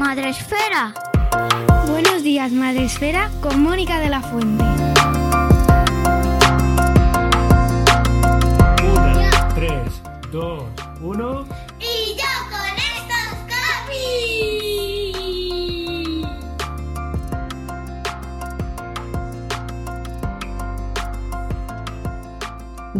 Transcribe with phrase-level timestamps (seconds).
[0.00, 0.94] Madre Esfera.
[1.86, 4.79] Buenos días, Madre Esfera, con Mónica de la Fuente.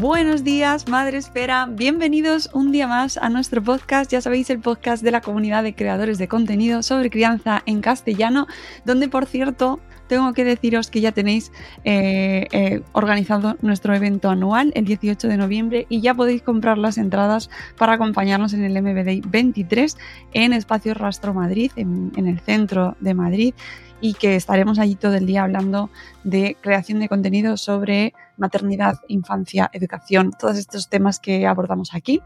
[0.00, 1.66] Buenos días, Madre Espera.
[1.66, 4.10] Bienvenidos un día más a nuestro podcast.
[4.10, 8.46] Ya sabéis, el podcast de la comunidad de creadores de contenido sobre crianza en castellano,
[8.86, 9.78] donde, por cierto,
[10.10, 11.52] tengo que deciros que ya tenéis
[11.84, 16.98] eh, eh, organizado nuestro evento anual el 18 de noviembre y ya podéis comprar las
[16.98, 19.96] entradas para acompañarnos en el MBD 23
[20.32, 23.54] en Espacio Rastro Madrid, en, en el centro de Madrid
[24.00, 25.90] y que estaremos allí todo el día hablando
[26.24, 32.20] de creación de contenido sobre maternidad, infancia, educación, todos estos temas que abordamos aquí.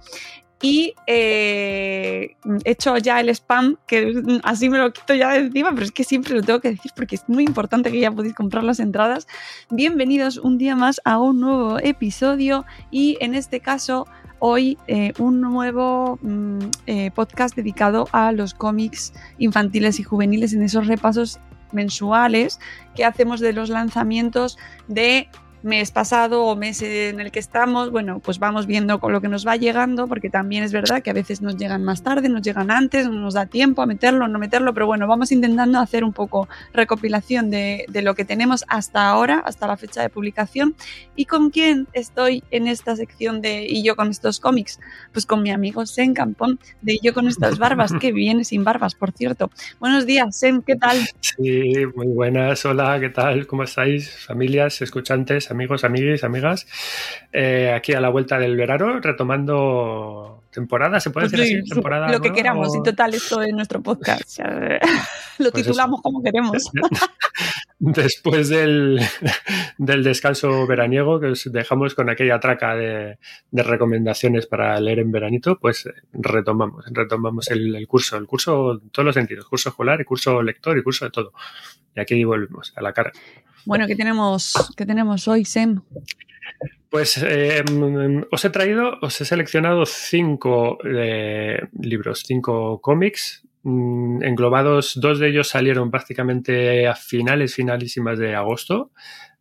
[0.65, 5.73] Y eh, he hecho ya el spam, que así me lo quito ya de encima,
[5.73, 8.35] pero es que siempre lo tengo que decir porque es muy importante que ya podéis
[8.35, 9.27] comprar las entradas.
[9.69, 14.07] Bienvenidos un día más a un nuevo episodio y en este caso
[14.39, 20.63] hoy eh, un nuevo mm, eh, podcast dedicado a los cómics infantiles y juveniles en
[20.63, 21.41] esos repasos
[21.73, 22.59] mensuales
[22.95, 24.57] que hacemos de los lanzamientos
[24.89, 25.29] de
[25.65, 29.29] mes pasado o mes en el que estamos, bueno, pues vamos viendo con lo que
[29.29, 32.43] nos va llegando, porque también es verdad que a veces nos llegan más tarde, nos
[32.43, 36.05] llegan antes, no nos da tiempo a meterlo, no meterlo, pero bueno, vamos intentando hacer
[36.05, 40.75] un poco recopilación de, de lo que tenemos hasta ahora, hasta la fecha de publicación.
[41.17, 44.81] ¿Y con quién estoy en esta sección de Y yo con estos cómics?
[45.13, 48.65] Pues con mi amigo Sen Campón, de Y yo con estas barbas, que viene sin
[48.65, 49.51] barbas, por cierto.
[49.81, 50.99] Buenos días, Sen, ¿qué tal?
[51.21, 52.67] Sí, muy buenas.
[52.67, 53.47] Hola, ¿qué tal?
[53.47, 54.11] ¿Cómo estáis?
[54.27, 56.67] Familias, escuchantes, amigos, amigues, amigas.
[57.33, 61.71] Eh, aquí a la vuelta del verano, retomando temporada, ¿se puede Pues decir sí, así?
[61.71, 64.39] Temporada, lo que queramos, y total, esto es nuestro podcast.
[65.39, 66.03] lo Pues titulamos eso.
[66.03, 66.71] como queremos.
[67.79, 69.01] Después del,
[69.79, 73.19] del descanso veraniego, que os dejamos con aquella traca de,
[73.51, 78.81] de recomendaciones para leer en veranito, pues eh, retomamos, retomamos el, el curso, el curso
[78.83, 81.33] en todos los sentidos, curso escolar, y curso lector y curso de todo.
[81.95, 83.13] Y aquí volvemos a la cara.
[83.67, 85.81] Bueno, ¿qué tenemos, ¿qué tenemos hoy, Sem?
[86.91, 94.23] Pues eh, mm, os he traído, os he seleccionado cinco eh, libros, cinco cómics mm,
[94.23, 95.01] englobados.
[95.01, 98.93] Dos de ellos salieron prácticamente a finales, finalísimas de agosto.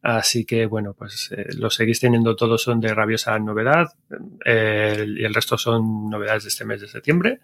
[0.04, 3.88] Así que, bueno, pues eh, los seguís teniendo todos son de rabiosa novedad
[4.44, 7.40] eh, y el resto son novedades de este mes de septiembre.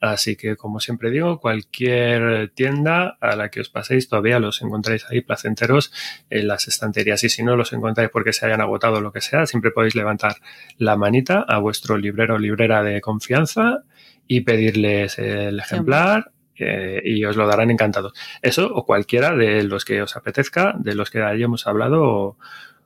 [0.00, 5.06] Así que, como siempre digo, cualquier tienda a la que os paséis todavía los encontráis
[5.08, 5.92] ahí placenteros
[6.30, 9.20] en las estanterías y si no los encontráis porque se hayan agotado o lo que
[9.20, 10.34] sea, siempre podéis levantar
[10.78, 13.84] la manita a vuestro librero o librera de confianza
[14.26, 18.12] y pedirles el ejemplar eh, y os lo darán encantados.
[18.42, 22.36] Eso o cualquiera de los que os apetezca, de los que hayamos hablado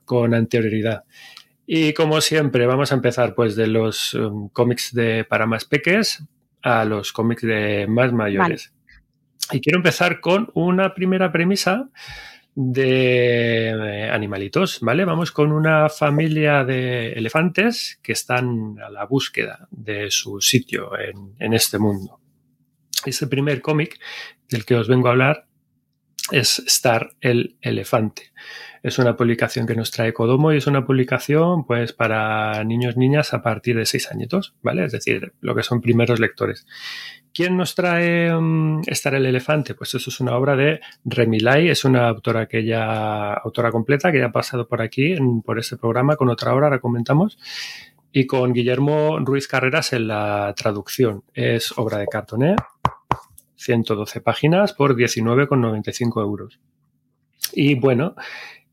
[0.05, 1.03] con anterioridad.
[1.67, 6.23] Y como siempre, vamos a empezar pues de los um, cómics de para más peques
[6.61, 8.73] a los cómics de más mayores.
[9.51, 11.89] Y quiero empezar con una primera premisa
[12.55, 15.05] de eh, animalitos, ¿vale?
[15.05, 21.35] Vamos con una familia de elefantes que están a la búsqueda de su sitio en,
[21.37, 22.19] en este mundo.
[23.05, 23.99] Este primer cómic
[24.49, 25.47] del que os vengo a hablar
[26.31, 28.31] es Star el elefante.
[28.81, 33.33] Es una publicación que nos trae Kodomo y es una publicación pues para niños niñas
[33.33, 34.85] a partir de seis añitos, ¿vale?
[34.85, 36.67] Es decir, lo que son primeros lectores.
[37.33, 39.75] ¿Quién nos trae um, Star el elefante?
[39.75, 44.19] Pues eso es una obra de Remilay, es una autora que ya autora completa que
[44.19, 47.37] ya ha pasado por aquí en, por este programa con otra obra, la comentamos
[48.15, 51.25] y con Guillermo Ruiz Carreras en la traducción.
[51.33, 52.55] Es obra de Cartoné,
[53.57, 56.57] 112 páginas por 19,95 euros.
[57.51, 58.15] Y bueno,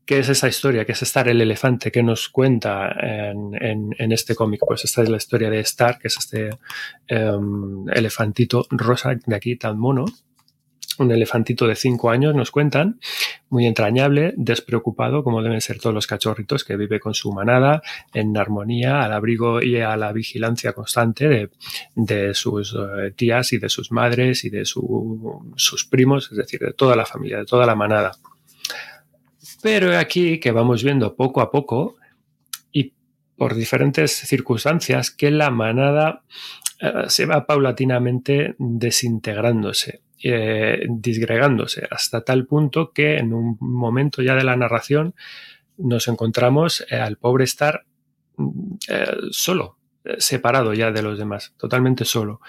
[0.05, 0.85] ¿qué es esa historia?
[0.85, 1.91] ¿Qué es Star el elefante?
[1.91, 4.61] ¿Qué nos cuenta en, este cómic?
[4.65, 6.49] Pues esta es la historia de Star, que es este
[7.11, 10.05] um, elefantito rosa de aquí tan mono.
[10.99, 12.99] Un elefantito de 5 años, nos cuentan,
[13.49, 17.81] muy entrañable, despreocupado, como deben ser todos los cachorritos, que vive con su manada
[18.13, 21.49] en armonía, al abrigo y a la vigilancia constante
[21.95, 26.59] de, sus uh, tías y de sus madres y de su, sus primos, es decir,
[26.59, 28.11] de toda la familia, de toda la manada.
[29.63, 31.95] Pero aquí que vamos viendo poco a poco
[32.71, 32.93] y
[33.35, 36.23] por diferentes circunstancias que la manada
[36.83, 44.35] uh, se va paulatinamente desintegrándose eh, disgregándose hasta tal punto que en un momento ya
[44.35, 45.13] de la narración
[45.77, 47.85] nos encontramos eh, al pobre Star
[48.89, 52.41] eh, solo, eh, separado ya de los demás, totalmente solo.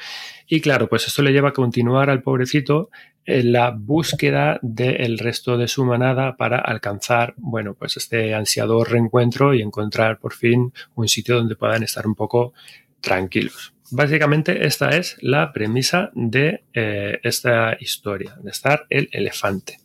[0.46, 2.90] Y claro, pues esto le lleva a continuar al pobrecito
[3.26, 9.54] en la búsqueda del resto de su manada para alcanzar, bueno, pues este ansiado reencuentro
[9.54, 12.52] y encontrar por fin un sitio donde puedan estar un poco
[13.00, 13.73] tranquilos.
[13.96, 19.78] Básicamente esta es la premisa de eh, esta historia, de estar el elefante.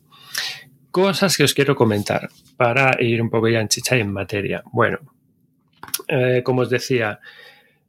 [0.90, 4.64] Cosas que os quiero comentar para ir un poco ya en chicha y en materia.
[4.72, 4.98] Bueno,
[6.08, 7.20] eh, como os decía,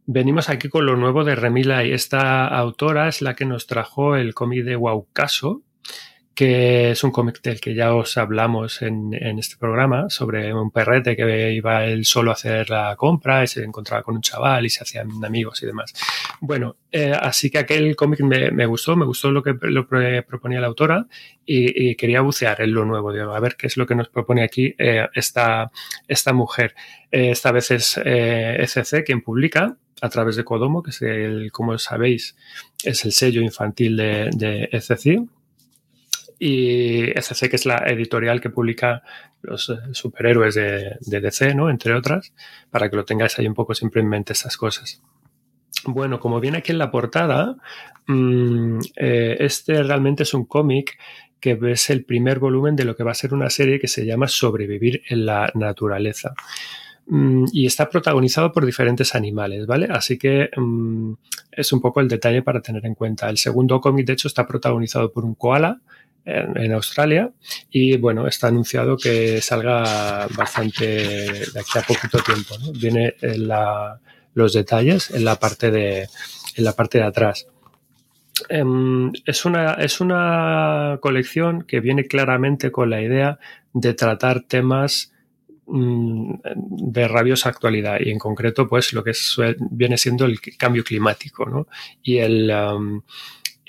[0.06, 4.16] venimos aquí con lo nuevo de Remila y esta autora es la que nos trajo
[4.16, 5.64] el cómic de Waucaso,
[6.34, 11.16] que es un cómic del que ya os hablamos en, este programa, sobre un perrete
[11.16, 14.70] que iba él solo a hacer la compra y se encontraba con un chaval y
[14.70, 15.94] se hacían amigos y demás.
[16.40, 20.68] Bueno, eh, así que aquel cómic me, gustó, me gustó lo que lo proponía la
[20.68, 21.06] autora
[21.46, 24.74] y, quería bucear en lo nuevo, a ver qué es lo que nos propone aquí
[24.78, 25.70] eh, esta,
[26.08, 26.74] esta mujer.
[27.12, 31.78] Eh, esta vez es ECC quien publica a través de Kodomo, que es el, como
[31.78, 32.36] sabéis,
[32.84, 34.70] es el sello infantil de, de
[36.44, 39.04] y SC, que es la editorial que publica
[39.44, 41.70] los eh, superhéroes de, DC, ¿no?
[41.70, 42.34] Entre otras,
[42.72, 45.04] para que lo tengáis ahí un poco siempre en mente estas cosas.
[45.86, 47.58] Bueno, como viene aquí en la portada,
[48.08, 50.98] mm, eh, este realmente es un cómic
[51.40, 54.04] que es el primer volumen de lo que va a ser una serie que se
[54.04, 56.34] llama Sobrevivir en la naturaleza.
[57.06, 59.88] Mm, y está protagonizado por diferentes animales, ¿vale?
[59.92, 61.14] Así que mm,
[61.52, 63.30] es un poco el detalle para tener en cuenta.
[63.30, 65.82] El segundo cómic, de hecho, está protagonizado por un koala,
[66.26, 67.32] en, Australia
[67.70, 72.56] y bueno, está anunciado que salga bastante de aquí a poquito tiempo.
[72.80, 73.50] Viene en
[74.34, 76.08] los detalles en la parte de,
[76.56, 77.48] en la parte de atrás.
[78.50, 83.40] Em, es, una, es una colección que viene claramente con la idea
[83.74, 85.14] de tratar temas
[85.68, 89.12] mm, de rabiosa actualidad y en concreto pues lo que
[89.70, 91.68] viene siendo el cambio climático ¿no?
[92.02, 93.02] y el, em,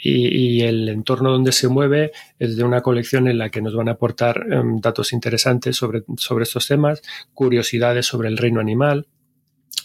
[0.04, 3.88] y, el entorno donde se mueve es de una colección en la que nos van
[3.88, 7.02] a aportar em, datos interesantes sobre, sobre estos temas,
[7.34, 9.06] curiosidades sobre el reino animal,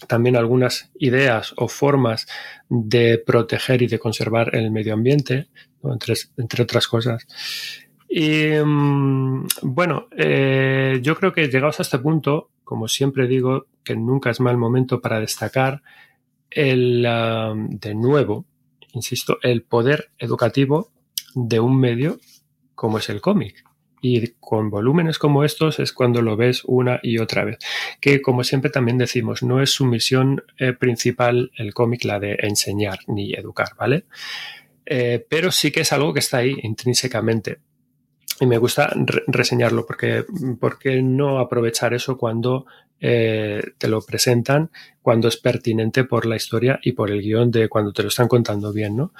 [0.08, 2.26] también algunas ideas o formas
[2.68, 5.48] de proteger y de conservar el medio ambiente,
[5.84, 7.26] entre, entre, otras cosas.
[8.08, 13.94] Y em, bueno, eh, yo creo que llegados a este punto, como siempre digo, que
[13.94, 15.82] nunca es mal momento para destacar
[16.50, 18.46] el, de nuevo,
[18.92, 20.90] insisto, el poder educativo
[21.34, 22.18] de un medio
[22.74, 23.64] como es el cómic.
[24.00, 27.58] Y con volúmenes como estos es cuando lo ves una y otra vez.
[28.00, 32.38] Que como siempre también decimos, no es su misión eh, principal el cómic la de
[32.40, 34.04] enseñar ni educar, ¿vale?
[34.86, 37.58] Eh, pero sí que es algo que está ahí intrínsecamente.
[38.40, 38.94] Y me gusta
[39.26, 40.24] reseñarlo porque,
[40.60, 42.66] porque no aprovechar eso cuando
[43.00, 44.70] eh, te lo presentan
[45.02, 48.28] cuando es pertinente por la historia y por el guion de cuando te lo están
[48.28, 49.12] contando bien, ¿no?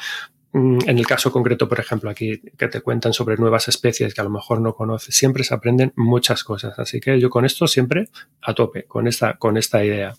[0.53, 4.21] Mm, en el caso concreto, por ejemplo, aquí que te cuentan sobre nuevas especies que
[4.21, 6.79] a lo mejor no conoces, siempre se aprenden muchas cosas.
[6.79, 8.09] Así que yo con esto siempre
[8.43, 10.15] a tope, con esta, con esta idea.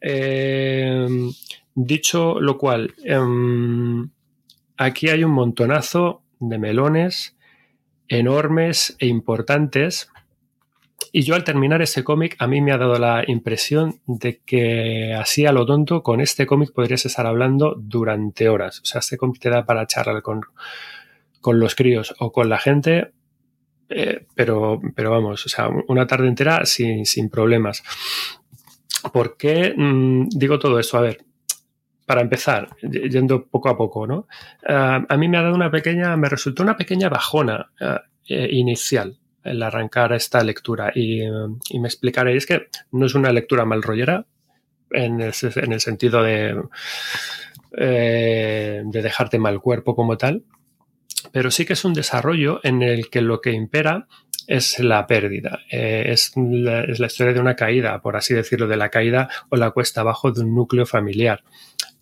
[0.00, 1.06] Eh,
[1.74, 4.10] dicho lo cual, em,
[4.76, 7.36] aquí hay un montonazo de melones
[8.08, 10.10] enormes e importantes
[11.12, 15.14] y yo al terminar ese cómic, a mí me ha dado la impresión de que
[15.14, 18.80] así a lo tonto, con este cómic podrías estar hablando durante horas.
[18.80, 20.42] O sea, este cómic te da para charlar con,
[21.40, 23.12] con los críos o con la gente,
[23.88, 27.82] eh, pero, pero vamos, o sea, una tarde entera sin, sin problemas.
[29.12, 30.98] ¿Por qué mm, digo todo esto?
[30.98, 31.24] A ver,
[32.04, 34.26] para empezar, yendo poco a poco, ¿no?
[34.68, 38.48] Ah, a mí me ha dado una pequeña, me resultó una pequeña bajona ah, eh,
[38.50, 41.22] inicial el arrancar esta lectura y,
[41.78, 42.36] me explicaré.
[42.36, 44.26] Es que no es una lectura mal rollera
[44.90, 46.60] en el, en el sentido de,
[47.76, 50.44] eh, de dejarte mal cuerpo como tal,
[51.32, 54.06] pero sí que es un desarrollo en el que lo que impera
[54.46, 58.68] es la pérdida, eh, es, la, es, la, historia de una caída, por así decirlo,
[58.68, 61.42] de la caída o la cuesta abajo de un núcleo familiar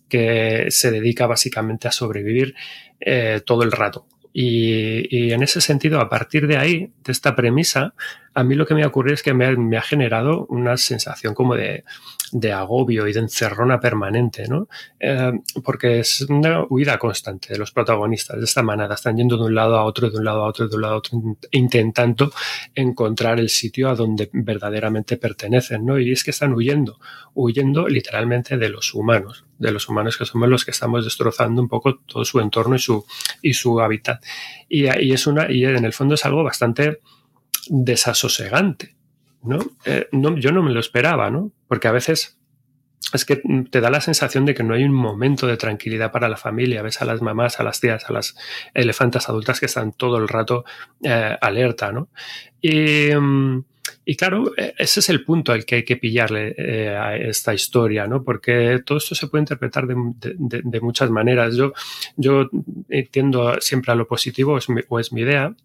[0.07, 2.55] que se dedica básicamente a sobrevivir
[2.99, 4.05] eh, todo el rato.
[4.37, 7.93] Y, en ese sentido, a partir de ahí, de esta premisa,
[8.35, 11.55] a mí lo que me ha ocurrido es que me ha, generado una sensación como
[11.55, 11.85] de,
[12.53, 14.67] agobio y de encerrona permanente, ¿no?
[14.99, 15.31] Eh,
[15.63, 18.95] porque es una huida constante de los protagonistas de esta manada.
[18.95, 20.95] Están yendo de un lado a otro, de un lado a otro, de un lado
[20.95, 21.17] a otro,
[21.51, 22.33] intentando
[22.75, 25.97] encontrar el sitio a donde verdaderamente pertenecen, ¿no?
[25.97, 26.99] Y es que están huyendo,
[27.35, 31.69] huyendo literalmente de los humanos, de los humanos que somos los que estamos destrozando un
[31.69, 33.05] poco todo su entorno y su,
[33.41, 34.21] y su hábitat.
[34.67, 36.99] Y, y es una, y en el fondo es algo bastante
[37.69, 38.95] desasosegante,
[39.43, 39.59] ¿no?
[39.85, 40.37] Eh, ¿no?
[40.37, 41.51] Yo no me lo esperaba, ¿no?
[41.67, 42.37] Porque a veces
[43.13, 46.27] es que te da la sensación de que no hay un momento de tranquilidad para
[46.27, 46.81] la familia.
[46.81, 48.35] Ves a las mamás, a las tías, a las
[48.73, 50.65] elefantas adultas que están todo el rato
[51.03, 52.09] eh, alerta, ¿no?
[52.61, 57.53] Y, claro, e, ese es el punto al que hay que pillarle eh, a esta
[57.53, 58.23] historia, ¿no?
[58.23, 61.55] Porque todo esto se puede interpretar de, muchas maneras.
[61.55, 61.73] Yo,
[62.17, 62.49] yo
[63.11, 64.57] tiendo siempre a lo positivo,
[64.89, 65.55] o es mi idea,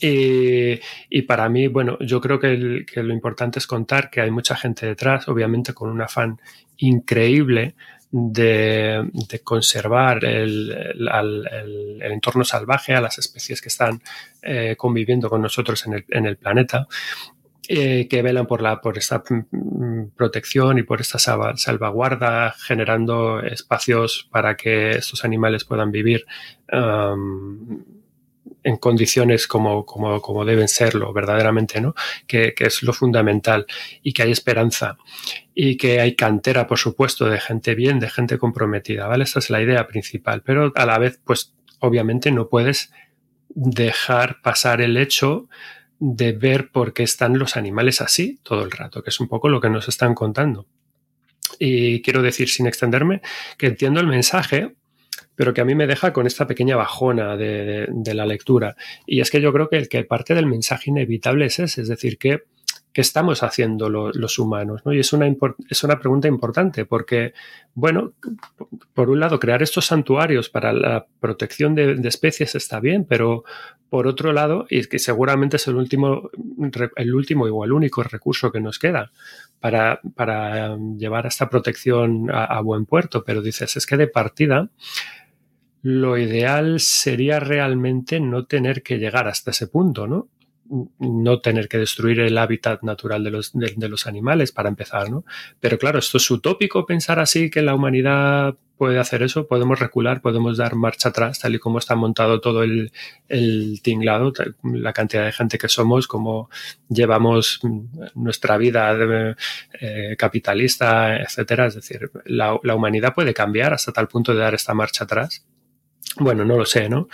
[0.00, 4.20] y, y, para mí, bueno, yo creo que, el, que, lo importante es contar que
[4.20, 6.40] hay mucha gente detrás, obviamente con un afán
[6.78, 7.74] increíble
[8.16, 9.10] de,
[9.42, 14.00] conservar el, el, entorno salvaje a las especies que están
[14.40, 16.86] eh, conviviendo con nosotros en el, planeta.
[17.66, 19.22] Eh, que velan por, la, por esta
[20.16, 26.26] protección y por esta salvaguarda, generando espacios para que estos animales puedan vivir
[28.64, 31.94] en condiciones como, como, como, deben serlo verdaderamente, ¿no?
[32.26, 33.66] Que, que, es lo fundamental
[34.02, 34.96] y que hay esperanza
[35.54, 39.24] y que hay cantera, por supuesto, de gente bien, de gente comprometida, ¿vale?
[39.24, 42.90] Esa es la idea principal, pero a la vez, pues, obviamente no puedes
[43.50, 45.48] dejar pasar el hecho
[46.00, 49.48] de ver por qué están los animales así todo el rato, que es un poco
[49.48, 50.66] lo que nos están contando.
[51.58, 53.22] Y quiero decir, sin extenderme,
[53.58, 54.74] que entiendo el mensaje,
[55.36, 58.76] pero que a mí me deja con esta pequeña bajona de, la lectura.
[59.06, 62.18] Y es que yo creo que, que parte del mensaje inevitable es ese, es decir,
[62.18, 62.42] que,
[62.94, 64.82] que estamos haciendo lo, los humanos?
[64.84, 64.92] ¿no?
[64.92, 65.26] Y es una,
[65.68, 67.34] es una pregunta importante porque,
[67.74, 68.12] bueno,
[68.94, 73.42] por un lado, crear estos santuarios para la protección de, especies está bien, pero
[73.90, 76.30] por otro lado, y es que seguramente es el último,
[76.96, 79.10] el último o el único recurso que nos queda
[79.58, 84.68] para, para llevar esta protección a buen puerto, pero dices, es que de partida,
[85.84, 90.30] lo ideal sería realmente no tener que llegar hasta ese punto, ¿no?
[90.98, 95.26] No tener que destruir el hábitat natural de los, de, los animales para empezar, ¿no?
[95.60, 100.22] Pero claro, esto es utópico pensar así que la humanidad puede hacer eso, podemos recular,
[100.22, 102.90] podemos dar marcha atrás, tal y como está montado todo el,
[103.82, 106.48] tinglado, la cantidad de gente que somos, como
[106.88, 107.60] llevamos
[108.14, 109.36] nuestra vida de,
[109.82, 111.66] eh, capitalista, etcétera.
[111.66, 115.44] Es decir, la humanidad puede cambiar hasta tal punto de dar esta marcha atrás.
[116.16, 117.08] Bueno, no lo sé, ¿no?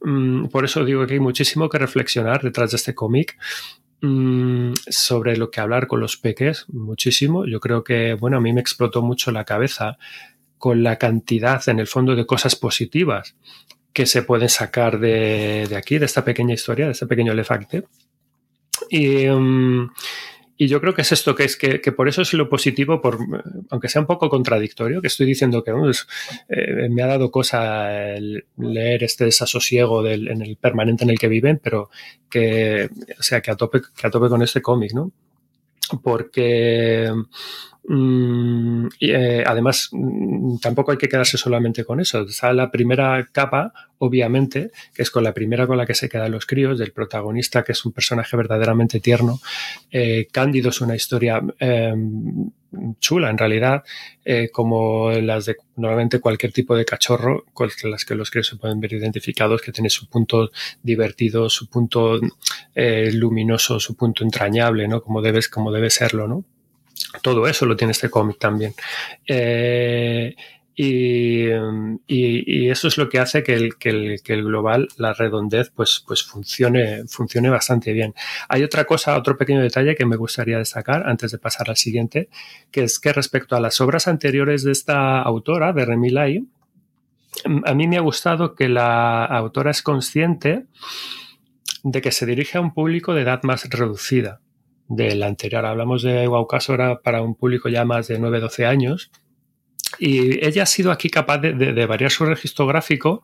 [0.00, 3.36] Mm, por eso digo que hay muchísimo que reflexionar detrás de este cómic
[4.00, 7.46] mm, sobre lo que hablar con los peques, muchísimo.
[7.46, 9.98] Yo creo que, bueno, a mí me explotó mucho la cabeza
[10.58, 13.36] con la cantidad, en el fondo, de cosas positivas
[13.92, 17.84] que se pueden sacar de, aquí, de esta pequeña historia, de este pequeño elefante.
[18.90, 19.88] Y, um,
[20.58, 23.00] y yo creo que es esto, que es que, que, por eso es lo positivo,
[23.02, 23.18] por,
[23.70, 25.72] aunque sea un poco contradictorio, que estoy diciendo que
[26.48, 27.88] eh, me ha dado cosa
[28.56, 31.90] leer este desasosiego del, en el permanente en el que viven, pero
[32.30, 35.12] que, o sea, que a tope, que a tope con este cómic, ¿no?
[36.02, 37.12] Porque
[37.88, 42.22] y, eh, además, mm, tampoco hay que quedarse solamente con eso.
[42.22, 46.32] Está la primera capa, obviamente, que es con la primera con la que se quedan
[46.32, 49.40] los críos, del protagonista, que es un personaje verdaderamente tierno.
[49.90, 51.94] Eh, Cándido es una historia eh,
[52.98, 53.84] chula, en realidad,
[54.24, 58.56] eh, como las de normalmente cualquier tipo de cachorro, con las que los críos se
[58.56, 60.50] pueden ver identificados, que tiene su punto
[60.82, 62.18] divertido, su punto
[62.74, 65.00] luminoso, su punto entrañable, ¿no?
[65.02, 66.44] Como como debe serlo, ¿no?
[67.22, 68.74] Todo eso lo tiene este cómic también.
[69.26, 70.34] Eh,
[70.78, 77.48] y, eso es lo que hace que el global, la redondez, pues, pues funcione, funcione
[77.48, 78.14] bastante bien.
[78.48, 82.28] Hay otra cosa, otro pequeño detalle que me gustaría destacar antes de pasar al siguiente,
[82.70, 86.46] que es que respecto a las obras anteriores de esta autora, de Remy Lai,
[87.64, 90.66] a mí me ha gustado que la autora es consciente
[91.82, 94.40] de que se dirige a un público de edad más reducida
[94.88, 95.66] del anterior.
[95.66, 99.10] Hablamos de Guaucasora para un público ya más de 9-12 años.
[99.98, 103.22] Y ella ha sido aquí capaz de, variar su registro gráfico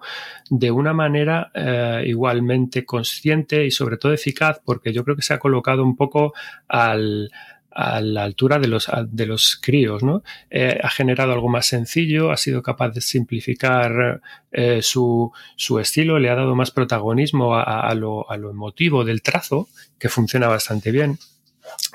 [0.49, 5.35] de una manera eh, igualmente consciente y sobre todo eficaz, porque yo creo que se
[5.35, 6.33] ha colocado un poco
[6.69, 7.31] al,
[7.75, 10.23] a la altura de los, de los críos, ¿no?
[10.51, 16.19] Eh, ha generado algo más sencillo, ha sido capaz de simplificar eh, su, su, estilo,
[16.19, 20.91] le ha dado más protagonismo a, lo, a, lo, emotivo del trazo, que funciona bastante
[20.91, 21.19] bien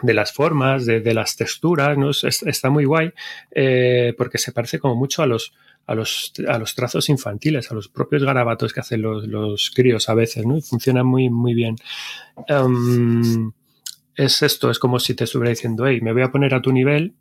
[0.02, 2.12] de las formas, de, de las texturas, ¿no?
[2.12, 3.12] está muy guay
[3.52, 5.54] eh, porque se parece como mucho a los,
[5.86, 10.10] a los, a los trazos infantiles, a los propios garabatos que hacen los, los críos
[10.10, 10.62] a veces, ¿no?
[10.62, 11.76] funciona muy, muy bien.
[12.50, 13.52] Um,
[14.16, 16.72] es esto, es como si te estuviera diciendo, hey, me voy a poner a tu
[16.72, 17.14] nivel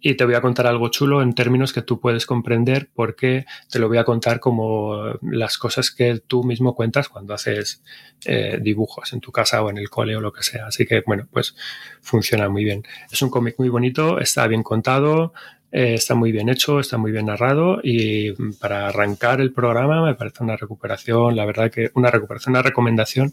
[0.00, 3.78] y te voy a contar algo chulo en términos que tú puedes comprender porque te
[3.78, 7.82] lo voy a contar como las cosas que tú mismo cuentas cuando haces
[8.24, 10.66] eh, dibujos en tu casa o en el cole o lo que sea.
[10.66, 11.54] Así que, bueno, pues
[12.00, 12.84] funciona muy bien.
[13.10, 15.32] Es un cómic muy bonito, está bien contado,
[15.72, 20.14] eh, está muy bien hecho, está muy bien narrado y para arrancar el programa me
[20.14, 23.32] parece una recuperación, la verdad que una recuperación, una recomendación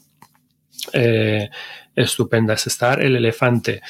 [0.92, 1.50] eh,
[1.96, 2.54] estupenda.
[2.54, 3.82] Es estar el elefante.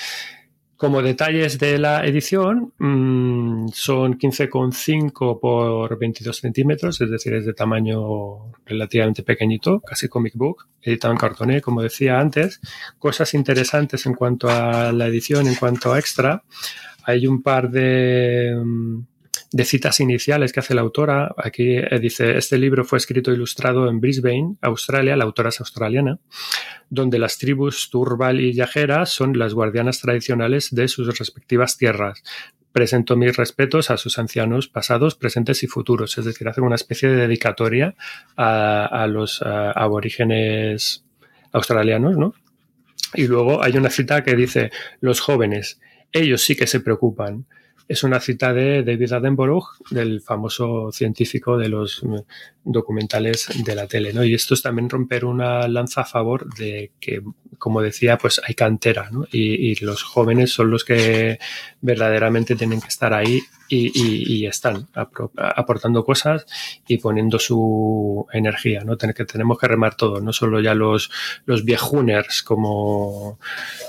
[0.83, 7.53] Como detalles de la edición, mmm, son 15,5 por 22 centímetros, es decir, es de
[7.53, 12.59] tamaño relativamente pequeñito, casi comic book, editado en cartoné, como decía antes.
[12.99, 16.43] Cosas interesantes en cuanto a la edición, en cuanto a extra.
[17.05, 18.53] Hay un par de,
[19.53, 21.33] de citas iniciales que hace la autora.
[21.37, 25.59] Aquí eh, dice, este libro fue escrito e ilustrado en Brisbane, Australia, la autora es
[25.59, 26.17] australiana,
[26.89, 32.23] donde las tribus Turbal y Yajera son las guardianas tradicionales de sus respectivas tierras.
[32.71, 36.17] Presento mis respetos a sus ancianos pasados, presentes y futuros.
[36.17, 37.93] Es decir, hace una especie de dedicatoria
[38.35, 41.05] a, los aborígenes
[41.51, 42.33] australianos, ¿no?
[43.13, 45.79] Y luego hay una cita que dice, los jóvenes,
[46.11, 47.45] ellos sí que se preocupan
[47.87, 52.03] es una cita de David Attenborough, del famoso científico de los
[52.65, 54.23] documentales de la tele, ¿no?
[54.23, 57.21] Y esto es también romper una lanza a favor de que,
[57.57, 59.25] como decía, pues hay cantera, ¿no?
[59.31, 61.39] Y, los jóvenes son los que
[61.81, 66.45] verdaderamente tienen que estar ahí y, están aportando cosas
[66.87, 68.97] y poniendo su energía, ¿no?
[68.97, 71.09] Que tenemos que remar todo, no solo ya los,
[71.45, 73.39] los viejuners como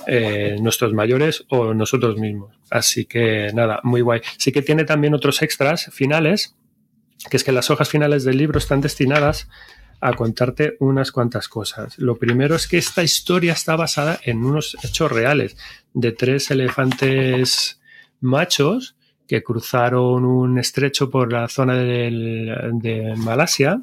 [0.07, 2.57] eh, nuestros mayores o nosotros mismos.
[2.71, 4.21] Así que nada, muy guay.
[4.39, 6.57] Sí que tiene también otros extras finales
[7.31, 9.49] que es que las hojas finales del libro están destinadas
[10.01, 11.99] a contarte unas cuantas cosas.
[11.99, 15.57] Lo primero es que esta historia está basada en unos hechos reales
[15.95, 17.81] de tres elefantes
[18.21, 23.81] machos que cruzaron un estrecho por la zona de Malasia,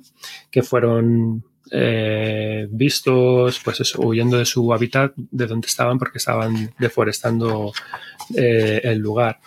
[0.51, 1.43] que fueron
[1.73, 7.71] eh, vistos pues huyendo de su hábitat, de donde estaban, porque estaban deforestando
[8.35, 9.39] eh, el lugar.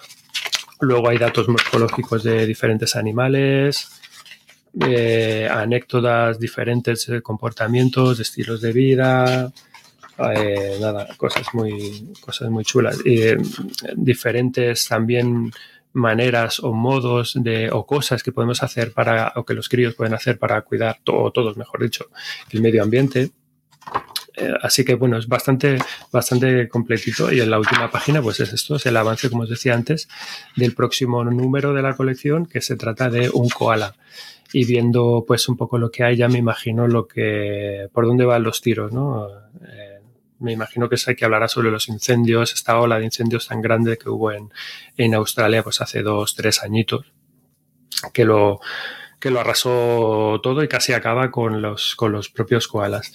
[0.80, 3.88] Luego hay datos morfológicos de diferentes animales,
[5.50, 9.52] anécdotas diferentes comportamientos, estilos de vida,
[10.18, 12.98] eh, nada, cosas muy, cosas muy chulas.
[13.04, 13.36] Eh,
[13.96, 15.52] diferentes también
[15.92, 20.14] maneras o modos de o cosas que podemos hacer para o que los críos pueden
[20.14, 22.06] hacer para cuidar todo, todos, mejor dicho,
[22.50, 23.30] el medio ambiente.
[24.36, 25.78] Eh, así que bueno, es bastante,
[26.10, 29.48] bastante completito y en la última página pues es esto, es el avance, como os
[29.48, 30.08] decía antes,
[30.56, 33.94] del próximo número de la colección que se trata de un koala.
[34.52, 38.24] Y viendo pues un poco lo que hay ya me imagino lo que, por dónde
[38.24, 39.28] van los tiros, ¿no?
[39.66, 40.00] Eh,
[40.38, 43.96] me imagino que hay que hablará sobre los incendios, esta ola de incendios tan grande
[43.96, 44.52] que hubo en,
[44.96, 47.06] en Australia pues hace dos, tres añitos,
[48.12, 48.60] que lo,
[49.24, 53.10] que lo arrasó todo y casi acaba con los, con los propios koalas.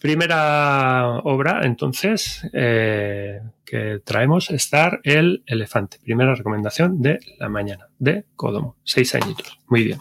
[0.00, 6.00] Primera obra, entonces, eh, que traemos, Star el Elefante.
[6.02, 8.76] Primera recomendación de la mañana, de Kodomo.
[8.82, 9.60] Seis añitos.
[9.68, 9.98] Muy bien.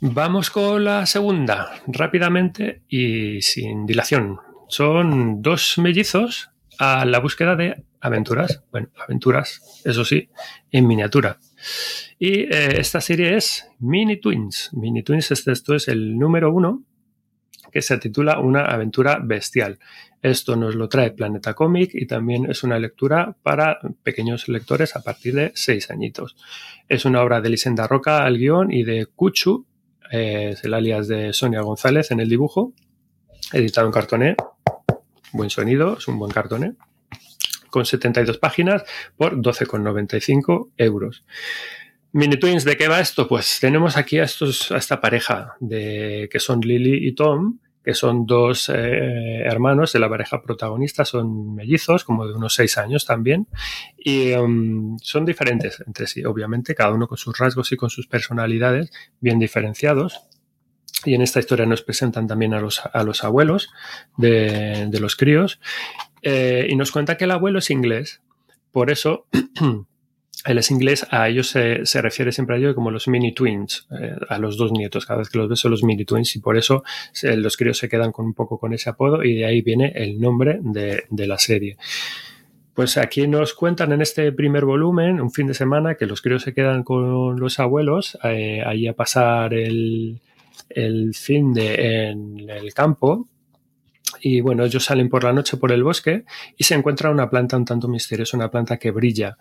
[0.00, 4.40] Vamos con la segunda, rápidamente y sin dilación.
[4.66, 6.50] Son dos mellizos
[6.80, 8.64] a la búsqueda de aventuras.
[8.72, 10.28] Bueno, aventuras, eso sí,
[10.72, 11.38] en miniatura.
[12.18, 14.70] Y eh, esta serie es Mini Twins.
[14.72, 16.82] Mini Twins, este, esto es el número uno
[17.70, 19.78] que se titula Una aventura bestial.
[20.22, 25.02] Esto nos lo trae Planeta Comic y también es una lectura para pequeños lectores a
[25.02, 26.36] partir de seis añitos.
[26.88, 29.66] Es una obra de Lisenda Roca al guion y de Cuchu,
[30.10, 32.72] eh, es el alias de Sonia González en el dibujo,
[33.52, 34.36] editado en cartoné.
[35.32, 36.74] Buen sonido, es un buen cartoné
[37.70, 38.84] con 72 páginas
[39.16, 41.24] por 12,95 euros.
[42.12, 43.28] Mini Twins, ¿de qué va esto?
[43.28, 47.94] Pues tenemos aquí a, estos, a esta pareja de, que son Lily y Tom, que
[47.94, 53.06] son dos eh, hermanos de la pareja protagonista, son mellizos, como de unos seis años
[53.06, 53.46] también,
[53.96, 58.06] y um, son diferentes entre sí, obviamente, cada uno con sus rasgos y con sus
[58.06, 60.20] personalidades bien diferenciados.
[61.04, 63.70] Y en esta historia nos presentan también a los, a los abuelos
[64.16, 65.60] de, de los críos
[66.22, 68.20] eh, y nos cuenta que el abuelo es inglés.
[68.72, 69.26] Por eso,
[70.44, 74.16] él es inglés, a ellos se, refiere siempre a ellos como los mini twins, eh,
[74.28, 75.06] a los dos nietos.
[75.06, 77.78] Cada vez que los ves son los mini twins y por eso se, los críos
[77.78, 81.26] se quedan un poco con ese apodo y de ahí viene el nombre de, de
[81.26, 81.76] la serie.
[82.78, 86.44] Pues aquí nos cuentan en este primer volumen, un fin de semana, que los críos
[86.44, 90.20] se quedan con los abuelos, eh, ahí a pasar el,
[90.70, 93.26] el fin de en el campo
[94.20, 96.24] Y bueno, ellos salen por la noche por el bosque
[96.56, 99.36] y se encuentra una planta un tanto misteriosa, una planta que brilla.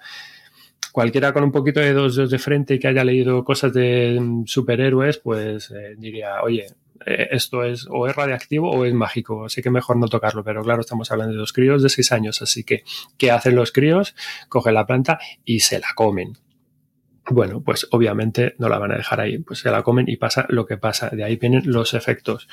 [0.92, 4.46] Cualquiera con un poquito de dos de frente y que haya leído cosas de mm,
[4.46, 6.68] superhéroes, pues eh, diría, oye,
[7.06, 10.44] eh, esto es o es radiactivo o es mágico, así que mejor no tocarlo.
[10.44, 12.84] Pero claro, estamos hablando de dos críos de seis años, así que,
[13.18, 14.16] ¿qué hacen los críos?
[14.50, 16.38] Cogen la planta y se la comen.
[17.30, 20.46] Bueno, pues obviamente no la van a dejar ahí, pues se la comen y pasa
[20.50, 21.10] lo que pasa.
[21.10, 22.48] De ahí vienen los efectos.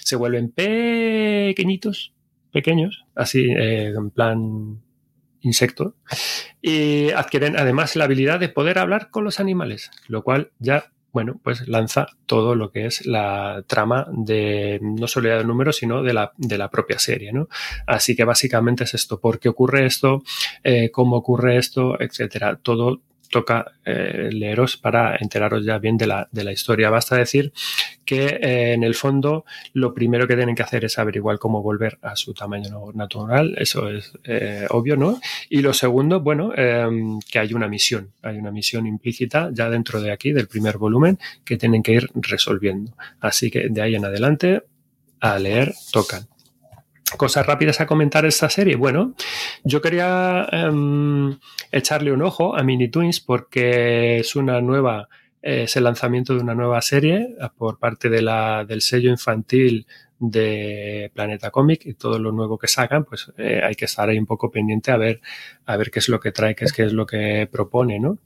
[0.00, 2.12] Se vuelven pequeñitos,
[2.52, 4.82] pequeños, así eh, en plan
[5.40, 5.94] insecto,
[6.60, 11.40] y adquieren además la habilidad de poder hablar con los animales, lo cual ya bueno,
[11.42, 16.14] pues lanza todo lo que es la trama de no solo de números, sino de
[16.14, 17.48] la, de la propia serie, ¿no?
[17.86, 20.22] Así que básicamente es esto, por qué ocurre esto,
[20.62, 22.60] eh, cómo ocurre esto, etcétera.
[22.62, 26.90] Todo toca eh, leeros para enteraros ya bien de la, de la historia.
[26.90, 27.52] Basta decir
[28.04, 31.98] que eh, en el fondo lo primero que tienen que hacer es averiguar cómo volver
[32.02, 35.20] a su tamaño natural, eso es eh, obvio, ¿no?
[35.48, 40.00] Y lo segundo, bueno, em, que hay una misión, hay una misión implícita ya dentro
[40.00, 42.92] de aquí, del primer volumen, que tienen que ir resolviendo.
[43.20, 44.62] Así que de ahí en adelante,
[45.20, 46.26] a leer tocan
[47.16, 48.76] cosas rápidas a comentar esta serie.
[48.76, 49.14] Bueno,
[49.64, 51.38] yo quería em,
[51.72, 55.08] echarle un ojo a Mini Twins porque es una nueva,
[55.42, 59.86] es el lanzamiento de una nueva serie por parte de la, del sello infantil
[60.18, 64.18] de Planeta Comic y todo lo nuevo que sacan, pues eh, hay que estar ahí
[64.18, 65.20] un poco pendiente a ver,
[65.64, 68.18] a ver qué es lo que trae, qué es, qué es lo que propone, ¿no?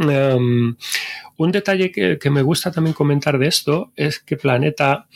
[0.00, 0.76] Em,
[1.36, 5.06] un detalle que, que, me gusta también comentar de esto es que Planeta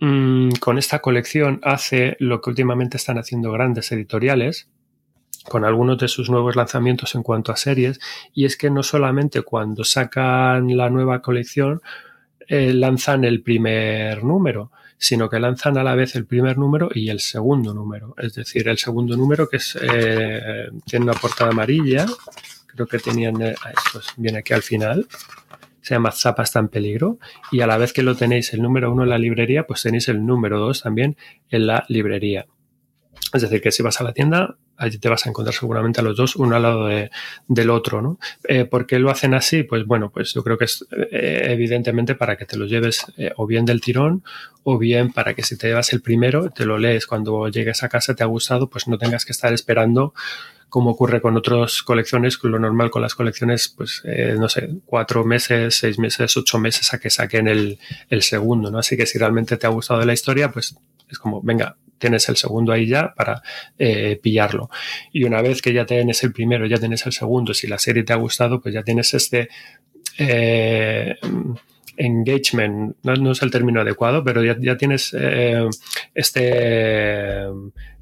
[0.00, 4.68] Mm, con esta colección hace lo que últimamente están haciendo grandes editoriales
[5.48, 8.00] con algunos de sus nuevos lanzamientos en cuanto a series,
[8.34, 11.80] y es que no solamente cuando sacan la nueva colección
[12.48, 17.10] eh, lanzan el primer número, sino que lanzan a la vez el primer número y
[17.10, 18.14] el segundo número.
[18.18, 22.06] Es decir, el segundo número que es, eh, tiene una portada amarilla,
[22.66, 23.54] creo que tenían, eh,
[23.86, 25.06] esto viene aquí al final,
[25.86, 27.20] se llama Zapa está en peligro
[27.52, 30.08] y a la vez que lo tenéis el número uno en la librería, pues tenéis
[30.08, 31.16] el número dos también
[31.48, 32.46] en la librería.
[33.32, 36.02] Es decir, que si vas a la tienda, allí te vas a encontrar seguramente a
[36.02, 38.18] los dos, uno al lado del otro, ¿no?
[38.48, 39.62] Eh, ¿Por qué lo hacen así?
[39.62, 43.30] Pues bueno, pues yo creo que es eh, evidentemente para que te los lleves eh,
[43.36, 44.24] o bien del tirón
[44.64, 47.88] o bien para que si te llevas el primero, te lo lees cuando llegues a
[47.88, 50.14] casa, te ha gustado, pues no tengas que estar esperando
[50.68, 55.24] como ocurre con otras colecciones, lo normal con las colecciones, pues eh, no sé, cuatro
[55.24, 57.78] meses, seis meses, ocho meses a que saquen el,
[58.20, 58.78] segundo, ¿no?
[58.78, 60.76] Así que si realmente te ha gustado la historia, pues
[61.08, 63.42] es como, venga, tienes el segundo ahí ya para
[63.78, 64.68] eh, pillarlo.
[65.12, 68.02] Y una vez que ya tienes el primero, ya tienes el segundo, si la serie
[68.02, 69.48] te ha gustado, pues ya tienes este...
[70.18, 71.14] Eh,
[71.98, 75.16] engagement, no, es el término adecuado, pero ya, tienes
[76.14, 77.46] este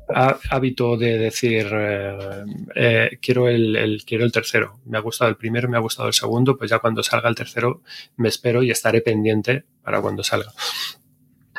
[0.09, 2.19] hábito de decir eh,
[2.75, 4.81] eh, quiero el, quiero el tercero.
[4.85, 7.35] Me ha gustado el primero me ha gustado el segundo pues ya cuando salga el
[7.35, 7.83] tercero
[8.17, 10.53] me espero y estaré pendiente para cuando salga.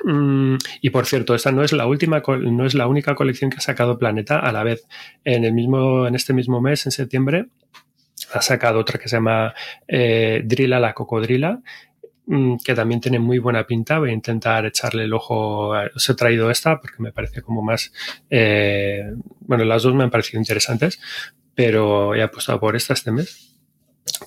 [0.03, 3.57] Mm, y por cierto esta no es la última no es la única colección que
[3.57, 4.85] ha sacado Planeta a la vez.
[5.23, 7.47] En el mismo en este mismo mes en septiembre
[8.33, 9.53] ha sacado otra que se llama
[9.87, 11.61] eh, Drila la cocodrila
[12.63, 13.99] que también tiene muy buena pinta.
[13.99, 15.69] Voy a intentar echarle el ojo.
[15.95, 17.91] Os he traído esta porque me parece como más.
[18.29, 20.99] Eh, bueno, las dos me han parecido interesantes,
[21.53, 23.51] pero he apostado por esta este mes.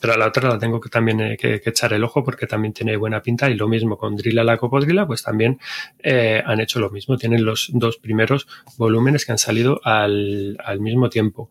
[0.01, 2.73] Pero a la otra la tengo que también eh, que, echar el ojo porque también
[2.73, 3.51] tiene buena pinta.
[3.51, 5.59] Y lo mismo con Drilla la Copodrila, pues también
[5.99, 7.17] eh, han hecho lo mismo.
[7.17, 11.51] Tienen los dos primeros volúmenes que han salido al, al mismo tiempo.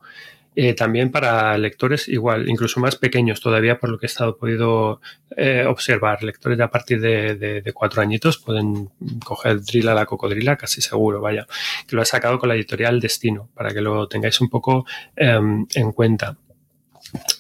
[0.60, 5.02] Eh, también para lectores igual, incluso más pequeños todavía, por lo que he estado podido
[5.36, 6.24] eh, observar.
[6.24, 8.90] Lectores de a partir de, cuatro añitos pueden
[9.24, 11.46] coger Drila la cocodrila, casi seguro, vaya.
[11.86, 15.68] Que lo ha sacado con la editorial Destino, para que lo tengáis un poco em,
[15.76, 16.36] en cuenta.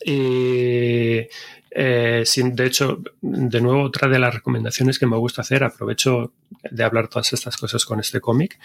[0.06, 1.28] Eh,
[1.72, 6.34] de hecho, de nuevo, otra de las recomendaciones que me gusta hacer, aprovecho
[6.70, 8.60] de hablar todas estas cosas con este cómic,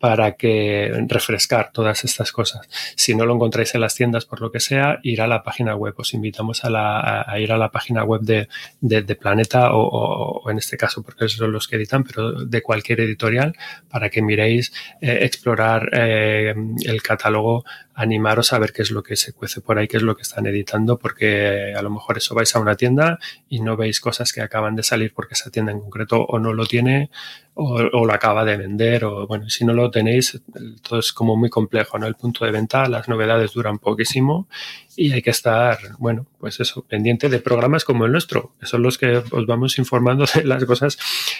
[0.00, 2.66] para que refrescar todas estas cosas.
[2.96, 5.76] Si no lo encontráis en las tiendas por lo que sea, ir a la página
[5.76, 5.94] web.
[5.98, 8.48] Os invitamos a, la, a ir a la página web de,
[8.80, 13.00] de, Planeta o, o, en este caso, porque son los que editan, pero de cualquier
[13.00, 13.54] editorial
[13.90, 16.54] para que miréis, eh, explorar eh,
[16.86, 17.64] el catálogo,
[18.00, 20.22] animaros a ver qué es lo que se cuece por ahí, qué es lo que
[20.22, 24.32] están editando, porque a lo mejor eso vais a una tienda y no veis cosas
[24.32, 27.10] que acaban de salir porque esa tienda en concreto o no lo tiene
[27.54, 30.40] o, lo acaba de vender, o bueno, si no lo tenéis,
[30.82, 32.06] todo es como muy complejo, ¿no?
[32.06, 34.48] El punto de venta, las novedades duran poquísimo
[34.96, 38.82] y hay que estar, bueno, pues eso, pendiente de programas como el nuestro, que son
[38.82, 40.98] los que os vamos informando de las cosas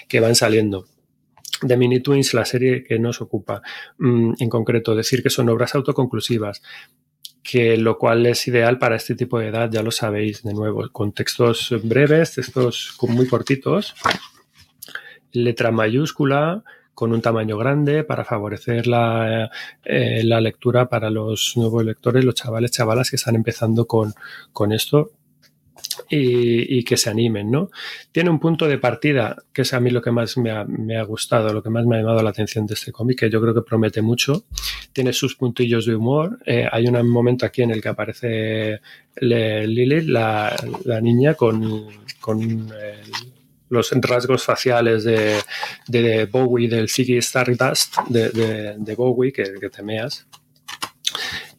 [0.08, 0.86] que van saliendo.
[1.62, 3.62] De Mini Twins, la serie que nos ocupa.
[3.98, 6.62] Mm, en concreto, decir que son obras autoconclusivas,
[7.42, 10.88] que lo cual es ideal para este tipo de edad, ya lo sabéis, de nuevo,
[10.92, 13.94] con textos breves, textos muy cortitos,
[15.32, 19.50] letra mayúscula, con un tamaño grande para favorecer la,
[19.84, 24.12] eh, la, lectura para los nuevos lectores, los chavales, chavalas que están empezando con,
[24.52, 25.12] con esto
[26.08, 27.70] y, que se animen, ¿no?
[28.12, 31.52] Tiene un punto de partida, que es a mí lo que más me ha, gustado,
[31.52, 33.62] lo que más me ha llamado la atención de este cómic, que yo creo que
[33.62, 34.44] promete mucho.
[34.92, 36.38] Tiene sus puntillos de humor.
[36.46, 38.80] Eh, hay un momento aquí en el que aparece
[39.20, 40.56] Lilith, la,
[41.00, 41.88] niña, con,
[43.68, 50.26] los rasgos faciales de, Bowie, del Ziggy Stardust de, de, Bowie, que, que temeas.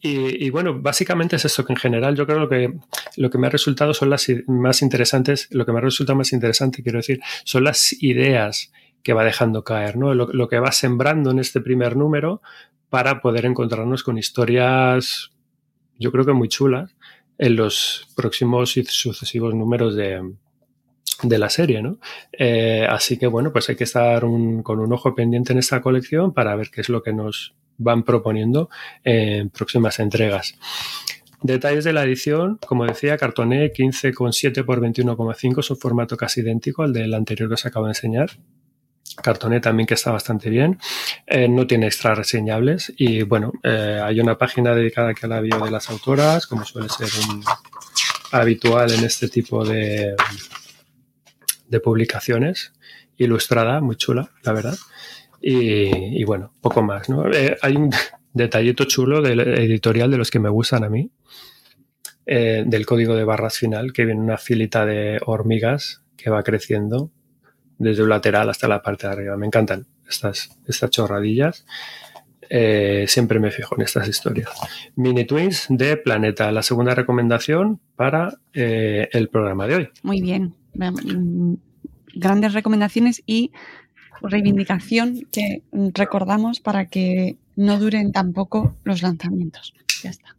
[0.03, 2.73] Y, bueno, básicamente es esto que en general yo creo que
[3.17, 6.33] lo que me ha resultado son las más interesantes, lo que me ha resultado más
[6.33, 8.71] interesante, quiero decir, son las ideas
[9.03, 10.15] que va dejando caer, ¿no?
[10.15, 12.41] Lo, que va sembrando en este primer número
[12.89, 15.31] para poder encontrarnos con historias,
[15.99, 16.95] yo creo que muy chulas,
[17.37, 20.33] en los próximos y sucesivos números de,
[21.21, 21.99] de la serie, ¿no?
[22.31, 26.33] Eh, así que bueno, pues hay que estar con un ojo pendiente en esta colección
[26.33, 28.69] para ver qué es lo que nos van proponiendo
[29.03, 30.55] en próximas entregas.
[31.41, 36.83] Detalles de la edición, como decía, cartoné 15,7 por 21,5, es un formato casi idéntico
[36.83, 38.29] al del anterior que os acabo de enseñar.
[39.23, 40.77] Cartoné también que está bastante bien,
[41.25, 45.41] eh, no tiene extras reseñables y bueno, eh, hay una página dedicada aquí a la
[45.41, 47.09] bio de las autoras, como suele ser
[48.31, 50.15] habitual en este tipo de,
[51.67, 52.73] de publicaciones,
[53.17, 54.77] ilustrada, muy chula, la verdad.
[55.41, 57.09] Y, bueno, poco más.
[57.09, 57.29] ¿no?
[57.31, 57.89] Eh, hay un
[58.33, 61.09] detallito chulo del editorial de los que me gustan a mí,
[62.25, 67.11] eh, del código de barras final, que viene una filita de hormigas que va creciendo
[67.79, 69.37] desde un lateral hasta la parte de arriba.
[69.37, 71.65] Me encantan estas, estas chorradillas.
[72.53, 74.49] Eh, siempre me fijo en estas historias.
[74.95, 79.89] Mini Twins de Planeta, la segunda recomendación para el programa de hoy.
[80.03, 80.53] Muy bien.
[82.13, 83.51] Grandes recomendaciones y
[84.21, 89.73] reivindicación que recordamos para que no duren tampoco los lanzamientos.
[90.03, 90.35] Ya está.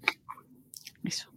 [1.05, 1.29] Eso.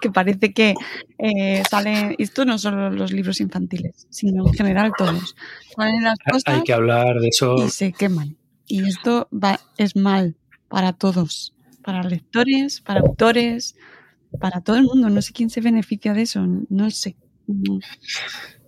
[0.00, 0.74] Que parece que
[1.18, 5.34] eh, sale, esto no solo los libros infantiles, sino en general todos.
[5.76, 7.56] las cosas Hay que hablar de eso.
[7.64, 8.36] Y se queman.
[8.66, 10.36] Y esto va, es mal
[10.68, 13.74] para todos, para lectores, para autores,
[14.38, 15.10] para todo el mundo.
[15.10, 17.16] No sé quién se beneficia de eso, no sé.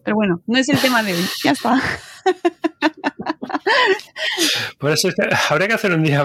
[0.05, 1.25] Pero bueno, no es el tema de hoy.
[1.45, 1.81] Ya está.
[4.79, 5.09] Por eso
[5.51, 6.25] habría que hacer un día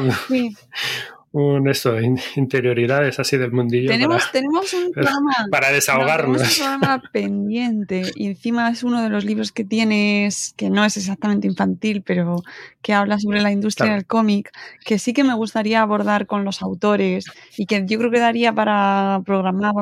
[1.32, 1.96] un esto,
[2.36, 3.90] interioridades así del mundillo.
[3.90, 6.42] Tenemos, para, tenemos un programa para desahogarnos.
[6.42, 10.98] un programa pendiente y encima es uno de los libros que tienes que no es
[10.98, 12.42] exactamente infantil, pero
[12.82, 14.52] que habla sobre la industria del cómic,
[14.86, 17.26] que sí que me gustaría abordar con los autores
[17.58, 19.74] y que yo creo que daría para programar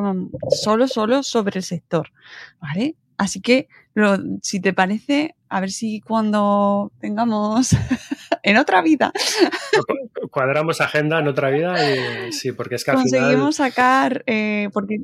[0.49, 2.11] solo, solo sobre el sector,
[2.59, 2.95] ¿vale?
[3.17, 3.67] Así que,
[4.41, 7.71] si te parece, a ver si cuando tengamos
[8.43, 9.11] en otra vida.
[10.31, 11.75] Cuadramos agenda en otra vida
[12.27, 14.99] y sí, porque es que al Conseguimos sacar, eh, porque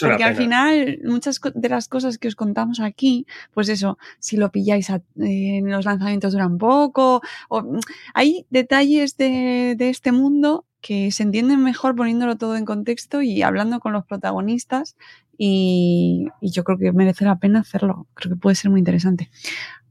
[0.00, 4.50] porque al final, muchas de las cosas que os contamos aquí, pues eso, si lo
[4.50, 7.80] pilláis en los lanzamientos duran poco, o, mm,
[8.14, 13.42] hay detalles de, de, este mundo que se entienden mejor poniéndolo todo en contexto y
[13.42, 14.96] hablando con los protagonistas
[15.38, 18.06] y, yo creo que merece la pena hacerlo.
[18.14, 19.30] Creo que puede ser muy interesante.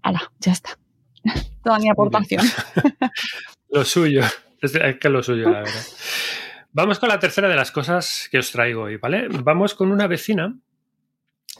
[0.02, 0.78] Hala, ya está.
[1.64, 2.44] Toda mi aportación.
[3.70, 4.22] lo suyo,
[4.62, 5.84] es que lo suyo, la verdad.
[6.72, 9.28] Vamos con la tercera de las cosas que os traigo hoy, ¿vale?
[9.30, 10.58] Vamos con una vecina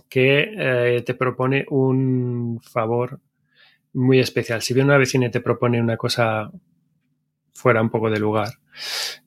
[0.10, 3.20] que eh, te propone un favor
[3.94, 4.62] muy especial.
[4.62, 6.52] Si bien una vecina te propone una cosa
[7.54, 8.50] fuera un poco de lugar.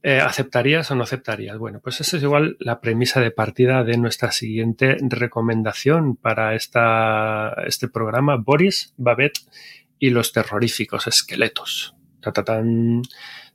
[0.02, 1.58] Eh, ¿Aceptarías o no aceptarías?
[1.58, 7.54] Bueno, pues esa es igual la premisa de partida de nuestra siguiente recomendación para esta,
[7.66, 9.40] este programa, Boris, Babette
[9.98, 11.94] y los terroríficos esqueletos.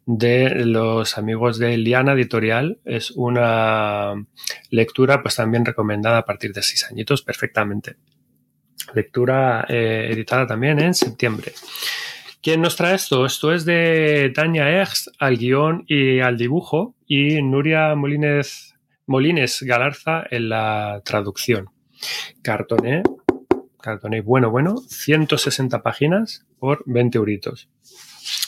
[0.06, 2.80] de los amigos de Liana Editorial.
[2.86, 4.14] Es una
[4.70, 7.98] lectura pues también recomendada a partir de seis añitos perfectamente.
[8.94, 11.54] Lectura eh, editada también en septiembre.
[12.44, 13.24] ¿Quién nos trae esto?
[13.24, 18.74] Esto es de Tania Ex al guion y al dibujo y Nuria Molines,
[19.06, 21.70] Molines Galarza en la traducción.
[22.42, 23.04] Cartoné,
[23.80, 27.70] cartoné bueno, bueno, 160 páginas por 20 euritos.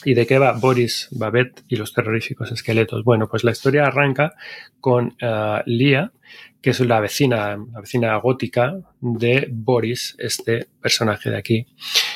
[0.04, 3.04] ¿Y de qué va Boris Babette y los terroríficos esqueletos?
[3.04, 4.34] Bueno, pues la historia arranca
[4.80, 6.12] con uh, Lia,
[6.60, 11.66] que es la vecina, la vecina gótica de Boris, este personaje de aquí,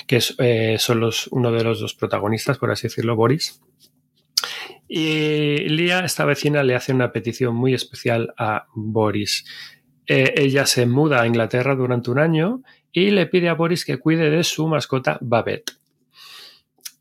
[0.07, 3.61] que es, eh, son los, uno de los dos protagonistas, por así decirlo, Boris.
[4.89, 9.45] Y Lia, esta vecina, le hace una petición muy especial a Boris.
[10.07, 13.99] Eh, ella se muda a Inglaterra durante un año y le pide a Boris que
[13.99, 15.73] cuide de su mascota Babette.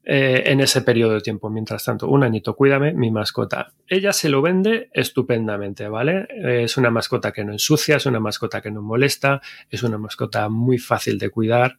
[0.10, 1.50] Eh, en ese periodo de tiempo.
[1.50, 3.74] Mientras tanto, un añito, cuídame mi mascota.
[3.90, 6.30] Ella se lo vende estupendamente, ¿vale?
[6.30, 9.98] Eh, es una mascota que no ensucia, es una mascota que no molesta, es una
[9.98, 11.78] mascota muy fácil de cuidar,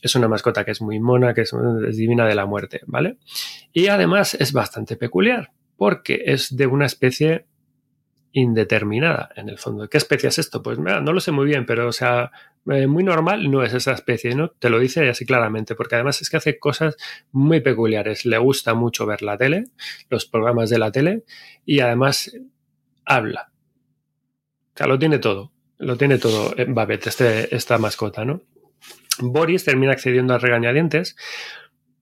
[0.00, 1.52] es una mascota que es muy mona, que es,
[1.88, 3.16] es divina de la muerte, ¿vale?
[3.72, 7.46] Y además es bastante peculiar, porque es de una especie
[8.34, 9.88] indeterminada en el fondo.
[9.88, 10.60] ¿Qué especie es esto?
[10.60, 12.32] Pues no lo sé muy bien, pero o sea,
[12.68, 14.50] eh, muy normal no es esa especie, ¿no?
[14.50, 16.96] Te lo dice así claramente, porque además es que hace cosas
[17.30, 18.26] muy peculiares.
[18.26, 19.66] Le gusta mucho ver la tele,
[20.10, 21.22] los programas de la tele,
[21.64, 22.36] y además
[23.04, 23.52] habla.
[24.74, 25.52] O sea, lo tiene todo.
[25.78, 28.42] Lo tiene todo Babette, este, esta mascota, ¿no?
[29.20, 31.14] Boris termina accediendo a regañadientes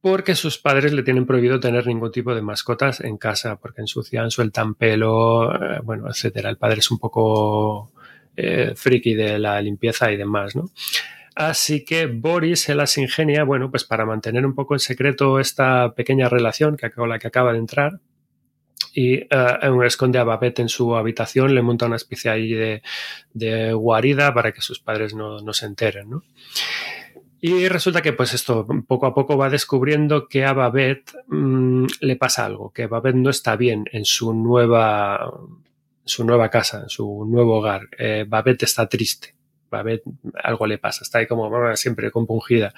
[0.03, 4.33] porque sus padres le tienen prohibido tener ningún tipo de mascotas en casa, porque ensucian,
[4.33, 6.51] sueltan pelo, eh, bueno, etcétera.
[6.51, 7.93] El padre es un poco
[8.37, 10.71] eh, friki de la limpieza y demás, ¿no?
[11.37, 15.95] Así que Boris se las ingenia, bueno, pues para mantener un poco en secreto esta
[15.95, 18.01] pequeña relación que, con la que acaba de entrar,
[18.93, 22.83] y uh, esconde a Babette en su habitación, le monta una especie ahí de,
[23.33, 26.25] de guarida para que sus padres no, no se enteren, ¿no?
[27.45, 32.15] Y resulta que pues esto poco a poco va descubriendo que a Babette mmm, le
[32.15, 35.29] pasa algo, que Babette no está bien en su nueva,
[36.05, 37.89] su nueva casa, en su nuevo hogar.
[37.99, 39.35] Eh, Babette está triste.
[39.69, 40.05] Babette
[40.41, 42.75] algo le pasa, está ahí como siempre compungida.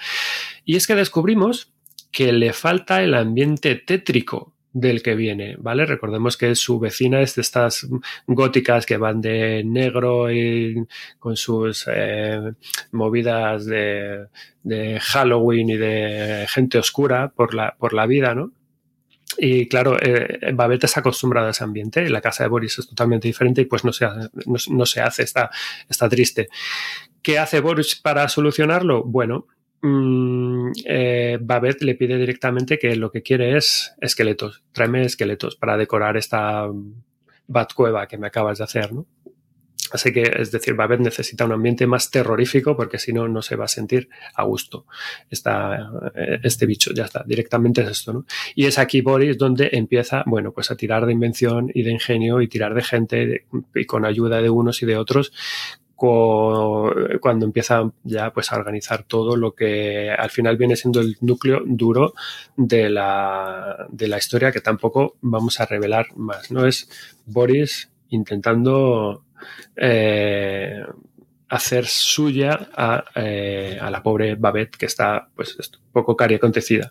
[0.64, 1.70] Y es que descubrimos
[2.10, 5.86] que le falta el ambiente tétrico del que viene, ¿vale?
[5.86, 7.86] Recordemos que su vecina es de estas
[8.26, 10.84] góticas que van de negro y
[11.20, 12.52] con sus eh,
[12.90, 14.26] movidas de,
[14.64, 18.50] de, Halloween y de gente oscura por la, por la vida, ¿no?
[19.38, 23.28] Y claro, eh, Babette está acostumbrada a ese ambiente, la casa de Boris es totalmente
[23.28, 25.50] diferente y pues no se hace, no, no se hace está,
[25.88, 26.48] está triste.
[27.22, 29.04] ¿Qué hace Boris para solucionarlo?
[29.04, 29.46] Bueno,
[29.84, 34.62] mmm, eh, Babette le pide directamente que lo que quiere es esqueletos.
[34.72, 36.68] Tráeme esqueletos para decorar esta
[37.46, 39.06] Batcueva que me acabas de hacer, ¿no?
[39.92, 43.54] Así que, es decir, Babette necesita un ambiente más terrorífico porque si no, no se
[43.54, 44.86] va a sentir a gusto
[45.30, 45.90] esta,
[46.42, 46.92] este bicho.
[46.94, 48.26] Ya está, directamente es esto, ¿no?
[48.54, 52.40] Y es aquí Boris donde empieza, bueno, pues a tirar de invención y de ingenio
[52.40, 55.32] y tirar de gente y con ayuda de unos y de otros
[55.96, 61.62] cuando empieza ya pues a organizar todo lo que al final viene siendo el núcleo
[61.64, 62.14] duro
[62.56, 66.50] de la, de la historia que tampoco vamos a revelar más.
[66.50, 66.66] ¿no?
[66.66, 66.88] Es
[67.26, 69.24] Boris intentando
[69.76, 70.82] eh,
[71.48, 76.90] hacer suya a, eh, a, la pobre Babette que está pues un poco cari acontecida.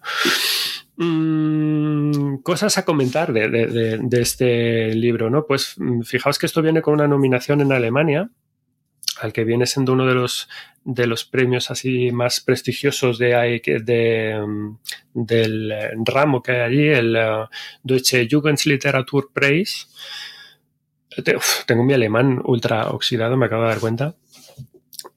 [0.95, 5.47] Mm, cosas a comentar de, de, de, este libro, ¿no?
[5.47, 8.29] Pues fijaos que esto viene con una nominación en Alemania
[9.21, 10.49] al que viene siendo uno de los,
[10.83, 14.41] de los premios así más prestigiosos de, de,
[15.13, 15.73] del
[16.05, 17.47] ramo que hay allí, el uh,
[17.83, 19.89] Deutsche Jugendliteraturpreis.
[21.35, 24.15] Uf, tengo mi alemán ultra oxidado, me acabo de dar cuenta.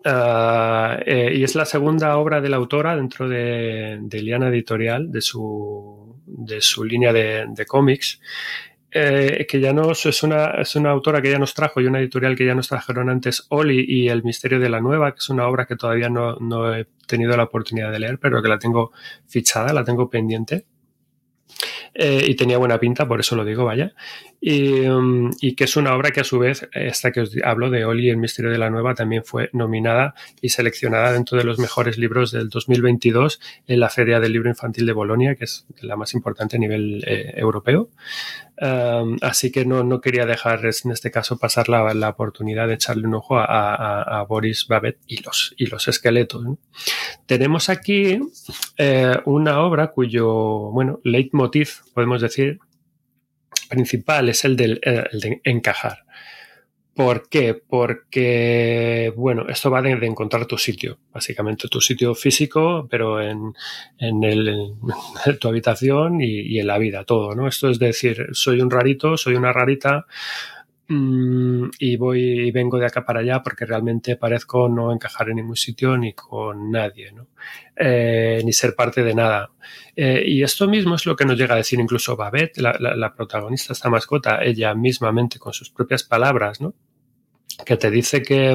[0.04, 5.10] Uh, eh, y es la segunda obra de la autora dentro de, de Liana Editorial,
[5.10, 8.20] de su, de su línea de, de cómics
[8.90, 12.00] eh, que ya nos es una, es una autora que ya nos trajo y una
[12.00, 15.28] editorial que ya nos trajeron antes, Oli y El misterio de la nueva, que es
[15.28, 18.58] una obra que todavía no, no he tenido la oportunidad de leer, pero que la
[18.58, 18.92] tengo
[19.26, 20.66] fichada, la tengo pendiente.
[21.98, 23.94] Eh, y tenía buena pinta, por eso lo digo, vaya.
[24.38, 27.70] Y, um, y, que es una obra que a su vez, esta que os hablo
[27.70, 31.58] de Oli, El misterio de la nueva, también fue nominada y seleccionada dentro de los
[31.58, 35.96] mejores libros del 2022 en la Feria del Libro Infantil de Bolonia, que es la
[35.96, 37.88] más importante a nivel eh, europeo.
[38.58, 43.06] Um, así que no, no, quería dejar en este caso pasar la, oportunidad de echarle
[43.06, 46.42] un ojo a, a, Boris Babette y los, y los esqueletos.
[47.26, 48.18] Tenemos aquí
[48.78, 50.26] eh, una obra cuyo,
[50.70, 52.58] bueno, leitmotiv, podemos decir,
[53.68, 56.05] principal es el, del, el de encajar.
[56.96, 57.52] ¿Por qué?
[57.52, 63.52] Porque, bueno, esto va de, encontrar tu sitio, básicamente tu sitio físico, pero en,
[63.98, 64.72] en, el,
[65.38, 67.48] tu habitación y, en la vida, todo, ¿no?
[67.48, 70.06] Esto es decir, soy un rarito, soy una rarita,
[70.88, 75.56] y voy y vengo de acá para allá porque realmente parezco no encajar en ningún
[75.56, 77.26] sitio ni con nadie, ¿no?
[77.74, 79.50] Eh, ni ser parte de nada.
[79.96, 83.14] Eh, y esto mismo es lo que nos llega a decir incluso Babette, la, la
[83.14, 86.74] protagonista, esta mascota, ella mismamente con sus propias palabras, ¿no?
[87.64, 88.54] Que te dice que,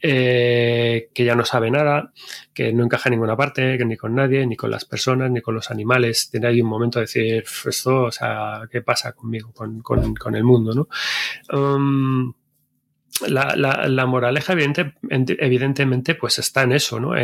[0.00, 2.12] eh, que ya no sabe nada,
[2.52, 5.40] que no encaja en ninguna parte, que ni con nadie, ni con las personas, ni
[5.40, 6.28] con los animales.
[6.30, 10.34] Tiene ahí un momento de decir, esto, o sea, ¿qué pasa conmigo, con, con, con
[10.36, 10.74] el mundo?
[10.74, 10.88] ¿no?
[11.56, 12.34] Um,
[13.26, 17.16] la, la, moraleja, evidente, evidentemente, pues está en eso, ¿no?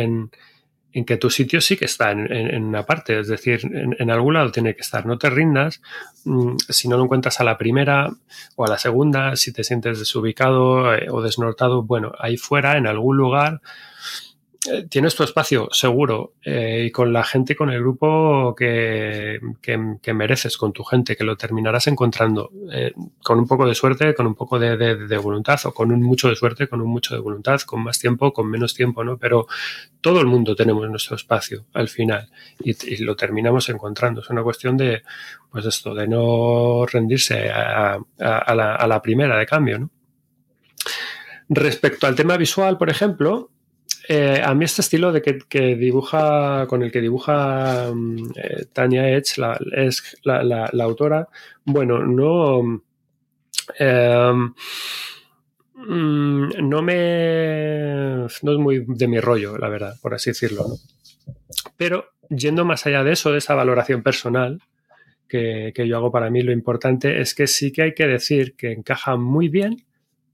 [0.93, 4.35] En que tu sitio sí que está en, en, una parte, es decir, en, algún
[4.35, 5.05] lado tiene que estar.
[5.05, 5.81] No te rindas,
[6.23, 8.09] mm, si no lo encuentras a la primera
[8.55, 12.85] o a la segunda, si te sientes desubicado eh, o desnortado, bueno, ahí fuera, en
[12.85, 13.61] algún lugar,
[14.89, 20.13] tienes tu espacio seguro eh, y con la gente, con el grupo que, que, que,
[20.13, 24.25] mereces, con tu gente, que lo terminarás encontrando eh, con un poco de suerte, con
[24.25, 27.13] un poco de, de, de, voluntad o con un mucho de suerte, con un mucho
[27.13, 29.17] de voluntad, con más tiempo, con menos tiempo, ¿no?
[29.17, 29.47] Pero
[29.99, 34.21] todo el mundo tenemos nuestro espacio al final y, lo terminamos encontrando.
[34.21, 35.03] Es una cuestión de,
[35.51, 39.89] pues esto, de no rendirse a, a, la, a la primera de cambio, ¿no?
[41.49, 43.51] Respecto al tema visual, por ejemplo,
[44.07, 49.09] eh, a mí este estilo de que, dibuja, con el que dibuja um, eh, Tania
[49.09, 51.29] Edge, la, es la, autora,
[51.63, 52.83] bueno, no,
[53.79, 54.33] eh,
[55.75, 60.65] no me, no es muy de mi rollo, la verdad, por así decirlo.
[60.67, 60.75] ¿no?
[61.77, 64.61] Pero yendo más allá de eso, de esa valoración personal
[65.27, 68.71] que yo hago para mí, lo importante es que sí que hay que decir que
[68.71, 69.83] encaja muy bien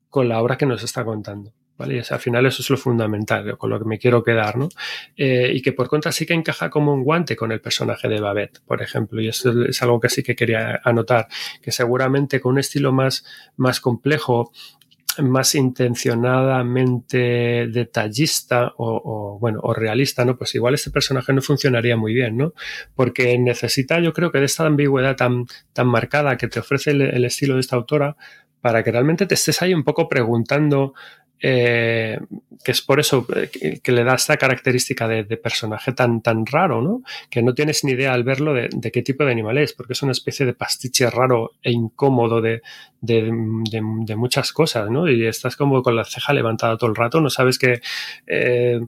[0.09, 1.53] con la obra que nos está contando.
[1.79, 1.95] ¿Vale?
[1.95, 4.67] Y al final eso es lo fundamental, con lo que me quiero quedar, ¿no?
[5.15, 8.19] Eh, y que por contra sí que encaja como un guante con el personaje de
[8.19, 11.29] Babette, por ejemplo, y eso es algo que sí que quería anotar,
[11.61, 13.23] que seguramente con un estilo más,
[13.55, 14.51] más complejo,
[15.19, 22.13] más intencionadamente detallista o, bueno o realista no pues igual este personaje no funcionaría muy
[22.13, 22.53] bien no
[22.95, 27.25] porque necesita yo creo que de esta ambigüedad tan tan marcada que te ofrece el
[27.25, 28.15] estilo de esta autora
[28.61, 30.93] para que realmente te estés ahí un poco preguntando
[31.41, 32.19] eh,
[32.63, 36.81] que es por eso que, que, le da esta característica de, personaje tan, tan raro,
[36.81, 37.01] ¿no?
[37.29, 39.93] Que no tienes ni idea al verlo de, de, qué tipo de animal es, porque
[39.93, 42.61] es una especie de pastiche raro e incómodo de,
[42.99, 45.09] de muchas cosas, ¿no?
[45.09, 47.79] Y estás como con la ceja levantada todo el rato, no sabes que...
[48.27, 48.81] Eh,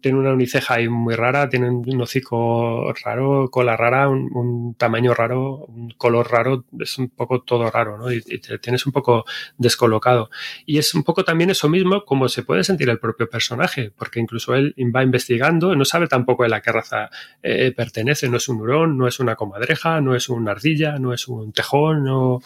[0.00, 5.64] tiene una uniceja ahí muy rara, tiene un hocico raro, cola rara, un, tamaño raro,
[5.66, 8.12] un color raro, es un poco todo raro, ¿no?
[8.12, 9.24] Y, te tienes un poco
[9.58, 10.30] descolocado.
[10.64, 14.20] Y es un poco también eso mismo como se puede sentir el propio personaje, porque
[14.20, 17.10] incluso él va investigando, no sabe tampoco de la qué raza
[17.42, 21.12] eh, pertenece, no es un hurón, no es una comadreja, no es una ardilla, no
[21.12, 22.40] es un tejón, no,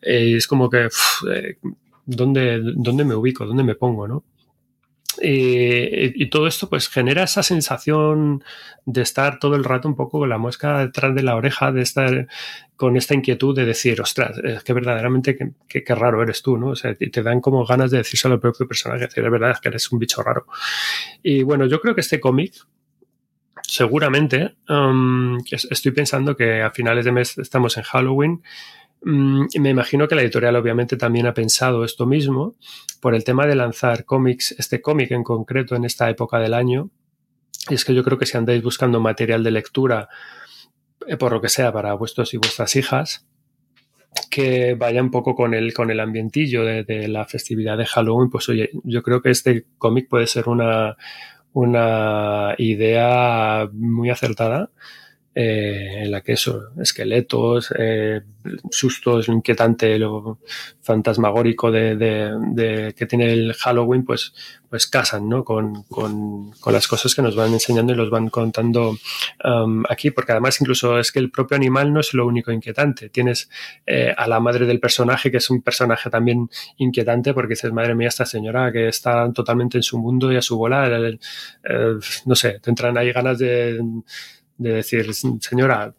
[0.00, 0.88] eh, es como que,
[1.30, 1.56] eh,
[2.06, 3.44] ¿dónde, ¿dónde me ubico?
[3.44, 4.08] ¿Dónde me pongo?
[4.08, 4.24] ¿no?
[5.20, 8.42] Eh, y todo esto pues genera esa sensación
[8.86, 11.82] de estar todo el rato un poco con la mosca detrás de la oreja, de
[11.82, 12.26] estar
[12.76, 15.36] con esta inquietud de decir, ostras, es que verdaderamente
[15.68, 16.68] qué, raro eres tú, ¿no?
[16.68, 19.60] O sea, te dan como ganas de decírselo al propio personaje, decir, es verdad, es
[19.60, 20.46] que eres un bicho raro.
[21.22, 22.54] Y bueno, yo creo que este cómic,
[23.62, 24.54] seguramente,
[25.50, 28.42] estoy pensando que a finales de mes estamos en Halloween,
[29.02, 32.56] me imagino que la editorial obviamente también ha pensado esto mismo
[33.00, 36.90] por el tema de lanzar cómics, este cómic en concreto en esta época del año.
[37.68, 40.08] Y es que yo creo que si andáis buscando material de lectura,
[41.06, 43.26] eh, por lo que sea, para vuestros y vuestras hijas,
[44.30, 48.30] que vaya un poco con el, con el ambientillo de, de la festividad de Halloween,
[48.30, 50.96] pues oye, yo creo que este cómic puede ser una,
[51.52, 54.70] una idea muy acertada
[55.32, 58.20] eh, en la que eso, esqueletos, eh,
[58.68, 60.38] sustos, lo inquietante, lo
[60.82, 64.34] fantasmagórico de, de, de, que tiene el Halloween, pues,
[64.68, 65.44] pues casan ¿no?
[65.44, 68.96] con, con, con, las cosas que nos van enseñando y los van contando
[69.44, 73.08] um, aquí, porque además incluso es que el propio animal no es lo único inquietante.
[73.08, 73.50] Tienes
[73.86, 77.94] eh, a la madre del personaje, que es un personaje también inquietante, porque dices, madre
[77.94, 81.18] mía, esta señora que está totalmente en su mundo y a su bola, eh,
[82.26, 83.80] no sé, te entran ahí ganas de
[84.60, 85.94] de decir, señora,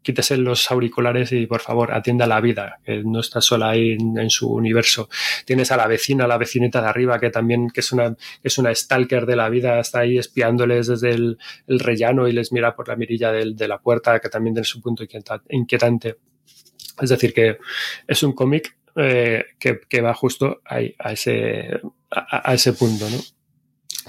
[0.00, 4.30] quítese los auriculares y por favor atienda la vida, que no está sola ahí en,
[4.30, 5.10] su universo.
[5.44, 8.74] Tienes a la vecina, la vecinita de arriba, que también que es una, es una
[8.74, 12.88] stalker de la vida, está ahí espiándoles desde el, el rellano y les mira por
[12.88, 15.04] la mirilla del, de la puerta, que también tiene su punto
[15.50, 16.16] inquietante.
[17.02, 17.58] Es decir, que
[18.06, 21.80] es un cómic eh, que, que, va justo ahí, a, ese,
[22.10, 23.18] a ese punto, ¿no?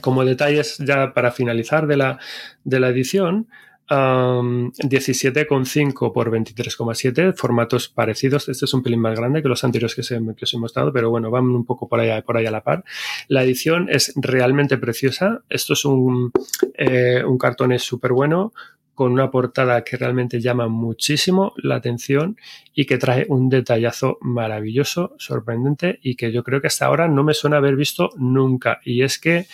[0.02, 2.20] Como detalles ya para finalizar de la,
[2.64, 3.48] de la edición,
[3.92, 8.48] Um, 17,5 por 23,7, formatos parecidos.
[8.48, 10.94] Este es un pelín más grande que los anteriores que, se, que os he mostrado,
[10.94, 12.86] pero bueno, van un poco por allá, por allá a la par.
[13.28, 15.44] La edición es realmente preciosa.
[15.50, 16.32] Esto es un,
[16.76, 18.54] eh, un cartón súper bueno
[18.96, 22.38] con una portada que realmente llama muchísimo la atención
[22.74, 27.24] y que trae un detallazo maravilloso, sorprendente y que yo creo que hasta ahora no
[27.24, 28.80] me suena haber visto nunca.
[28.86, 29.48] Y es que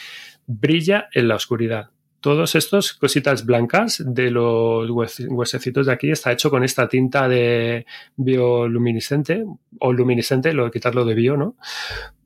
[0.50, 1.91] brilla en la oscuridad
[2.22, 7.86] todos estos cositas blancas de los huesecitos de aquí está hecho con esta tinta de
[8.18, 9.45] bioluminiscente
[9.80, 11.56] o luminiscente, lo de quitarlo de bio, ¿no?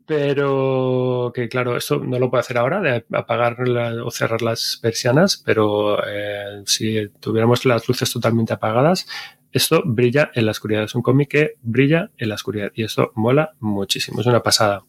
[0.05, 3.57] Pero que claro, esto no lo puedo hacer ahora, de apagar
[4.03, 9.07] o cerrar las persianas, pero eh, si tuviéramos las luces totalmente apagadas,
[9.51, 10.83] esto brilla en la oscuridad.
[10.83, 14.83] Es un cómic que brilla en la oscuridad y esto mola muchísimo, es una pasada.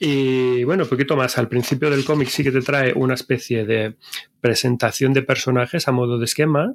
[0.00, 1.38] Y bueno, poquito más.
[1.38, 3.94] Al principio del cómic sí que te trae una especie de
[4.40, 6.74] presentación de personajes a modo de esquema.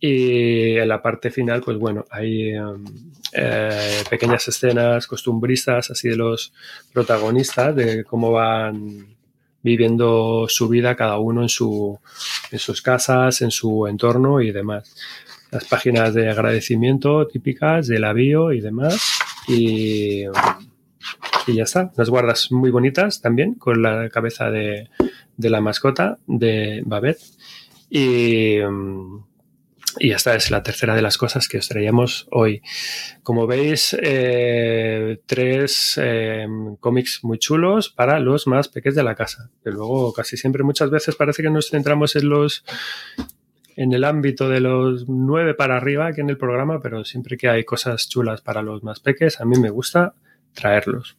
[0.00, 2.84] Y en la parte final, pues bueno, hay um,
[3.32, 6.52] eh, pequeñas escenas costumbristas así de los
[6.92, 9.16] protagonistas, de cómo van
[9.62, 11.98] viviendo su vida cada uno en, su,
[12.50, 14.94] en sus casas, en su entorno y demás.
[15.50, 19.00] Las páginas de agradecimiento típicas del avío y demás.
[19.48, 20.24] Y
[21.46, 21.92] y ya está.
[21.96, 24.88] Las guardas muy bonitas también, con la cabeza de,
[25.38, 27.22] la mascota de Babette.
[27.90, 28.58] Y,
[29.98, 32.62] y esta es la tercera de las cosas que os traíamos hoy.
[33.22, 36.46] Como veis, eh, tres eh,
[36.80, 39.50] cómics muy chulos para los más pequeños de la casa.
[39.62, 42.64] Que luego, casi siempre, muchas veces parece que nos centramos en los
[43.76, 47.48] en el ámbito de los nueve para arriba aquí en el programa, pero siempre que
[47.48, 50.14] hay cosas chulas para los más pequeños, a mí me gusta
[50.54, 51.16] traerlos.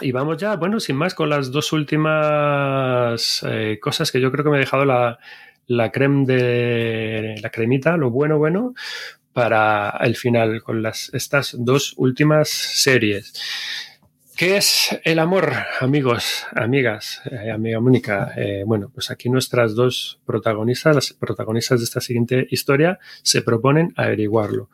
[0.00, 4.44] Y vamos ya, bueno, sin más, con las dos últimas eh, cosas que yo creo
[4.44, 5.18] que me he dejado la,
[5.66, 8.74] la de la cremita, lo bueno, bueno,
[9.32, 13.32] para el final, con las, estas dos últimas series.
[14.36, 18.34] ¿Qué es el amor, amigos, amigas, eh, amiga Mónica?
[18.36, 23.94] Eh, bueno, pues aquí nuestras dos protagonistas, las protagonistas de esta siguiente historia, se proponen
[23.96, 24.68] averiguarlo.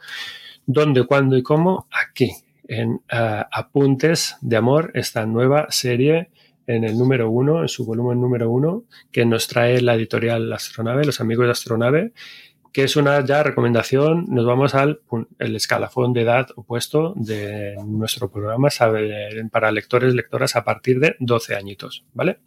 [0.67, 1.87] ¿Dónde, cuándo y cómo?
[1.93, 2.33] Aquí,
[2.73, 6.31] en eh, Apuntes de Amor, esta nueva serie
[6.67, 11.05] en el número uno, en su volumen número uno, que nos trae la editorial Astronave,
[11.05, 12.13] los amigos de Astronave,
[12.73, 14.27] que es una ya recomendación.
[14.29, 15.01] Nos vamos al
[15.39, 18.69] el escalafón de edad opuesto de nuestro programa
[19.51, 22.39] para lectores, lectoras a partir de 12 añitos, ¿vale?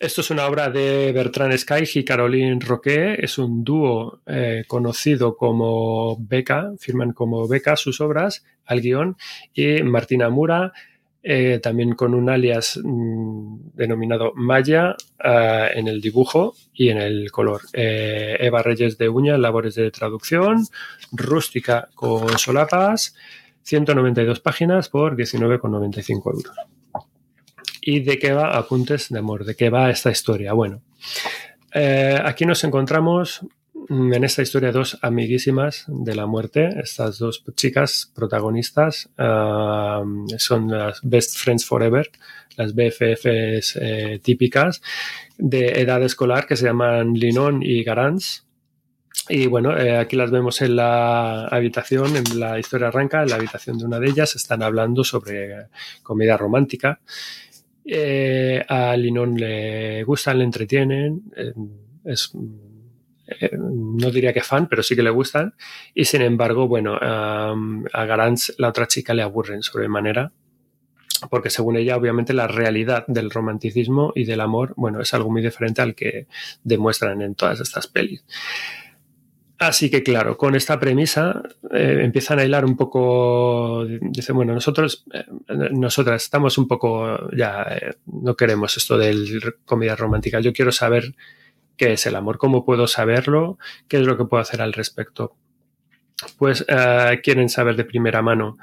[0.00, 3.16] Esto es una obra de Bertrand Sky y Caroline Roque.
[3.18, 9.16] Es un dúo eh, conocido como Beca, firman como Beca sus obras al guion,
[9.52, 10.72] y Martina Mura,
[11.20, 14.94] eh, también con un alias mm, denominado Maya
[15.24, 17.62] eh, en el dibujo y en el color.
[17.72, 20.64] Eva Reyes de Uña, labores de traducción,
[21.10, 23.16] rústica con solapas,
[23.64, 26.77] 192 páginas por 19,95 euros.
[27.90, 29.46] ¿Y de qué va Apuntes de Amor?
[29.46, 30.52] ¿De qué va esta historia?
[30.52, 30.82] Bueno,
[31.72, 33.40] eh, aquí nos encontramos
[33.88, 36.68] mm, en esta historia dos amiguísimas de la muerte.
[36.82, 40.04] Estas dos chicas protagonistas ah,
[40.36, 42.10] son las Best Friends Forever,
[42.58, 44.82] las BFFs eh, típicas
[45.38, 48.42] de edad escolar que se llaman Linon y Garance.
[49.30, 53.36] Y bueno, eh, aquí las vemos en la habitación, en la historia arranca, en la
[53.36, 55.68] habitación de una de ellas, están hablando sobre
[56.02, 57.00] comida romántica
[57.90, 61.54] eh, a Linon le gustan, le entretienen, eh,
[63.26, 65.54] eh, no diría que fan, pero sí que le gustan.
[65.94, 70.32] Y sin embargo, bueno, a Garance, la otra chica, le aburren sobremanera.
[71.30, 75.42] Porque según ella, obviamente, la realidad del romanticismo y del amor, bueno, es algo muy
[75.42, 76.28] diferente al que
[76.62, 78.24] demuestran en todas estas pelis.
[79.58, 81.42] Así que claro, con esta premisa
[81.72, 85.24] eh, empiezan a hilar un poco, dicen, bueno, nosotros, eh,
[85.72, 91.16] nosotras estamos un poco, ya eh, no queremos esto de comida romántica, yo quiero saber
[91.76, 95.34] qué es el amor, cómo puedo saberlo, qué es lo que puedo hacer al respecto.
[96.36, 96.66] Pues
[97.22, 98.58] quieren saber de primera mano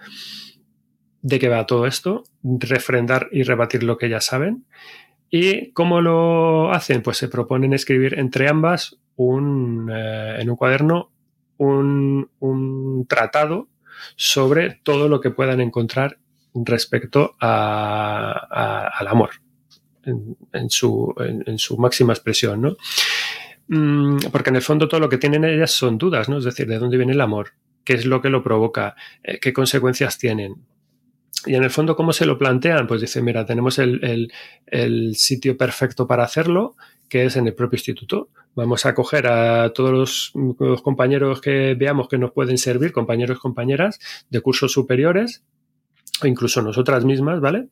[1.21, 4.65] de qué va todo esto, refrendar y rebatir lo que ya saben.
[5.29, 7.01] ¿Y cómo lo hacen?
[7.01, 11.11] Pues se proponen escribir entre ambas un, eh, en un cuaderno
[11.57, 13.67] un, tratado
[14.15, 16.17] sobre todo lo que puedan encontrar
[16.53, 19.31] respecto al amor
[20.03, 22.77] en, su, en, su, máxima expresión, ¿no?
[23.67, 26.37] Mm, porque en el fondo todo lo que tienen ellas son dudas, ¿no?
[26.37, 27.53] Es decir, ¿de dónde viene el amor?
[27.83, 28.95] ¿Qué es lo que lo provoca?
[29.23, 30.65] Eh, ¿Qué consecuencias tienen?
[31.45, 32.87] Y en el fondo, ¿cómo se lo plantean?
[32.87, 34.31] Pues dice, mira, tenemos el,
[35.13, 36.75] sitio perfecto para hacerlo,
[37.09, 38.29] que es en el propio instituto.
[38.55, 43.99] Vamos a coger a todos los, compañeros que veamos que nos pueden servir, compañeros compañeras
[44.29, 45.43] de cursos superiores,
[46.21, 47.67] o incluso nosotras mismas, ¿vale?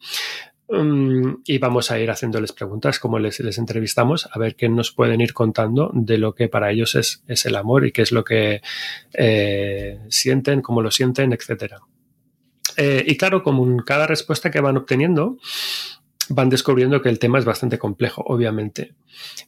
[0.69, 4.91] Mm, y vamos a ir haciéndoles preguntas, como les, les, entrevistamos, a ver qué nos
[4.91, 8.11] pueden ir contando de lo que para ellos es, es el amor y qué es
[8.11, 8.61] lo que
[9.13, 11.81] eh, sienten, cómo lo sienten, etcétera.
[12.77, 15.37] Eh, y claro, como en cada respuesta que van obteniendo,
[16.29, 18.93] van descubriendo que el tema es bastante complejo, obviamente.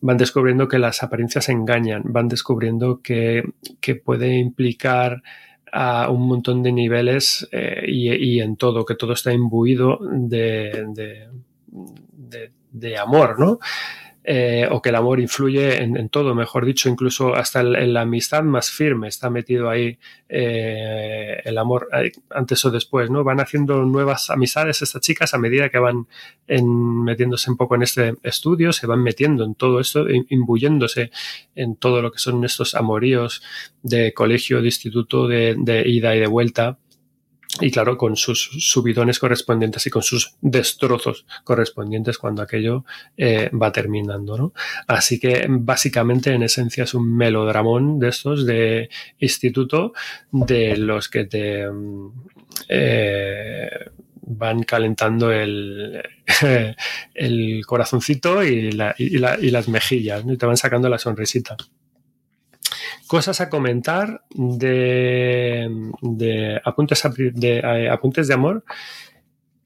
[0.01, 3.43] Van descubriendo que las apariencias engañan, van descubriendo que,
[3.79, 5.23] que puede implicar
[5.71, 10.85] a un montón de niveles eh, y, en todo, que todo está imbuido de,
[12.71, 13.59] de amor, ¿no?
[14.27, 18.41] Eh, o que el amor influye en, todo, mejor dicho, incluso hasta en la amistad
[18.41, 21.89] más firme está metido ahí eh, el amor
[22.31, 23.23] antes o después, ¿no?
[23.23, 26.07] Van haciendo nuevas amistades estas chicas a medida que van
[26.47, 31.11] metiéndose un poco en este estudio, se van metiendo en todo esto, imbuyéndose
[31.53, 33.43] en todo lo que son estos amoríos
[33.83, 36.79] de colegio, de instituto, de ida y de vuelta
[37.61, 42.83] y claro, con sus subidones correspondientes y con sus destrozos correspondientes cuando aquello
[43.15, 44.37] eh, va terminando.
[44.37, 44.53] ¿no?
[44.87, 48.89] Así que básicamente en esencia es un melodramón de estos de
[49.19, 49.93] instituto
[50.31, 52.11] de los que te mm,
[52.67, 53.69] eh,
[54.27, 56.01] van calentando el,
[57.13, 61.55] el corazoncito y, las mejillas y te van sacando la sonrisita.
[63.07, 65.69] Cosas a comentar de,
[66.63, 67.03] apuntes,
[67.33, 68.63] de, eh, apuntes de amor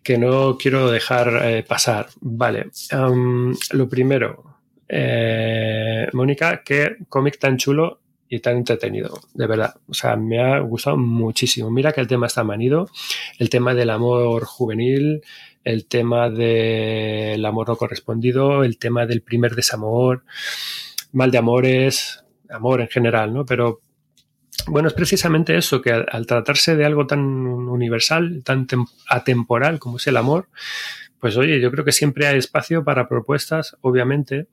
[0.04, 2.08] que no quiero dejar eh, pasar.
[2.20, 2.68] Vale,
[3.72, 9.76] lo primero, eh, Mónica, qué cómic tan chulo y tan entretenido, de verdad.
[9.88, 11.72] O sea, me ha gustado muchísimo.
[11.72, 12.90] Mira que el tema está manido,
[13.38, 15.22] el tema del amor juvenil,
[15.64, 20.24] el tema del amor no correspondido, el tema del primer desamor,
[21.12, 23.46] mal de amores, amor en general, ¿no?
[23.46, 23.82] Pero
[24.68, 28.68] bueno, es precisamente eso, que al, tratarse de algo tan universal, tan
[29.08, 30.50] atemporal como es el amor,
[31.20, 34.48] pues oye, yo creo que siempre hay espacio para propuestas, obviamente,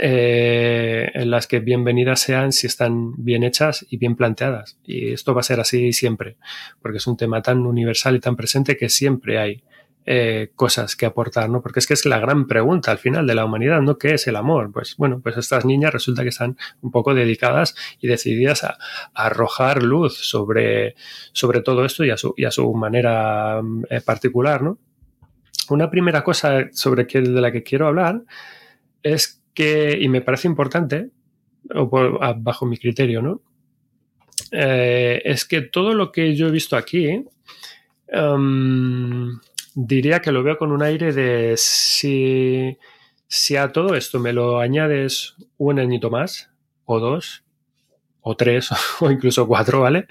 [0.00, 4.78] eh, en las que bienvenidas sean si están bien hechas y bien planteadas.
[4.84, 6.36] Y esto va a ser así siempre,
[6.80, 9.62] porque es un tema tan universal y tan presente que siempre hay
[10.08, 11.60] eh, cosas que aportar, ¿no?
[11.60, 13.98] Porque es que es la gran pregunta al final de la humanidad, ¿no?
[13.98, 14.70] ¿Qué es el amor?
[14.72, 18.78] Pues bueno, pues estas niñas resulta que están un poco dedicadas y decididas a,
[19.14, 20.94] arrojar luz sobre,
[21.32, 24.78] sobre todo esto y a su, y a su manera eh, particular, ¿no?
[25.70, 28.22] Una primera cosa sobre que, de la que quiero hablar
[29.02, 31.10] es que, y me parece importante,
[31.74, 31.90] o
[32.36, 33.42] bajo mi criterio, ¿no?
[34.52, 37.24] Eh, es que todo lo que yo he visto aquí
[38.06, 39.40] em,
[39.76, 42.78] diría que lo veo con un aire de si,
[43.28, 46.50] si a todo esto me lo añades un añito más,
[46.86, 47.44] o dos,
[48.22, 48.70] o tres,
[49.00, 50.06] o incluso cuatro, ¿vale?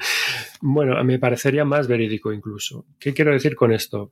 [0.61, 2.85] Bueno, me parecería más verídico incluso.
[2.99, 4.11] ¿Qué quiero decir con esto?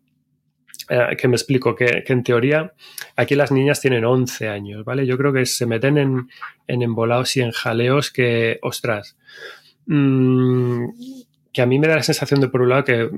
[0.89, 2.73] Eh, que me explico, que, en teoría
[3.15, 5.05] aquí las niñas tienen 11 años, ¿vale?
[5.05, 6.29] Yo creo que se meten en,
[6.67, 9.15] en embolados y en jaleos que, ostras,
[9.85, 10.85] mm,
[11.53, 13.09] que a mí me da la sensación de, por un lado, que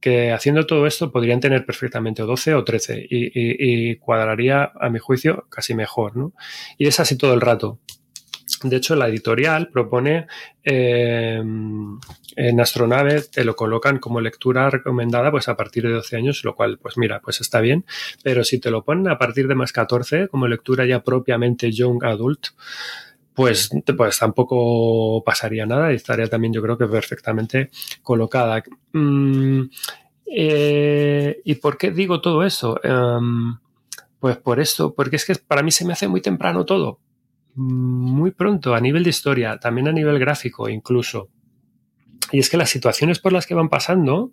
[0.00, 5.46] que haciendo todo esto podrían tener perfectamente 12 o 13 y, cuadraría, a mi juicio,
[5.50, 6.32] casi mejor, ¿no?
[6.78, 7.78] Y es así todo el rato.
[8.62, 10.26] De hecho, la editorial propone
[10.62, 11.42] eh,
[12.36, 16.54] en Astronave, te lo colocan como lectura recomendada pues a partir de 12 años, lo
[16.54, 17.84] cual, pues mira, pues está bien.
[18.22, 22.04] Pero si te lo ponen a partir de más 14, como lectura ya propiamente young
[22.04, 22.48] adult,
[23.36, 23.68] pues,
[23.98, 27.70] pues tampoco pasaría nada y estaría también yo creo que perfectamente
[28.02, 28.64] colocada.
[28.94, 29.64] Mm,
[30.34, 32.80] eh, ¿Y por qué digo todo eso?
[32.82, 33.58] Em,
[34.18, 36.98] pues por esto, porque es que para mí se me hace muy temprano todo,
[37.56, 41.28] muy pronto, a nivel de historia, también a nivel gráfico incluso.
[42.32, 44.32] Y es que las situaciones por las que van pasando,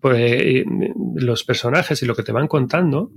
[0.00, 0.64] pues
[1.14, 3.12] los personajes y lo que te van contando,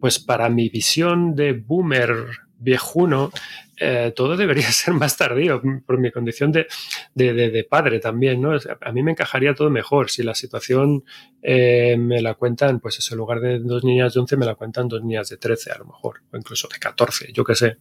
[0.00, 3.30] pues para mi visión de boomer viejuno,
[3.76, 6.66] eh, todo debería ser más tardío por mi condición de,
[7.14, 8.56] de, padre también, ¿no?
[8.80, 11.04] A mí me encajaría todo mejor si la situación
[11.42, 14.88] eh, me la cuentan, pues en lugar de dos niñas de 11 me la cuentan
[14.88, 17.78] dos niñas de 13 a lo mejor, o incluso de 14, yo qué sé.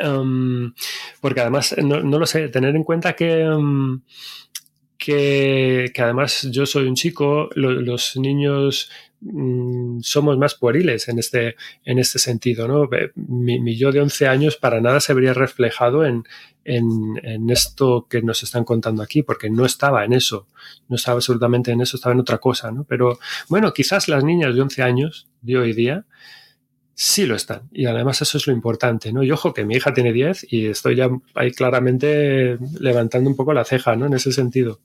[0.00, 0.72] Um,
[1.20, 3.48] porque además, no, lo sé, tener en cuenta que...
[3.48, 4.02] Um,
[4.98, 8.88] que, además yo soy un chico, los niños
[9.22, 12.88] mm, somos más pueriles en este, en este sentido, ¿no?
[13.16, 16.24] Mi, yo de 11 años para nada se habría reflejado en,
[16.64, 16.88] en,
[17.22, 20.48] en, esto que nos están contando aquí, porque no estaba en eso,
[20.88, 22.84] no estaba absolutamente en eso, estaba en otra cosa, ¿no?
[22.84, 23.18] Pero
[23.48, 26.04] bueno, quizás las niñas de 11 años de hoy día
[26.94, 27.62] sí lo están.
[27.72, 29.22] Y además eso es lo importante, ¿no?
[29.22, 33.52] Y ojo que mi hija tiene 10 y estoy ya ahí claramente levantando un poco
[33.52, 34.06] la ceja, ¿no?
[34.06, 34.80] En ese sentido.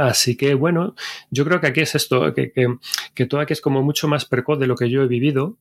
[0.00, 0.94] Así que bueno,
[1.30, 2.74] yo creo que aquí es esto, que, que,
[3.12, 5.58] que todo aquí es como mucho más precoz de lo que yo he vivido,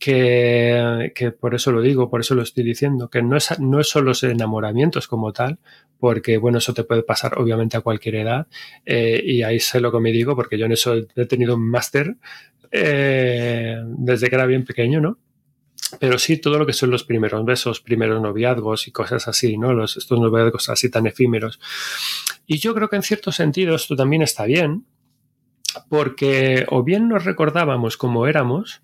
[0.00, 3.78] que, que, por eso lo digo, por eso lo estoy diciendo, que no es, no
[3.78, 5.60] es solo los enamoramientos como tal,
[6.00, 8.48] porque bueno, eso te puede pasar obviamente a cualquier edad,
[8.84, 11.70] eh, y ahí sé lo que me digo, porque yo en eso he tenido un
[11.70, 12.16] máster
[12.72, 15.18] eh, desde que era bien pequeño, ¿no?
[15.98, 19.72] Pero sí todo lo que son los primeros besos, primeros noviazgos y cosas así, ¿no?
[19.72, 21.58] Los, estos noviazgos así tan efímeros.
[22.46, 24.84] Y yo creo que en cierto sentido esto también está bien,
[25.88, 28.82] porque o bien nos recordábamos cómo éramos,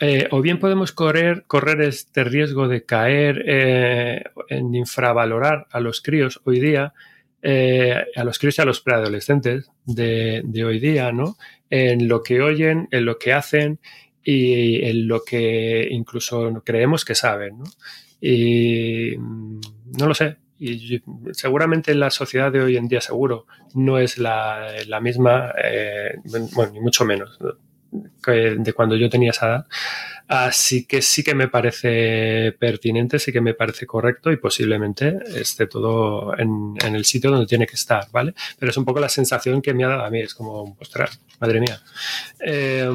[0.00, 6.00] eh, o bien podemos correr, correr este riesgo de caer eh, en infravalorar a los
[6.00, 6.94] críos hoy día,
[7.42, 11.36] eh, a los críos y a los preadolescentes de, de, hoy día, ¿no?
[11.70, 13.78] En lo que oyen, en lo que hacen
[14.24, 17.64] y en lo que incluso creemos que saben, ¿no?
[18.20, 19.60] Y mm,
[19.98, 21.02] no lo sé, y
[21.32, 26.16] seguramente en la sociedad de hoy en día seguro no es la, la misma, eh,
[26.24, 27.38] bueno, ni mucho menos,
[28.24, 29.66] que de cuando yo tenía esa edad.
[30.26, 35.66] Así que sí que me parece pertinente, sí que me parece correcto y posiblemente esté
[35.66, 38.34] todo en, en, el sitio donde tiene que estar, ¿vale?
[38.58, 41.20] Pero es un poco la sensación que me ha dado a mí, es como, ostras,
[41.40, 41.78] madre mía.
[42.40, 42.88] Eh,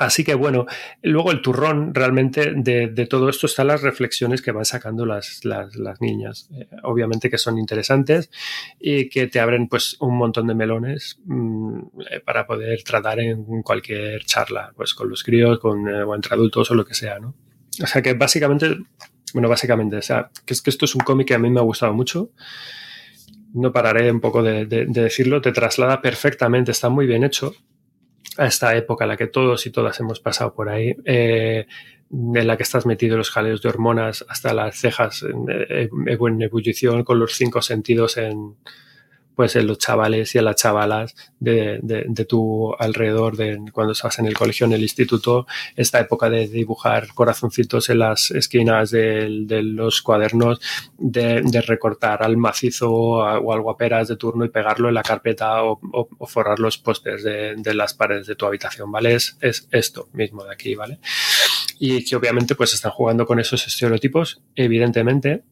[0.00, 0.64] Así que bueno,
[1.02, 6.00] luego el turrón realmente de, todo esto están las reflexiones que van sacando las, las,
[6.00, 6.48] niñas.
[6.54, 8.30] Eh, obviamente que son interesantes
[8.80, 11.80] y que te abren pues un montón de melones mmm,
[12.24, 16.70] para poder tratar en cualquier charla, pues con los críos, con, eh, o entre adultos
[16.70, 17.34] o lo que sea, ¿no?
[17.82, 18.78] O sea que básicamente,
[19.34, 21.60] bueno, básicamente, o sea, que es que esto es un cómic que a mí me
[21.60, 22.30] ha gustado mucho.
[23.52, 27.54] No pararé un poco de, de decirlo, te traslada perfectamente, está muy bien hecho
[28.40, 31.66] a esta época en la que todos y todas hemos pasado por ahí, eh,
[32.10, 36.42] en la que estás metido en los jaleos de hormonas hasta las cejas en, en
[36.42, 38.56] ebullición, con los cinco sentidos en,
[39.40, 44.18] pues en los chavales y en las chavalas de, de, tu alrededor de cuando estás
[44.18, 49.30] en el colegio, en el instituto, esta época de dibujar corazoncitos en las esquinas de,
[49.62, 50.60] los cuadernos,
[50.98, 55.80] de, recortar al macizo o al guaperas de turno y pegarlo en la carpeta o,
[56.26, 59.14] forrar los pósters de, de, las paredes de tu habitación, ¿vale?
[59.14, 60.98] Es, es esto mismo de aquí, ¿vale?
[61.78, 65.44] Y que obviamente pues están jugando con esos estereotipos, evidentemente,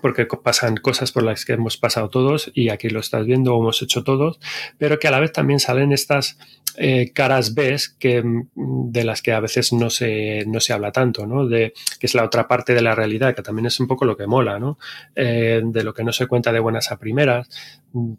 [0.00, 3.82] porque pasan cosas por las que hemos pasado todos y aquí lo estás viendo hemos
[3.82, 4.40] hecho todos,
[4.78, 6.38] pero que a la vez también salen estas
[6.76, 10.92] eh, caras B que, mm, de las que a veces no se, no se habla
[10.92, 11.46] tanto, ¿no?
[11.46, 14.16] De, que es la otra parte de la realidad, que también es un poco lo
[14.16, 14.78] que mola, ¿no?
[15.14, 17.48] Eh, de lo que no se cuenta de buenas a primeras,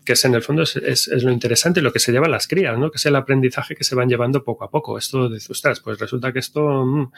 [0.03, 2.77] que es en el fondo es, es, lo interesante, lo que se llevan las crías,
[2.77, 2.91] ¿no?
[2.91, 4.97] Que es el aprendizaje que se van llevando poco a poco.
[4.97, 7.11] Esto de, ostras, pues resulta que esto mmm,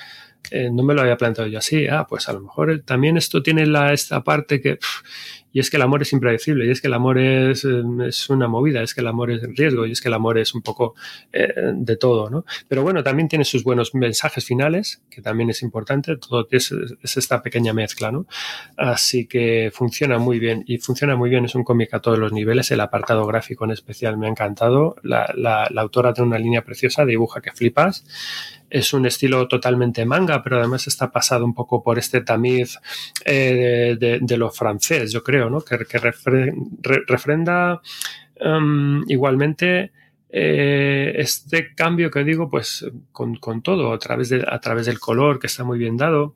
[0.52, 3.42] eh, no me lo había planteado yo así, ah, pues a lo mejor también esto
[3.42, 4.78] tiene la, esta parte que...
[5.54, 8.48] y es que el amor es impredecible, y es que el amor es, es, una
[8.48, 10.96] movida, es que el amor es riesgo, y es que el amor es un poco
[11.32, 12.44] eh, de todo, ¿no?
[12.68, 16.74] Pero bueno, también tiene sus buenos mensajes finales, que también es importante, todo es,
[17.04, 18.26] es esta pequeña mezcla, ¿no?
[18.78, 22.34] Así que funciona muy bien, y funciona muy bien, es un cómic a todos los
[22.34, 26.40] niveles, el apartado gráfico en especial me ha encantado, la, la, la autora tiene una
[26.40, 28.06] línea preciosa, dibuja que flipas,
[28.74, 32.80] es un estilo totalmente manga, pero además está pasado un poco por este tamiz
[33.24, 35.62] eh, de, de, lo francés, yo creo, ¿no?
[35.62, 36.52] Que, que refre,
[36.82, 37.82] re, refrenda
[38.42, 39.92] um, igualmente
[40.28, 45.38] eh, este cambio que digo, pues con, todo, a través, de, a través del color,
[45.38, 46.34] que está muy bien dado,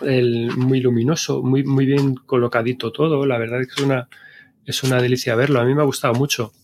[0.00, 4.08] el, muy luminoso, muy, muy bien colocadito todo, la verdad es que es una,
[4.64, 6.54] es una delicia verlo, a mí me ha gustado mucho.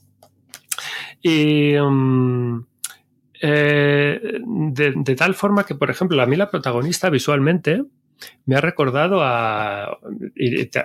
[1.20, 1.76] Y...
[1.76, 2.64] Um,
[3.40, 7.82] eh, de, tal forma que, por ejemplo, a mí la protagonista visualmente
[8.46, 9.98] me ha recordado a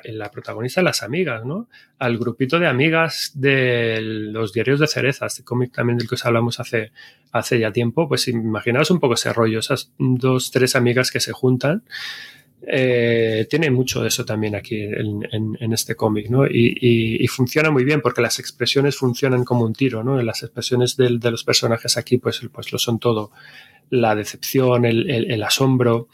[0.03, 1.69] la protagonista de las amigas, ¿no?
[1.97, 6.25] Al grupito de amigas de los diarios de cereza, este cómic también del que os
[6.25, 6.91] hablamos hace,
[7.31, 11.31] hace ya tiempo, pues imaginaos un poco ese rollo, esas dos, tres amigas que se
[11.31, 11.83] juntan
[12.67, 16.45] eh, tiene mucho de eso también aquí en, este cómic, ¿no?
[16.45, 20.21] Y, funciona muy bien porque las expresiones funcionan como un tiro, ¿no?
[20.21, 23.31] Las expresiones de los personajes aquí, pues, pues lo son todo.
[23.89, 26.07] La decepción, el, el, el asombro,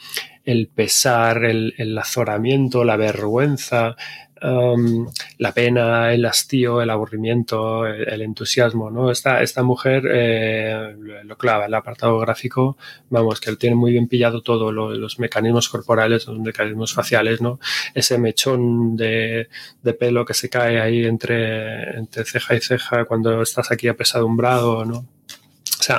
[0.45, 3.95] el pesar, el, el, azoramiento, la vergüenza,
[4.41, 5.07] um,
[5.37, 9.11] la pena, el hastío, el aburrimiento, el, entusiasmo, ¿no?
[9.11, 12.77] Esta, esta mujer eh, lo clava, el apartado gráfico,
[13.09, 17.59] vamos, que tiene muy bien pillado todo, los mecanismos corporales, los mecanismos faciales, ¿no?
[17.93, 19.49] Ese mechón de,
[19.83, 24.85] de pelo que se cae ahí entre, entre ceja y ceja cuando estás aquí apesadumbrado,
[24.85, 25.16] ¿no?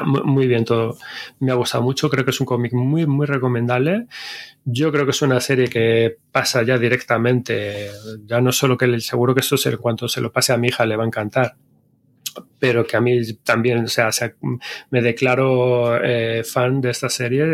[0.04, 0.96] Muy bien todo.
[1.40, 2.08] Me ha gustado mucho.
[2.10, 4.06] Creo que es un cómic muy, muy recomendable.
[4.64, 7.90] Yo creo que es una serie que pasa ya directamente.
[8.24, 10.68] Ya no solo que seguro que esto es el cuanto se lo pase a mi
[10.68, 11.56] hija le va a encantar.
[12.60, 14.10] Pero que a mí también, o sea,
[14.90, 17.46] me declaro eh, fan de esta serie.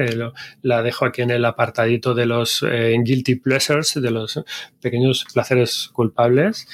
[0.62, 4.42] la dejo aquí en el apartadito de los eh, guilty pleasures, de los
[4.80, 6.66] pequeños placeres culpables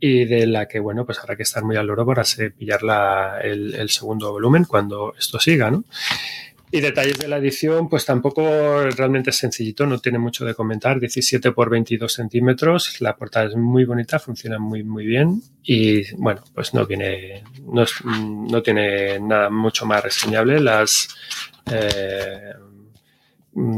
[0.00, 2.22] y de la que, bueno, pues habrá que estar muy al loro para
[2.56, 5.84] pillar la, el, el, segundo volumen cuando esto siga, ¿no?
[6.70, 8.42] Y detalles de la edición, pues tampoco
[8.90, 13.56] realmente es sencillito, no tiene mucho de comentar, 17 por 22 centímetros, la portada es
[13.56, 17.42] muy bonita, funciona muy, muy bien y, bueno, pues no viene,
[17.72, 21.08] no, no tiene nada mucho más reseñable, las...
[21.72, 22.67] Eh, Mm,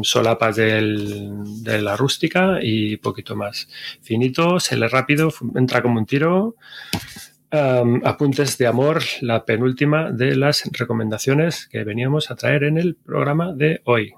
[0.02, 3.68] solapas del, de la rústica y poquito más.
[4.02, 6.56] Finito, se lee rápido, entra como un tiro.
[7.50, 13.52] apuntes de amor, la penúltima de las recomendaciones que veníamos a traer en el programa
[13.52, 14.12] de hoy.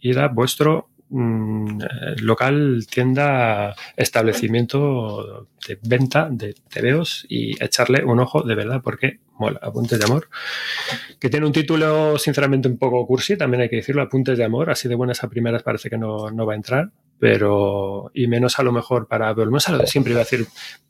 [0.00, 1.80] Ir vuestro mm,
[2.22, 9.60] local, tienda, establecimiento de venta de TVOs y echarle un ojo de verdad porque mola,
[9.62, 10.28] Apuntes de Amor,
[11.18, 14.70] que tiene un título sinceramente un poco cursi, también hay que decirlo, Apuntes de Amor,
[14.70, 18.62] así de buenas a primeras parece que no, va a entrar, pero y menos a
[18.62, 20.46] lo mejor para, volvemos a lo de siempre iba a decir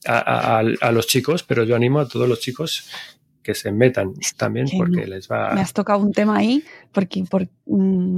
[0.06, 2.88] a, los chicos, pero yo animo a todos los chicos
[3.42, 5.52] que se metan también porque les va...
[5.54, 8.16] Me has tocado un tema ahí, porque por, mm,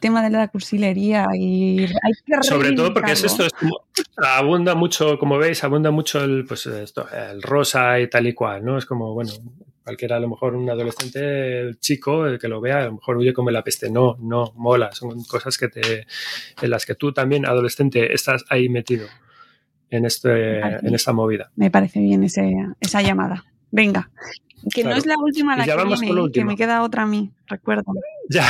[0.00, 3.52] tema de la cursilería y hay que sobre todo porque es esto es
[4.16, 8.64] abunda mucho como veis abunda mucho el pues esto el rosa y tal y cual
[8.64, 9.32] no es como bueno
[9.84, 13.32] cualquiera a lo mejor un adolescente chico el que lo vea a lo mejor huye
[13.32, 16.06] como la peste no no mola son cosas que te
[16.60, 19.06] en las que tú también adolescente estás ahí metido
[19.90, 21.50] en este en esta movida.
[21.54, 23.44] me parece bien ese, esa llamada.
[23.70, 24.10] Venga
[24.74, 27.92] que no es la última la que, viene, que me queda otra a mí recuerdo.
[28.28, 28.46] Ya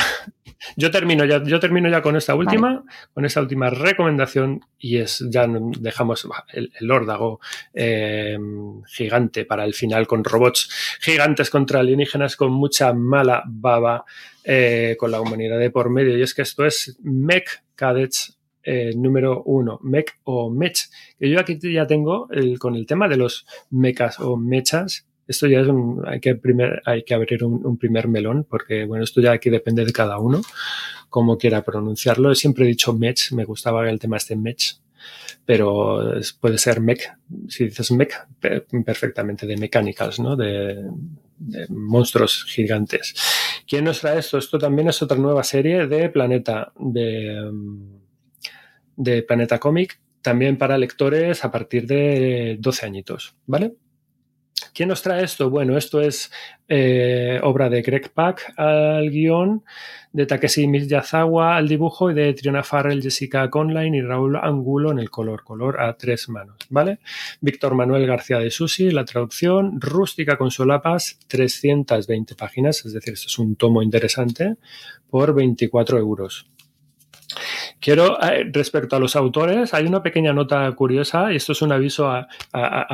[0.76, 2.84] yo termino ya, yo termino ya con esta última,
[3.14, 7.40] con esta última recomendación y es ya dejamos el, el órdago
[7.74, 8.38] eh,
[8.86, 14.04] gigante para el final con robots gigantes contra alienígenas con mucha mala baba
[14.44, 16.16] eh, con la humanidad de por medio.
[16.16, 20.88] Y es que esto es Mech Cadets eh, número uno, Mech o Mech,
[21.18, 25.46] que yo aquí ya tengo el, con el tema de los mechas o mechas, esto
[25.46, 29.20] ya es un, hay que, primer, hay que abrir un, primer melón, porque bueno, esto
[29.20, 30.40] ya aquí depende de cada uno,
[31.08, 32.34] cómo quiera pronunciarlo.
[32.34, 34.76] Siempre he dicho mech, me gustaba el tema este mech,
[35.44, 37.12] pero puede ser mech,
[37.48, 38.12] si dices mech,
[38.84, 40.36] perfectamente de mechanicals, ¿no?
[40.36, 40.84] De,
[41.68, 43.14] monstruos gigantes.
[43.68, 44.38] ¿Quién nos trae esto?
[44.38, 47.50] Esto también es otra nueva serie de Planeta, de,
[48.96, 53.74] de Planeta Comic, también para lectores a partir de 12 añitos, ¿vale?
[54.72, 55.48] ¿Quién nos trae esto?
[55.48, 56.30] Bueno, esto es
[56.68, 59.64] eh, obra de Greg Pak al guion,
[60.12, 64.98] de Takeshi Miyazawa al dibujo y de Triona Farrell, Jessica Conline y Raúl Angulo en
[64.98, 66.98] el color, color a tres manos, ¿vale?
[67.40, 73.38] Víctor Manuel García de Susi, la traducción, rústica con solapas, 320 páginas, es decir, es
[73.38, 74.56] un tomo interesante,
[75.08, 76.46] por 24 euros.
[77.86, 81.70] Quiero, eh, respecto a los autores, hay una pequeña nota curiosa, y esto es un
[81.70, 82.26] aviso a,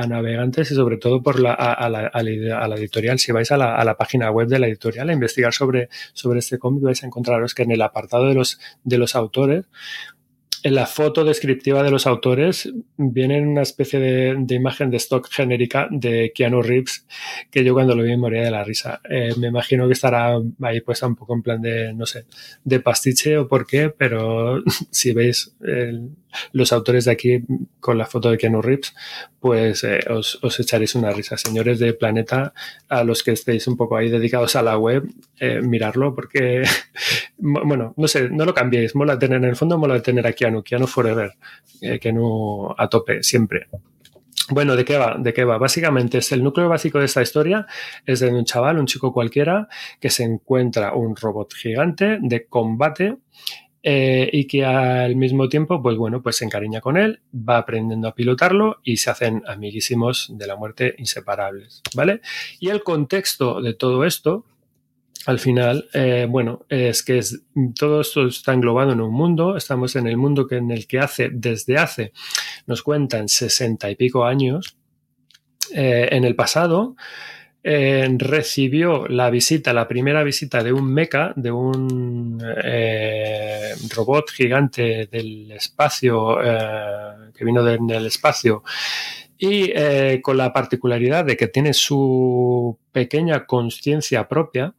[0.06, 3.18] navegantes y sobre todo por la, a, la, editorial.
[3.18, 6.82] Si vais a la, página web de la editorial a investigar sobre, sobre este cómic,
[6.82, 9.64] vais a encontraros que en el apartado de los, de los autores
[10.62, 15.88] en la foto descriptiva de los autores viene una especie de, imagen de stock genérica
[15.90, 17.06] de Keanu Reeves
[17.50, 19.00] que yo cuando lo vi moría de la risa.
[19.08, 22.26] Eh, me imagino que estará ahí puesta un poco en plan de, no sé,
[22.64, 25.54] de pastiche o por qué, pero si veis
[26.52, 27.44] los autores de aquí
[27.80, 28.94] con la foto de Keanu Reeves,
[29.40, 31.36] pues eh, os, echaréis una risa.
[31.36, 32.52] Señores de Planeta,
[32.88, 35.04] a los que estéis un poco ahí dedicados a la web,
[35.38, 36.62] eh, mirarlo porque,
[37.38, 38.94] bueno, no sé, no lo cambiéis.
[38.94, 41.32] Mola tener, en el fondo mola tener a Keanu, Keanu Forever,
[41.80, 43.68] eh, Keanu a tope, siempre.
[44.50, 45.16] Bueno, ¿de qué va?
[45.18, 45.56] ¿De qué va?
[45.56, 47.66] Básicamente es el núcleo básico de esta historia
[48.04, 49.68] es de un chaval, un chico cualquiera,
[50.00, 53.18] que se encuentra un robot gigante de combate
[53.82, 58.08] eh, y que al mismo tiempo, pues bueno, pues se encariña con él, va aprendiendo
[58.08, 62.20] a pilotarlo y se hacen amiguísimos de la muerte inseparables, ¿vale?
[62.60, 64.44] Y el contexto de todo esto
[65.26, 67.42] al final, eh, bueno, es que es,
[67.78, 70.98] todo esto está englobado en un mundo, estamos en el mundo que, en el que
[70.98, 72.12] hace, desde hace,
[72.66, 74.76] nos cuentan sesenta y pico años,
[75.74, 76.96] eh, en el pasado,
[77.64, 82.42] eh, recibió la visita, la primera visita de un mecha, de un
[83.94, 86.38] robot gigante del espacio,
[87.34, 88.62] que vino del espacio,
[89.38, 89.72] y
[90.20, 94.74] con la particularidad de que tiene su pequeña conciencia propia,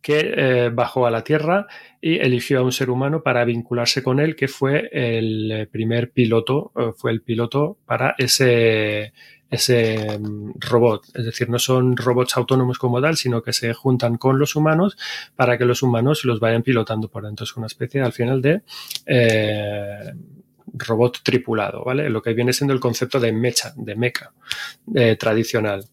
[0.00, 1.66] que eh, bajó a la Tierra
[2.00, 6.72] y eligió a un ser humano para vincularse con él, que fue el primer piloto,
[6.76, 9.12] eh, fue el piloto para ese,
[9.50, 11.06] ese mm, robot.
[11.14, 14.96] Es decir, no son robots autónomos como tal, sino que se juntan con los humanos
[15.34, 17.44] para que los humanos los vayan pilotando por dentro.
[17.44, 18.62] Es una especie al final de
[19.06, 20.12] eh,
[20.72, 22.08] robot tripulado, ¿vale?
[22.10, 24.30] Lo que viene siendo el concepto de mecha, de mecha
[25.18, 25.84] tradicional.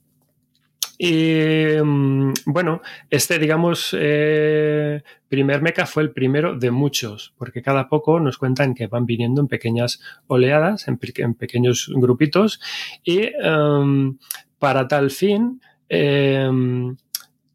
[1.06, 7.90] Y mm, bueno, este, digamos, eh, primer meca fue el primero de muchos, porque cada
[7.90, 12.62] poco nos cuentan que van viniendo en pequeñas oleadas, en, pequeños grupitos,
[13.04, 14.18] y em,
[14.60, 16.96] para tal fin em,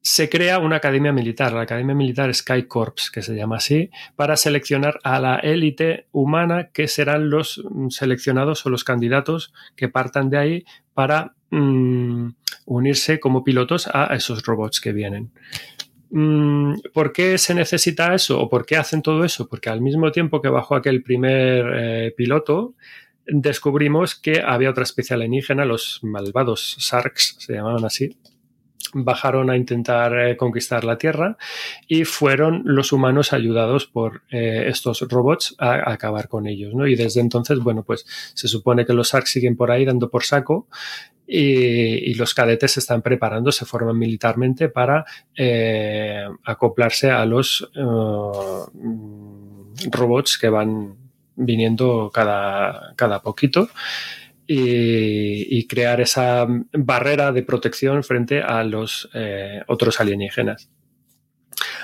[0.02, 4.36] se crea una academia militar, la Academia Militar Sky Corps, que se llama así, para
[4.36, 10.28] seleccionar a la élite humana que serán los mm, seleccionados o los candidatos que partan
[10.28, 12.28] de ahí para mm,
[12.66, 15.30] unirse como pilotos a esos robots que vienen.
[16.10, 19.46] Mm, ¿Por qué se necesita eso o por qué hacen todo eso?
[19.48, 22.74] Porque al mismo tiempo que bajó aquel primer eh, piloto,
[23.26, 28.16] descubrimos que había otra especie alienígena, los malvados Sarks, se llamaban así,
[28.94, 31.36] bajaron a intentar eh, conquistar la Tierra
[31.86, 36.74] y fueron los humanos ayudados por eh, estos robots a, acabar con ellos.
[36.74, 36.86] ¿no?
[36.86, 40.24] Y desde entonces, bueno, pues se supone que los ARC siguen por ahí dando por
[40.24, 40.68] saco
[41.30, 45.04] y, los cadetes se están preparando, se forman militarmente para
[45.36, 47.70] eh, acoplarse a los
[49.90, 50.96] robots que van
[51.36, 53.68] viniendo cada, cada poquito
[54.46, 60.70] y, crear esa barrera de protección frente a los eh, otros alienígenas.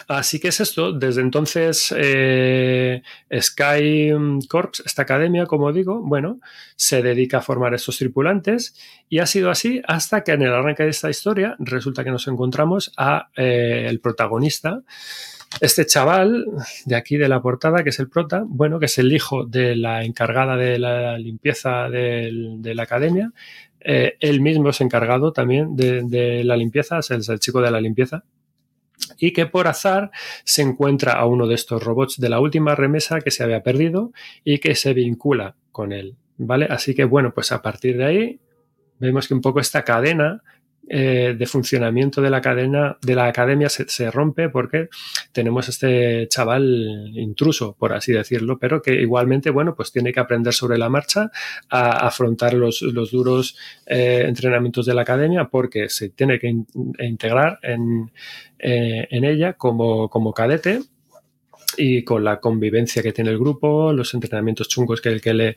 [0.08, 0.92] Así que es esto.
[0.92, 3.02] Desde entonces, eh,
[3.40, 4.12] Sky
[4.48, 6.40] Corps, esta academia, como digo, bueno,
[6.76, 8.74] se dedica a formar estos tripulantes
[9.08, 12.26] y ha sido así hasta que en el arranque de esta historia resulta que nos
[12.28, 14.82] encontramos a eh, el protagonista,
[15.60, 16.46] este chaval
[16.84, 19.76] de aquí de la portada, que es el prota, bueno, que es el hijo de
[19.76, 23.32] la encargada de la limpieza de la academia,
[23.86, 28.24] eh, él mismo es encargado también de, la limpieza, es el, chico de la limpieza,
[29.18, 30.10] y que por azar
[30.44, 34.12] se encuentra a uno de estos robots de la última remesa que se había perdido
[34.44, 36.66] y que se vincula con él, ¿vale?
[36.70, 38.40] Así que bueno, pues a partir de ahí
[38.98, 40.42] vemos que un poco esta cadena
[40.88, 44.88] eh, de funcionamiento de la cadena de la academia se, rompe porque
[45.32, 50.52] tenemos este chaval intruso, por así decirlo, pero que igualmente, bueno, pues tiene que aprender
[50.52, 51.30] sobre la marcha
[51.70, 52.80] a afrontar los,
[53.10, 53.56] duros
[53.86, 56.54] eh, entrenamientos de la academia porque se tiene que
[56.98, 58.10] integrar en,
[58.58, 60.80] eh, en ella como, como cadete
[61.76, 65.56] y con la convivencia que tiene el grupo, los entrenamientos chungos que, que, le,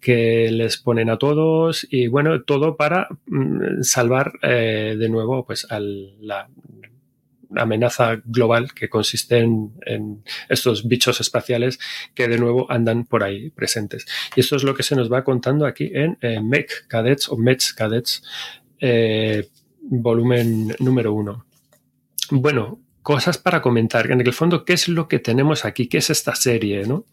[0.00, 5.66] que les ponen a todos y bueno, todo para mm, salvar eh, de nuevo pues
[5.70, 6.48] a la
[7.56, 11.78] amenaza global que consiste en, estos bichos espaciales
[12.14, 14.06] que de nuevo andan por ahí presentes.
[14.36, 17.36] Y esto es lo que se nos va contando aquí en eh, Mech Cadets o
[17.36, 18.22] Mech Cadets
[18.80, 19.48] eh,
[19.80, 21.46] volumen número uno.
[22.30, 24.10] Bueno, cosas para comentar.
[24.10, 25.86] En el fondo, ¿qué es lo que tenemos aquí?
[25.86, 26.86] ¿Qué es esta serie?
[26.86, 27.04] ¿no?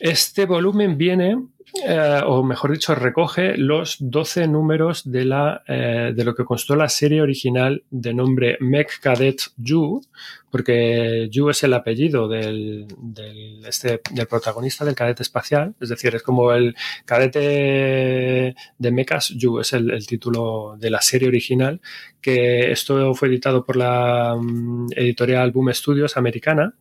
[0.00, 1.36] Este volumen viene
[1.84, 6.74] eh, o mejor dicho, recoge los 12 números de, la, eh, de lo que constó
[6.74, 10.00] la serie original de nombre Mech Cadet Yu,
[10.50, 12.86] porque Yu es el apellido del,
[13.66, 16.74] este, del, protagonista del cadete espacial, es decir, es como el
[17.04, 21.80] cadete de mechas, Yu es el, título de la serie original,
[22.20, 26.74] que esto fue editado por la mm, editorial Boom Studios americana,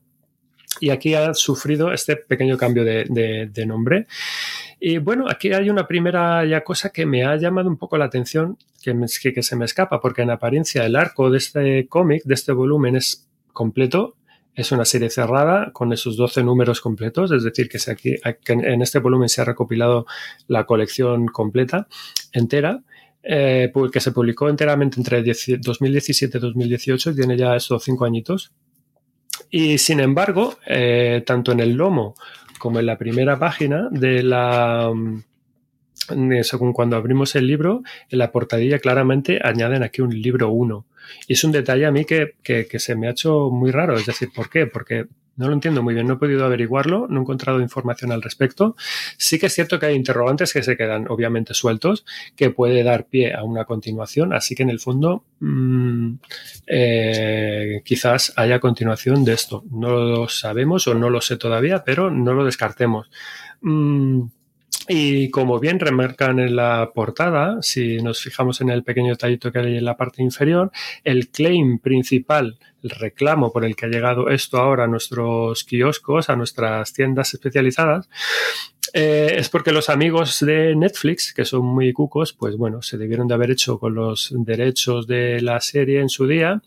[0.80, 4.08] y aquí ha sufrido este pequeño cambio de, nombre.
[4.80, 8.58] Y bueno, aquí hay una primera cosa que me ha llamado un poco la atención,
[8.82, 8.94] que,
[9.34, 12.96] que, se me escapa, porque en apariencia el arco de este cómic, de este volumen,
[12.96, 14.16] es completo.
[14.54, 18.16] Es una serie cerrada con esos 12 números completos, es decir, que, aquí,
[18.48, 20.08] en este volumen se ha recopilado
[20.48, 21.88] la colección completa,
[22.34, 22.82] entera.
[23.30, 28.54] Eh, que se publicó enteramente entre 2017 y 2018, tiene ya esos cinco añitos.
[29.60, 32.14] Y sin embargo, eh, tanto en el lomo
[32.60, 34.94] como en la primera página de la,
[36.44, 40.86] según cuando abrimos el libro, en la portadilla claramente añaden aquí un libro 1.
[41.28, 43.96] Y es un detalle a mí que, que, que, se me ha hecho muy raro.
[43.96, 44.68] Es decir, ¿por qué?
[44.68, 45.08] Porque
[45.38, 48.76] no lo entiendo muy bien, no he podido averiguarlo, no he encontrado información al respecto.
[49.18, 53.06] Sí que es cierto que hay interrogantes que se quedan obviamente sueltos, que puede dar
[53.06, 56.16] pie a una continuación, así que en el fondo mmm,
[56.66, 59.64] eh, quizás haya continuación de esto.
[59.72, 63.10] No lo sabemos o no lo sé todavía, pero no lo descartemos.
[63.62, 64.24] Mm,
[64.90, 69.60] y como bien remarcan en la portada, si nos fijamos en el pequeño tallito que
[69.60, 70.72] hay en la parte inferior,
[71.04, 76.30] el claim principal, el reclamo por el que ha llegado esto ahora a nuestros kioscos,
[76.30, 78.10] a nuestras tiendas especializadas,
[78.94, 83.28] eh, es porque los amigos de Netflix, que son muy cucos, pues bueno, se debieron
[83.28, 86.62] de haber hecho con los derechos de la serie en su día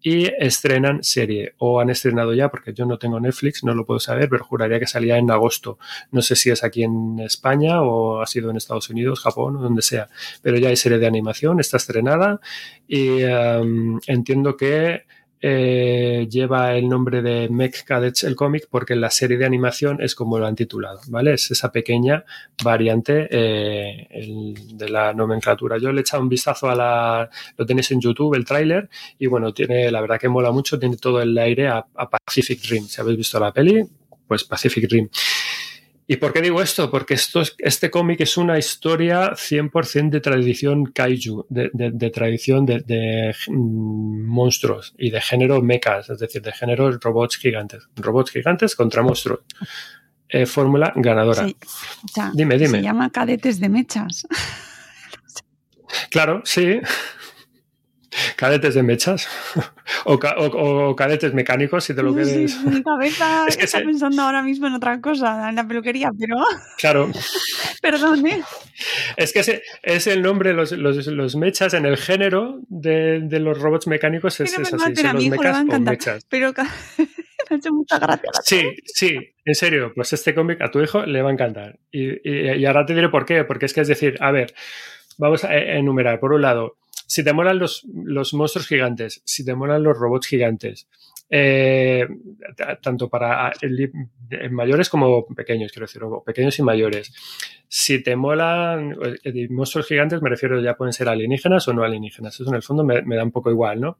[0.00, 3.98] y estrenan serie o han estrenado ya porque yo no tengo Netflix, no lo puedo
[3.98, 5.78] saber, pero juraría que salía en agosto.
[6.12, 9.62] No sé si es aquí en España o ha sido en Estados Unidos, Japón o
[9.62, 10.08] donde sea,
[10.42, 12.40] pero ya hay serie de animación, está estrenada
[12.86, 15.02] y um, entiendo que
[15.40, 20.14] eh, lleva el nombre de Mech Cadets el cómic porque la serie de animación es
[20.14, 21.34] como lo han titulado, ¿vale?
[21.34, 22.24] Es esa pequeña
[22.62, 24.08] variante eh,
[24.74, 25.78] de la nomenclatura.
[25.78, 27.30] Yo le he echado un vistazo a la...
[27.56, 30.96] Lo tenéis en YouTube, el tráiler, y bueno, tiene, la verdad que mola mucho, tiene
[30.96, 32.84] todo el aire a, a Pacific Rim.
[32.84, 33.84] Si habéis visto la peli,
[34.26, 35.08] pues Pacific Rim.
[36.08, 36.88] ¿Y por qué digo esto?
[36.90, 42.10] Porque esto es, este cómic es una historia 100% de tradición kaiju, de, de, de
[42.10, 47.88] tradición de, de mm, monstruos y de género mechas, es decir, de género robots gigantes.
[47.96, 49.40] Robots gigantes contra monstruos.
[50.28, 51.46] Eh, fórmula ganadora.
[51.46, 51.56] Sí.
[52.04, 52.78] O sea, dime, dime.
[52.78, 54.26] Se llama cadetes de mechas.
[56.10, 56.80] Claro, sí.
[58.36, 59.28] Cadetes de mechas
[60.04, 62.52] o, ca o, o, cadetes mecánicos, si te lo quieres.
[62.52, 63.84] Sí, mi cabeza es que está se...
[63.84, 66.36] pensando ahora mismo en otra cosa, en la peluquería, pero.
[66.78, 67.10] Claro.
[67.80, 68.42] Perdón, ¿eh?
[69.16, 73.40] Es que ese, es el nombre, los, los, los, mechas en el género de, de
[73.40, 74.70] los robots mecánicos es, es así.
[74.70, 76.26] Son los mechas o mechas.
[76.28, 76.52] Pero
[77.50, 78.30] me ha hecho mucha gracia.
[78.42, 81.78] Sí, sí, en serio, pues este cómic a tu hijo le va a encantar.
[81.90, 84.54] Y, y, y ahora te diré por qué, porque es que es decir, a ver,
[85.18, 86.20] vamos a enumerar.
[86.20, 90.26] Por un lado, si te molan los, los monstruos gigantes, si te molan los robots
[90.26, 90.88] gigantes,
[91.28, 92.06] eh,
[92.80, 93.90] tanto para el,
[94.50, 97.12] mayores como pequeños, quiero decir, pequeños y mayores.
[97.68, 102.38] Si te molan eh, monstruos gigantes, me refiero ya pueden ser alienígenas o no alienígenas.
[102.38, 103.98] Eso en el fondo me, me da un poco igual, ¿no?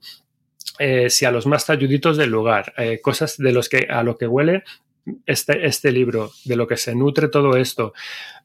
[0.78, 4.26] Eh, si a los más talluditos del lugar, cosas de los que a lo que
[4.26, 4.62] huele
[5.24, 7.92] este, este libro, de lo que se nutre todo esto.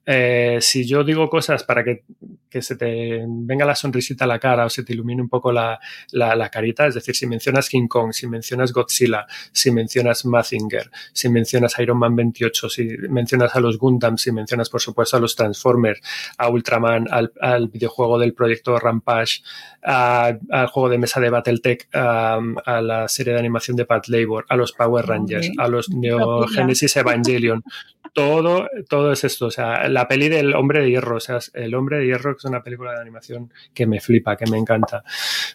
[0.04, 2.04] Eh, si yo digo cosas para que,
[2.50, 5.52] que, se te venga la sonrisita a la cara o se te ilumine un poco
[5.52, 5.80] la,
[6.12, 10.90] la, la, carita, es decir, si mencionas King Kong, si mencionas Godzilla, si mencionas Mazinger,
[11.14, 15.20] si mencionas Iron Man 28, si mencionas a los Gundams, si mencionas, por supuesto, a
[15.20, 16.02] los Transformers,
[16.38, 19.44] a Ultraman, al, al videojuego del proyecto Rampage,
[19.84, 24.08] a, al juego de mesa de Battletech, a, a, la serie de animación de Pat
[24.08, 25.64] Labor, a los Power Rangers, okay.
[25.64, 27.64] a los Neo Genesis Evangelion,
[28.14, 31.74] todo, todo es esto, o sea, la peli del Hombre de Hierro, o sea, el
[31.76, 35.04] Hombre de Hierro es una película de animación que me flipa, que me encanta.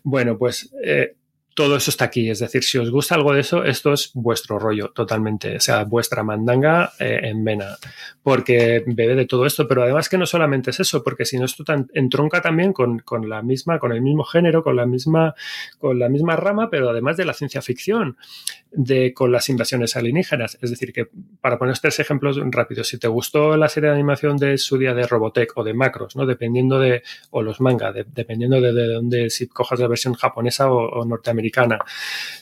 [0.02, 1.16] Bueno, pues eh,
[1.56, 2.28] todo eso está aquí.
[2.28, 5.56] Es decir, si os gusta algo de eso, esto es vuestro rollo totalmente.
[5.56, 7.78] O sea, vuestra mandanga eh, en vena.
[8.22, 9.66] Porque bebe de todo esto.
[9.66, 13.30] Pero además que no solamente es eso, porque si no esto entronca también con, con,
[13.30, 15.34] la misma, con el mismo género, con la misma,
[15.78, 18.18] con la misma rama, pero además de la ciencia ficción,
[18.70, 20.58] de con las invasiones alienígenas.
[20.60, 21.08] Es decir, que
[21.40, 24.92] para poner tres ejemplos rápidos, si te gustó la serie de animación de su día
[24.92, 26.26] de Robotech o de Macros, ¿no?
[26.26, 30.70] Dependiendo de, o los manga, de, dependiendo de, de dónde, si cojas la versión japonesa
[30.70, 31.45] o norteamericana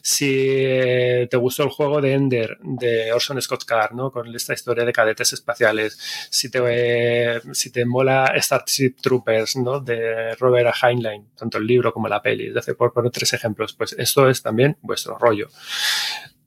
[0.02, 4.10] Si eh, te gustó el juego de Ender de Orson Scott Card, ¿no?
[4.10, 5.98] Con esta historia de cadetes espaciales.
[6.30, 9.80] Si te, eh, si te mola Starship Troopers, ¿no?
[9.80, 12.48] De Robert Heinlein, tanto el libro como la peli.
[12.48, 15.48] Es decir, por poner tres ejemplos, pues esto es también vuestro rollo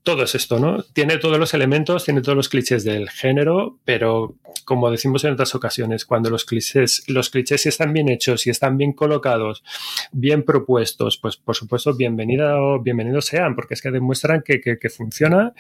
[0.07, 0.83] todo es esto, ¿no?
[0.93, 5.53] Tiene todos los elementos, tiene todos los clichés del género, pero como decimos en otras
[5.53, 9.65] ocasiones, cuando los clichés, los clichés están bien hechos y están bien colocados,
[10.13, 15.53] bien propuestos, pues por supuesto, bienvenido, bienvenidos sean, porque es que demuestran que, que funciona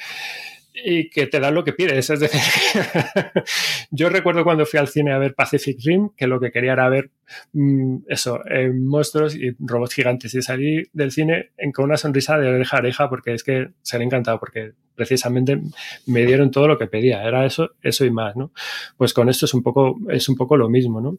[0.83, 2.09] y que te dan lo que pides.
[2.09, 2.41] Es decir,
[3.91, 6.89] yo recuerdo cuando fui al cine a ver Pacific Rim, que lo que quería era
[6.89, 7.11] ver
[7.53, 10.33] mmm, eso, eh, monstruos y robots gigantes.
[10.33, 13.69] Y salí del cine en, con una sonrisa de oreja a oreja porque es que
[13.81, 15.59] se le encantado, porque precisamente
[16.05, 17.23] me dieron todo lo que pedía.
[17.23, 18.51] Era eso, eso y más, ¿no?
[18.97, 21.17] Pues con esto es un poco, es un poco lo mismo, ¿no?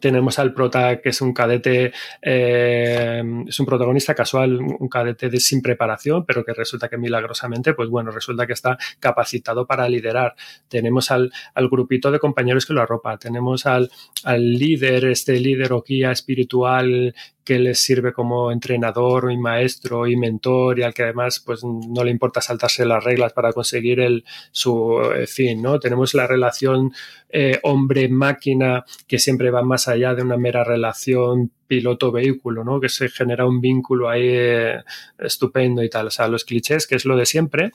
[0.00, 5.40] Tenemos al prota que es un cadete, eh, es un protagonista casual, un cadete de,
[5.40, 10.34] sin preparación, pero que resulta que milagrosamente, pues bueno, resulta que está capacitado para liderar.
[10.68, 13.90] Tenemos al, al grupito de compañeros que lo arropa, tenemos al,
[14.24, 17.14] al líder, este líder o guía espiritual
[17.50, 22.04] que les sirve como entrenador y maestro y mentor y al que además pues no
[22.04, 25.80] le importa saltarse las reglas para conseguir el, su eh, fin, ¿no?
[25.80, 26.92] Tenemos la relación
[27.28, 32.80] eh, hombre-máquina que siempre va más allá de una mera relación piloto-vehículo, ¿no?
[32.80, 34.84] Que se genera un vínculo ahí eh,
[35.18, 36.06] estupendo y tal.
[36.06, 37.72] O sea, los clichés, que es lo de siempre,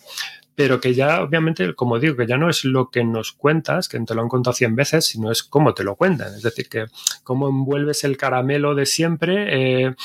[0.56, 4.00] pero que ya, obviamente, como digo, que ya no es lo que nos cuentas, que
[4.00, 6.34] te lo han contado cien veces, sino es cómo te lo cuentan.
[6.34, 6.86] Es decir, que
[7.24, 9.96] cómo envuelves el caramelo de siempre eh,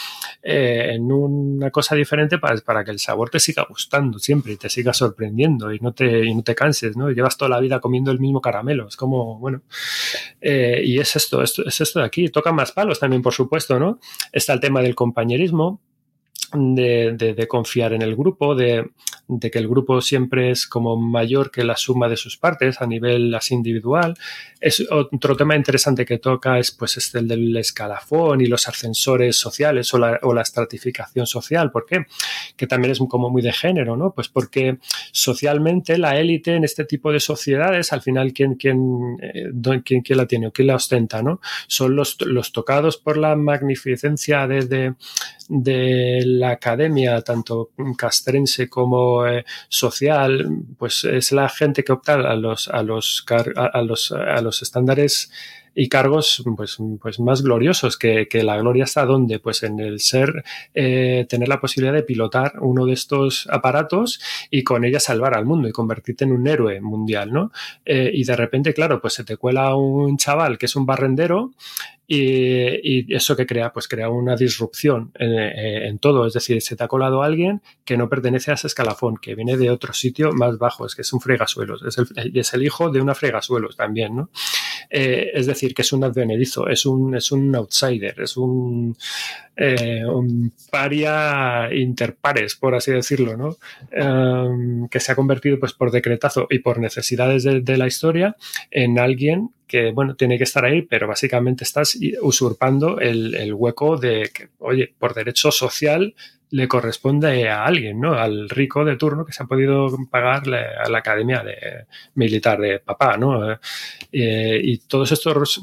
[0.94, 4.68] en una cosa diferente para, para, que el sabor te siga gustando siempre y te
[4.68, 7.10] siga sorprendiendo y no te, y no te canses, ¿no?
[7.10, 8.88] Llevas toda la vida comiendo el mismo caramelo.
[8.88, 9.62] Es como, bueno,
[10.40, 12.28] eh, y es esto, esto, es esto de aquí.
[12.28, 13.98] Tocan más palos también, por supuesto, ¿no?
[14.32, 15.80] Está el tema del compañerismo,
[16.52, 18.90] de, confiar en el grupo, de,
[19.38, 22.86] de, que el grupo siempre es como mayor que la suma de sus partes a
[22.86, 24.16] nivel así individual.
[24.60, 29.36] Es otro tema interesante que toca es pues este el del escalafón y los ascensores
[29.36, 31.70] sociales o la, o la estratificación social.
[31.70, 32.06] ¿Por qué?
[32.56, 34.12] Que también es como muy de género, ¿no?
[34.12, 34.78] Pues porque
[35.12, 39.50] socialmente la élite en este tipo de sociedades, al final, ¿quién, quién, eh,
[39.84, 41.40] quién, quién la tiene o quién la ostenta, ¿no?
[41.66, 44.94] Son los, los tocados por la magnificencia de, de,
[45.48, 50.46] de la academia, tanto castrense como eh, social,
[50.78, 53.24] pues es la gente que opta a los, a los,
[53.56, 55.30] a los, a los estándares
[55.74, 60.00] y cargos pues, pues más gloriosos, que, que, la gloria está donde, pues en el
[60.00, 60.44] ser,
[60.74, 64.20] eh, tener la posibilidad de pilotar uno de estos aparatos
[64.50, 67.52] y con ella salvar al mundo y convertirte en un héroe mundial, ¿no?
[67.84, 71.52] Eh, y de repente, claro, pues se te cuela un chaval que es un barrendero
[72.12, 76.26] y, y, eso que crea, pues crea una disrupción en, en, todo.
[76.26, 79.56] Es decir, se te ha colado alguien que no pertenece a ese escalafón, que viene
[79.56, 82.90] de otro sitio más bajo, es que es un fregasuelos, es el, es el hijo
[82.90, 84.30] de una fregasuelos también, ¿no?
[84.88, 88.96] Eh, es decir, que es un advenedizo, es un, es un outsider, es un,
[89.56, 93.56] eh, un paria interpares, por así decirlo, ¿no?
[93.92, 98.36] Um, que se ha convertido, pues, por decretazo y por necesidades de, de la historia
[98.70, 103.96] en alguien que, bueno, tiene que estar ahí, pero básicamente estás usurpando el, el hueco
[103.96, 106.14] de que, oye, por derecho social
[106.50, 108.14] le corresponde a alguien, ¿no?
[108.14, 112.80] Al rico de turno que se ha podido pagar a la academia de, militar de
[112.80, 113.58] papá, ¿no?
[114.12, 115.60] Eh, y todos estos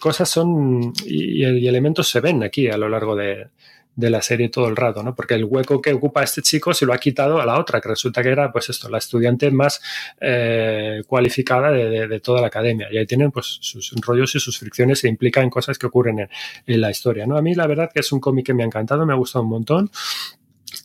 [0.00, 3.48] cosas son y, y, elementos se ven aquí a lo largo de,
[3.96, 5.14] de la serie todo el rato, ¿no?
[5.14, 7.88] Porque el hueco que ocupa este chico se lo ha quitado a la otra, que
[7.88, 9.80] resulta que era, pues esto, la estudiante más
[10.20, 12.88] eh, cualificada de, de, de, toda la academia.
[12.92, 16.28] Y ahí tienen, pues, sus rollos y sus fricciones se implican cosas que ocurren en,
[16.66, 17.36] en la historia, ¿no?
[17.36, 19.44] A mí, la verdad, que es un cómic que me ha encantado, me ha gustado
[19.44, 19.90] un montón.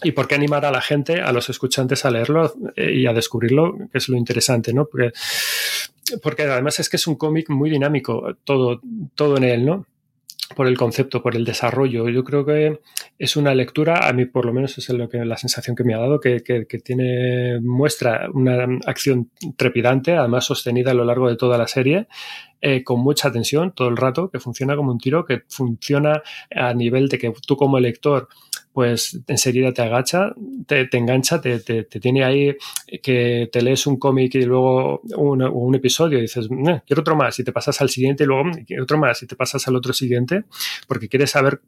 [0.03, 3.13] ¿Y por qué animar a la gente, a los escuchantes a leerlo eh, y a
[3.13, 3.77] descubrirlo?
[3.91, 4.85] Que es lo interesante, ¿no?
[4.85, 5.11] Porque,
[6.23, 8.81] porque además es que es un cómic muy dinámico, todo,
[9.15, 9.85] todo en él, ¿no?
[10.55, 12.09] Por el concepto, por el desarrollo.
[12.09, 12.79] Yo creo que
[13.17, 15.93] es una lectura, a mí por lo menos es lo que, la sensación que me
[15.93, 21.35] ha dado, que, que, tiene, muestra una acción trepidante, además sostenida a lo largo de
[21.35, 22.07] toda la serie,
[22.61, 26.21] eh, con mucha tensión todo el rato, que funciona como un tiro, que funciona
[26.55, 28.27] a nivel de que tú como lector
[28.73, 30.33] pues enseguida te agacha,
[30.65, 32.55] te, te engancha, te, te, te, tiene ahí
[33.03, 37.15] que te lees un cómic y luego un, un, episodio y dices, eh, quiero otro
[37.15, 38.49] más, y te pasas al siguiente y luego
[38.81, 40.45] otro más y te pasas al otro siguiente,
[40.87, 41.61] porque quieres saber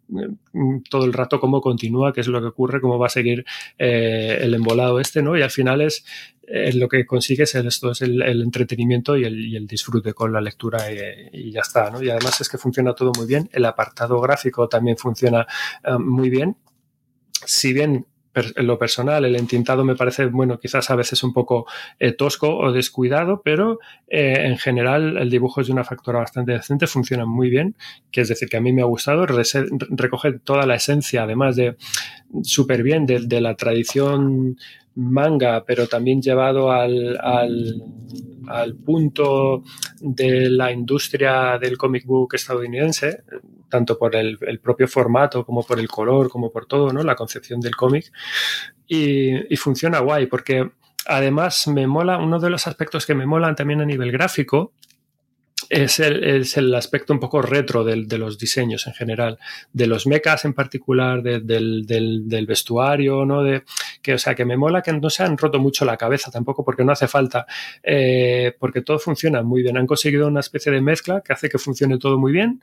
[0.89, 3.45] todo el rato cómo continúa, qué es lo que ocurre, cómo va a seguir
[3.77, 5.38] eh, el embolado este, ¿no?
[5.38, 6.05] Y al final es
[6.47, 10.13] eh, lo que consigues es esto, es el, el entretenimiento y el, y el, disfrute
[10.13, 12.01] con la lectura y, y, ya está, ¿no?
[12.01, 15.47] Y además es que funciona todo muy bien, el apartado gráfico también funciona
[15.85, 16.57] uh, muy bien
[17.45, 18.05] si bien
[18.35, 21.67] en lo personal, el entintado me parece, bueno, quizás a veces un poco
[21.99, 26.53] eh, tosco o descuidado, pero eh, en general el dibujo es de una factura bastante
[26.53, 27.75] decente, funciona muy bien,
[28.11, 31.75] que es decir, que a mí me ha gustado, recoge toda la esencia, además de
[32.41, 34.57] súper bien, de, la tradición
[34.95, 37.19] manga, pero también llevado al,
[38.47, 39.63] al punto
[39.99, 43.23] de la industria del comic book estadounidense,
[43.69, 47.03] tanto por el, propio formato como por el color, como por todo, ¿no?
[47.03, 48.11] La concepción del cómic.
[48.87, 50.71] Y, y, funciona guay, porque
[51.05, 54.73] además me mola, uno de los aspectos que me molan también a nivel gráfico
[55.69, 59.40] es el, es el, aspecto un poco retro de, de, los diseños en general,
[59.72, 63.44] de los mechas en particular, de, del, del, del, vestuario, ¿no?
[63.44, 63.64] De,
[64.02, 66.64] que, o sea, que me mola que no se han roto mucho la cabeza tampoco
[66.64, 67.45] porque no hace falta,
[67.81, 69.77] eh, porque todo funciona muy bien.
[69.77, 72.61] Han conseguido una especie de mezcla que hace que funcione todo muy bien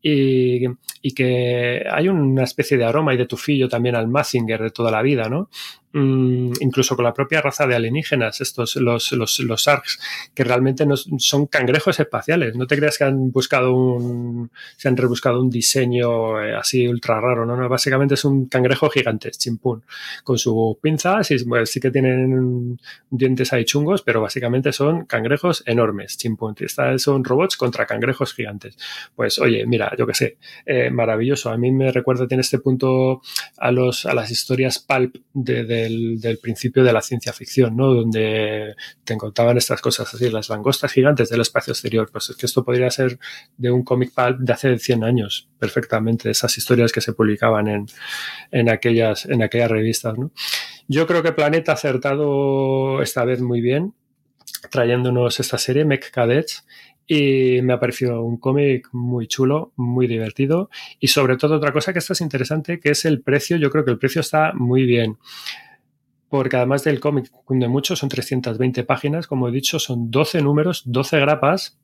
[0.00, 0.66] y,
[1.00, 4.90] y que hay una especie de aroma y de tufillo también al Mazinger de toda
[4.90, 5.48] la vida, ¿no?
[5.94, 10.00] Mm, incluso con la propia raza de alienígenas, estos, los, los, los ARCs,
[10.34, 12.56] que realmente no, son cangrejos espaciales.
[12.56, 17.20] No te creas que han buscado un, se han rebuscado un diseño eh, así ultra
[17.20, 17.56] raro, ¿no?
[17.56, 19.84] no básicamente es un cangrejo gigante, chimpún,
[20.24, 25.62] con sus pinzas y bueno, sí que tienen dientes ahí chungos, pero básicamente son cangrejos
[25.66, 26.54] enormes, chimpún.
[26.96, 28.76] Son robots contra cangrejos gigantes.
[29.14, 31.50] Pues oye, mira, yo qué sé, eh, maravilloso.
[31.50, 33.20] A mí me recuerda, tiene este punto
[33.58, 37.94] a, los, a las historias pulp de, de del, principio de la ciencia ficción, ¿no?
[37.94, 42.10] Donde te contaban estas cosas así, las langostas gigantes del espacio exterior.
[42.10, 43.18] Pues es que esto podría ser
[43.56, 47.86] de un cómic de hace 100 años, perfectamente, esas historias que se publicaban en,
[48.50, 50.14] en, aquellas, en aquellas revistas.
[50.88, 53.94] Yo creo que Planeta ha acertado esta vez muy bien,
[54.70, 56.64] trayéndonos esta serie, Mech Cadets,
[57.06, 61.92] y me ha parecido un cómic muy chulo, muy divertido y sobre todo otra cosa
[61.92, 63.56] que esta es interesante que es el precio.
[63.56, 65.18] Yo creo que el precio está muy bien
[66.32, 70.82] porque además del cómic de mucho, son 320 páginas, como he dicho, son 12 números,
[70.86, 71.78] 12 grapas,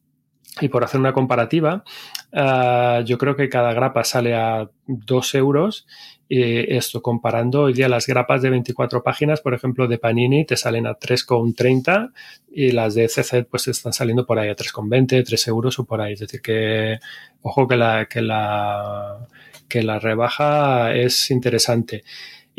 [0.62, 1.84] y por hacer una comparativa,
[2.32, 5.86] uh, yo creo que cada grapa sale a 2 euros.
[6.30, 10.56] Y esto, comparando hoy día las grapas de 24 páginas, por ejemplo, de Panini, te
[10.56, 12.12] salen a 3,30
[12.50, 16.00] y las de CZ pues están saliendo por ahí a 3,20, 3 euros o por
[16.00, 16.14] ahí.
[16.14, 16.98] Es decir, que
[17.42, 19.28] ojo que la, que la,
[19.68, 22.02] que la rebaja es interesante.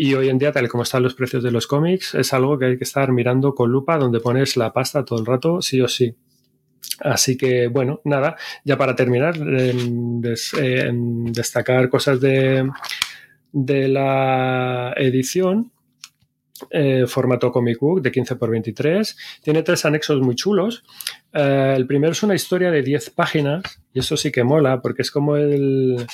[0.02, 2.58] Y hoy en día, tal y como están los precios de los cómics, es algo
[2.58, 5.82] que hay que estar mirando con lupa, donde pones la pasta todo el rato, sí
[5.82, 6.16] o sí.
[7.02, 10.22] Así que, bueno, nada, ya para terminar, en,
[10.54, 12.70] en destacar cosas de,
[13.52, 15.74] de la edición.
[16.72, 19.18] Eh, formato comic book de 15 por 23.
[19.44, 20.82] Tiene tres anexos muy chulos.
[21.34, 25.02] Eh, el primero es una historia de 10 páginas y eso sí que mola porque
[25.02, 26.06] es como el,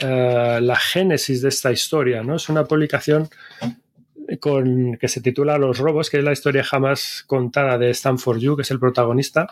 [0.00, 2.36] eh, la génesis de esta historia, ¿no?
[2.36, 3.28] Es una publicación
[4.40, 8.56] con, que se titula Los robos, que es la historia jamás contada de Stanford You,
[8.56, 9.48] que es el protagonista.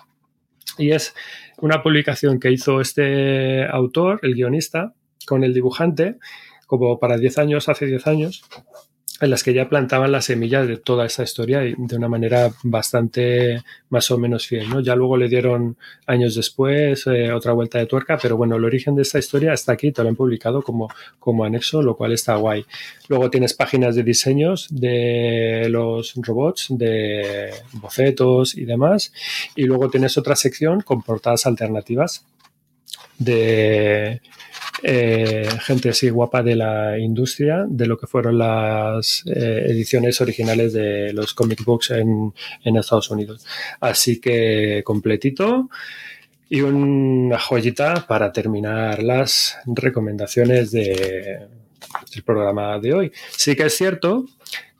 [0.76, 1.14] Y es
[1.58, 4.94] una publicación que hizo este autor, el guionista,
[5.26, 6.18] con el dibujante,
[6.66, 8.44] como para 10 años, hace 10 años,
[9.20, 12.52] en las que ya plantaban la semilla de toda esa historia y de una manera
[12.62, 14.68] bastante más o menos fiel.
[14.68, 14.80] ¿no?
[14.80, 15.76] Ya luego le dieron
[16.06, 19.72] años después eh, otra vuelta de tuerca, pero bueno, el origen de esta historia está
[19.72, 20.88] aquí, te lo han publicado como,
[21.18, 22.64] como anexo, lo cual está guay.
[23.08, 29.12] Luego tienes páginas de diseños de los robots, de bocetos y demás,
[29.56, 32.24] y luego tienes otra sección con portadas alternativas
[33.18, 34.20] de
[34.82, 40.72] eh, gente así guapa de la industria, de lo que fueron las eh, ediciones originales
[40.72, 42.32] de los comic books en,
[42.64, 43.44] en, Estados Unidos.
[43.80, 45.68] Así que completito.
[46.50, 51.46] Y una joyita para terminar las recomendaciones de,
[52.14, 53.12] del programa de hoy.
[53.30, 54.26] Sí que es cierto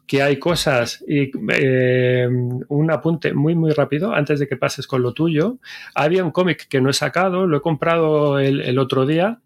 [0.06, 2.26] que hay cosas y eh,
[2.68, 5.58] un apunte muy muy rápido antes de que pases con lo tuyo.
[5.94, 9.40] Había un cómic que no he sacado, lo he comprado el otro día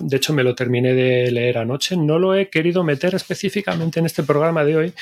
[0.00, 1.96] de hecho, me lo terminé de leer anoche.
[1.96, 4.92] No lo he querido meter específicamente en este programa de hoy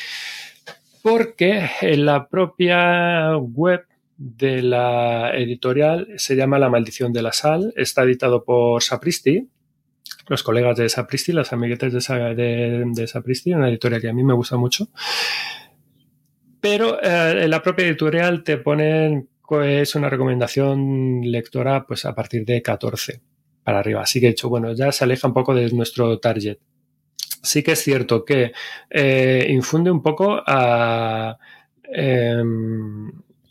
[1.02, 3.84] porque en la propia web
[4.16, 7.72] de la editorial se llama La maldición de la sal.
[7.76, 9.48] Está editado por Sapristi,
[10.28, 14.56] los colegas de Sapristi, las amiguetes de, Sapristi, una editorial que a mí me gusta
[14.56, 14.88] mucho.
[16.60, 22.44] Pero eh, en la propia editorial te ponen pues, una recomendación lectora pues, a partir
[22.44, 23.31] de 14
[23.64, 24.02] para arriba.
[24.02, 26.58] Así que, hecho, bueno, ya se aleja un poco de nuestro target.
[27.42, 28.52] Sí que es cierto que
[28.90, 31.36] eh, infunde un poco a,
[31.92, 32.42] eh,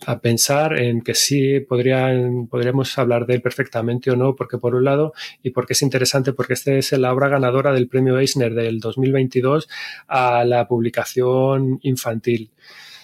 [0.06, 4.76] a pensar en que sí podrían, podríamos hablar de él perfectamente o no, porque por
[4.76, 5.14] un lado,
[5.44, 9.70] y porque es interesante, porque esta es la obra ganadora del premio Eisner del 2022
[10.08, 12.52] a la publicación infantil.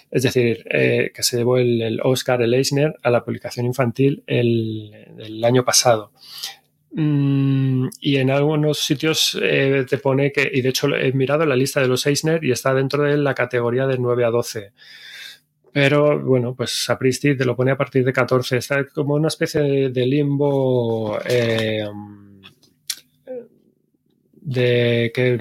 [0.10, 4.24] Es decir, eh, que se llevó el, el, Oscar, el Eisner, a la publicación infantil
[4.26, 6.12] el, el año pasado.
[7.00, 11.56] Mm, y en algunos sitios eh, te pone que, y de hecho he mirado la
[11.56, 14.74] lista de los Eisner y está dentro de la categoría de 9 a 12.
[15.72, 18.58] Pero bueno, pues Sapristi te lo pone a partir de 14.
[18.58, 21.86] Está como una especie de, de limbo eh,
[24.34, 25.40] de que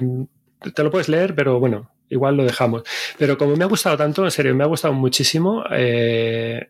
[0.75, 2.83] te lo puedes leer, pero bueno, igual lo dejamos.
[3.17, 6.69] Pero como me ha gustado tanto, en serio, me ha gustado muchísimo, eh,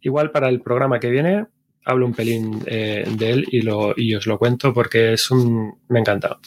[0.00, 1.46] igual para el programa que viene
[1.84, 5.78] hablo un pelín eh, de él y, lo, y os lo cuento porque es un...
[5.88, 6.40] me ha encantado.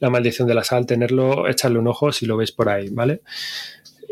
[0.00, 3.22] La maldición de la sal, tenerlo, echarle un ojo si lo veis por ahí, ¿vale?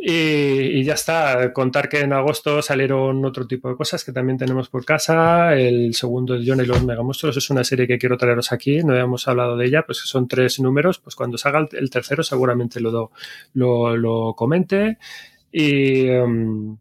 [0.09, 4.69] Y, ya está, contar que en agosto salieron otro tipo de cosas que también tenemos
[4.69, 5.55] por casa.
[5.55, 8.93] El segundo de John y los Megamonstruos es una serie que quiero traeros aquí, no
[8.93, 13.11] habíamos hablado de ella, pues son tres números, pues cuando salga el, tercero seguramente lo,
[13.55, 14.99] lo, lo comente.
[15.51, 16.77] Y, um,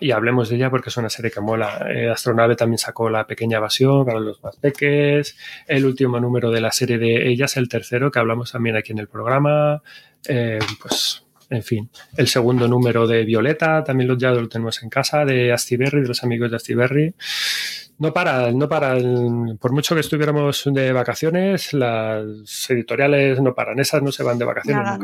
[0.00, 1.86] y hablemos de ella porque es una serie que mola.
[1.94, 5.36] Eh, Astronave también sacó La Pequeña Evasión para los más peques.
[5.66, 8.98] El último número de la serie de ellas, el tercero, que hablamos también aquí en
[8.98, 9.82] el programa.
[10.26, 11.90] Eh, pues, en fin.
[12.16, 16.08] El segundo número de Violeta, también lo, ya lo tenemos en casa, de Astiberri, de
[16.08, 17.14] los amigos de Astiberri.
[18.00, 18.96] No para, no para.
[19.60, 23.78] Por mucho que estuviéramos de vacaciones, las editoriales no paran.
[23.78, 24.98] Esas no se van de vacaciones.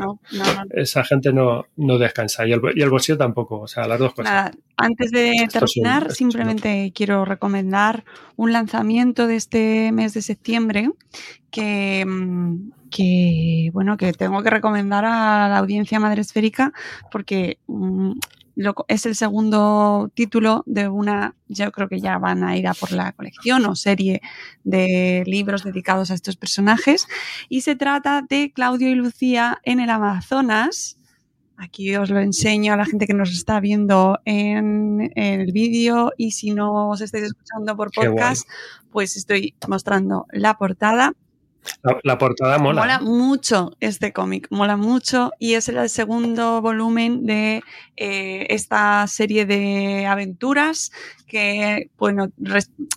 [0.71, 2.47] Esa gente no, no descansa.
[2.47, 3.59] Y el, y el, bolsillo tampoco.
[3.59, 4.49] O sea, las dos cosas.
[4.77, 8.03] Antes de terminar, simplemente quiero recomendar
[8.35, 10.89] un lanzamiento de este mes de septiembre
[11.51, 12.03] que,
[12.89, 16.73] que, bueno, que tengo que recomendar a la audiencia madre esférica
[17.11, 17.59] porque
[18.57, 22.73] mm, es el segundo título de una, yo creo que ya van a ir a
[22.73, 24.21] por la colección o serie
[24.63, 27.07] de libros dedicados a estos personajes.
[27.49, 30.97] Y se trata de Claudio y Lucía en el Amazonas.
[31.59, 36.31] Aquí os lo enseño a la gente que nos está viendo en, el vídeo y
[36.31, 38.47] si no os estáis escuchando por podcast,
[38.91, 41.13] pues estoy mostrando la portada.
[42.03, 42.81] La, portada mola.
[42.81, 47.61] Mola mucho este cómic, mola mucho y es el segundo volumen de
[47.95, 50.91] eh, esta serie de aventuras
[51.27, 52.31] que, bueno,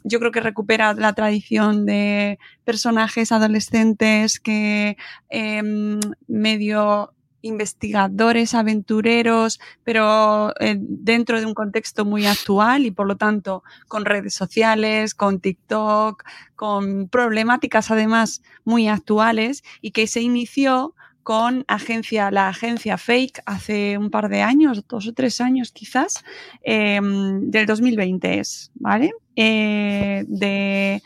[0.05, 4.97] yo creo que recupera la tradición de personajes adolescentes que
[5.29, 7.13] em, medio
[7.43, 14.05] investigadores, aventureros, pero eh, dentro de un contexto muy actual y por lo tanto con
[14.05, 16.25] redes sociales, con TikTok,
[16.57, 23.99] con problemáticas además muy actuales y que se inició con agencia, la agencia Fake hace
[23.99, 26.25] un par de años, dos o tres años quizás,
[26.63, 29.13] em, del 2020 es, ¿vale?
[29.37, 31.03] Eh, de,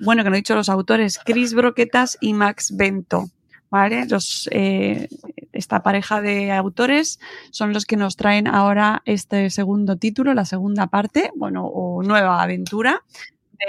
[0.00, 3.28] bueno, que no he dicho los autores, Chris Broquetas y Max Bento.
[3.70, 4.06] ¿vale?
[4.06, 5.08] Los, eh,
[5.56, 7.18] esta pareja de autores
[7.50, 12.42] son los que nos traen ahora este segundo título, la segunda parte, bueno, o nueva
[12.42, 13.02] aventura.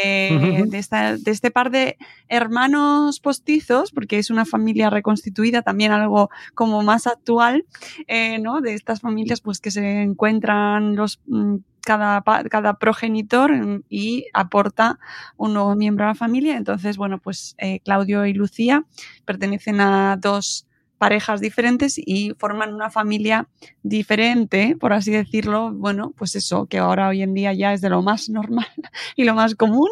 [0.02, 1.98] De, de, este par de
[2.28, 7.66] hermanos postizos, porque es una familia reconstituida, también algo como más actual,
[8.08, 8.60] eh, ¿no?
[8.60, 11.56] De estas familias pues que se encuentran los mm,
[11.88, 13.52] cada, progenitor
[13.90, 15.00] y aporta
[15.38, 16.58] un nuevo miembro a la familia.
[16.58, 18.84] Entonces, bueno, pues eh, Claudio y Lucía
[19.26, 20.67] pertenecen a dos
[20.98, 23.48] parejas diferentes y forman una familia
[23.84, 25.72] diferente, por así decirlo.
[25.74, 28.68] Bueno, pues eso, que ahora hoy en día ya es de lo más normal
[29.16, 29.90] y lo más común.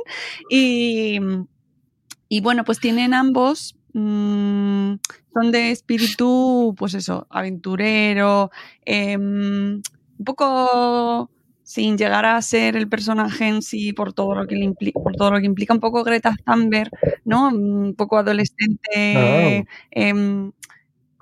[0.49, 1.19] Y,
[2.30, 4.95] y bueno, pues tienen ambos mm,
[5.34, 8.52] son de espíritu, pues eso, aventurero,
[8.86, 9.82] em,
[10.18, 11.30] un poco
[11.64, 15.32] sin llegar a ser el personaje en sí por todo lo que implica, por todo
[15.32, 16.91] lo que implica un poco Greta Thunberg,
[17.26, 17.49] ¿no?
[17.49, 20.52] Un poco adolescente, em,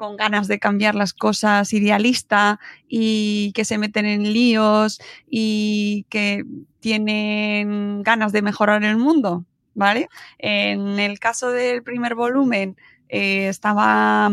[0.04, 2.60] con ganas de cambiar las cosas, idealista
[2.90, 5.00] y que se meten en líos
[5.30, 6.44] y que
[6.82, 10.10] tienen ganas de mejorar el mundo, ¿vale?
[10.40, 12.76] En el caso del primer volumen
[13.08, 14.30] eh, estaba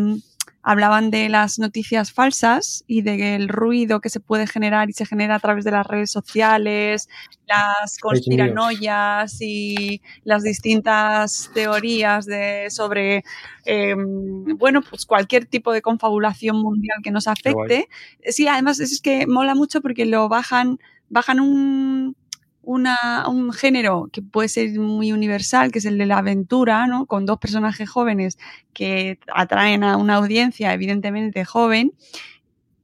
[0.62, 5.36] hablaban de las noticias falsas y del ruido que se puede generar y se genera
[5.36, 7.08] a través de las redes sociales,
[7.46, 13.24] las conspiranoias y las distintas teorías de, sobre,
[13.64, 17.88] em, bueno, pues cualquier tipo de confabulación mundial que nos afecte.
[18.28, 20.78] Sí, además es que mola mucho porque lo bajan,
[21.08, 22.16] bajan un,
[22.70, 27.06] un género que puede ser muy universal, que es el de la aventura, ¿no?
[27.06, 28.38] Con dos personajes jóvenes
[28.72, 31.92] que atraen a una audiencia evidentemente joven,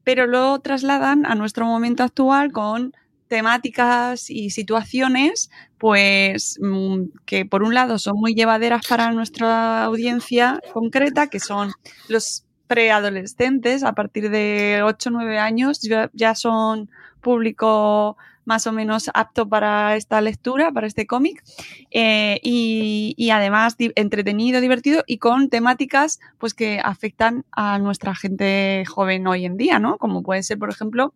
[0.04, 2.94] pero lo trasladan a nuestro momento actual con
[3.28, 10.60] temáticas y situaciones, pues mm, que por un lado son muy llevaderas para nuestra audiencia
[10.72, 11.72] concreta, que son
[12.08, 16.90] los preadolescentes, a partir de 8 o 9 años ya, ya son
[17.20, 18.16] público
[18.46, 21.44] más o menos apto para esta lectura, para este cómic,
[21.90, 29.26] eh, y, además entretenido, divertido y con temáticas pues que afectan a nuestra gente joven
[29.26, 29.98] hoy en día, ¿no?
[29.98, 31.12] Como puede ser, por ejemplo,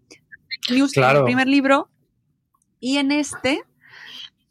[0.71, 1.89] News, el primer libro,
[2.81, 3.63] y en este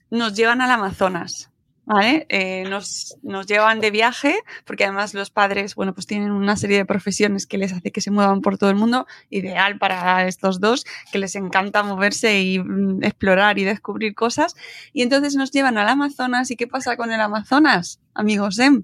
[0.10, 1.49] nos llevan al Amazonas.
[1.90, 2.28] ¿Vale?
[2.30, 6.78] Eh, nos, nos, llevan de viaje, porque además los padres, bueno, pues tienen una serie
[6.78, 10.60] de profesiones que les hace que se muevan por todo el mundo, ideal para estos
[10.60, 14.56] dos, que les encanta moverse y mm, explorar y descubrir cosas.
[14.94, 16.52] Y entonces nos llevan al Amazonas.
[16.52, 18.84] ¿Y qué pasa con el Amazonas, amigos Em?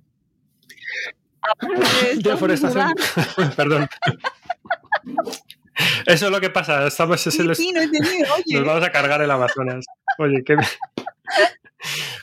[2.23, 2.91] Deforestación.
[3.55, 3.87] Perdón.
[6.07, 6.87] Eso es lo que pasa.
[6.87, 9.85] Estamos, sí, sí, no he entendido, Nos vamos a cargar el Amazonas.
[10.17, 10.57] Oye, qué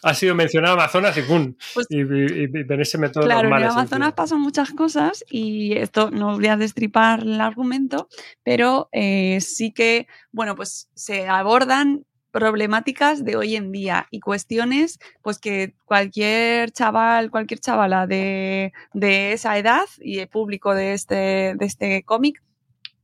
[0.03, 1.55] ha sido mencionado Amazonas y ¡pum!
[1.75, 6.37] Pues, y, en ese método Claro, en el Amazonas pasan muchas cosas y esto no
[6.37, 8.09] voy a destripar el argumento,
[8.43, 14.99] pero eh, sí que, bueno, pues se abordan problemáticas de hoy en día y cuestiones
[15.21, 21.55] pues que cualquier chaval, cualquier chavala de, de esa edad y el público de este,
[21.55, 22.43] de este cómic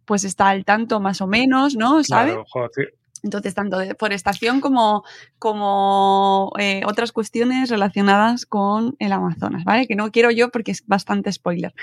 [0.06, 2.02] pues está al tanto más o menos, ¿no?
[2.02, 2.30] ¿Sabe?
[2.30, 2.94] Claro, joder,
[3.28, 5.05] entonces, tanto deforestación como,
[5.38, 9.86] como eh, otras cuestiones relacionadas con el Amazonas, ¿vale?
[9.86, 11.74] Que no quiero yo porque es bastante spoiler.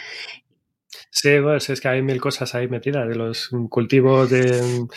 [1.09, 4.88] Sí, pues es que hay mil cosas ahí metidas, de los cultivos de,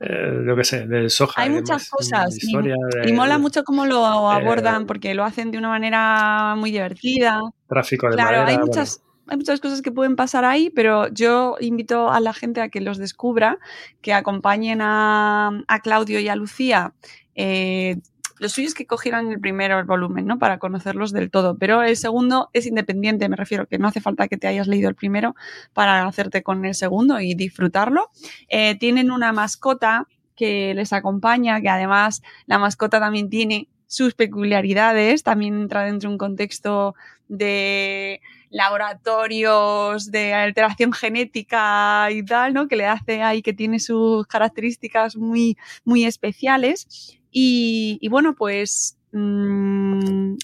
[0.00, 1.42] eh, lo que sé, de soja.
[1.42, 5.68] Hay muchas cosas y, mola mucho cómo lo eh, abordan porque lo hacen de una
[5.68, 7.40] manera muy divertida.
[7.68, 12.10] Tráfico de Claro, hay muchas, hay muchas cosas que pueden pasar ahí, pero yo invito
[12.10, 13.58] a la gente a que los descubra,
[14.00, 16.94] que acompañen a, Claudio y a Lucía.
[17.34, 17.96] Eh,
[18.38, 20.38] lo suyo es que cogieran el primero el volumen, ¿no?
[20.38, 21.58] Para conocerlos del todo.
[21.58, 24.88] Pero el segundo es independiente, me refiero, que no hace falta que te hayas leído
[24.88, 25.34] el primero
[25.72, 28.10] para hacerte con el segundo y disfrutarlo.
[28.48, 30.06] Eh, tienen una mascota
[30.36, 36.14] que les acompaña, que además la mascota también tiene sus peculiaridades, también entra dentro de
[36.14, 36.94] un contexto
[37.26, 42.68] de laboratorios de alteración genética y tal, ¿no?
[42.68, 47.18] Que le hace ahí que tiene sus características muy, muy especiales.
[47.30, 50.34] Y, bueno, pues mm,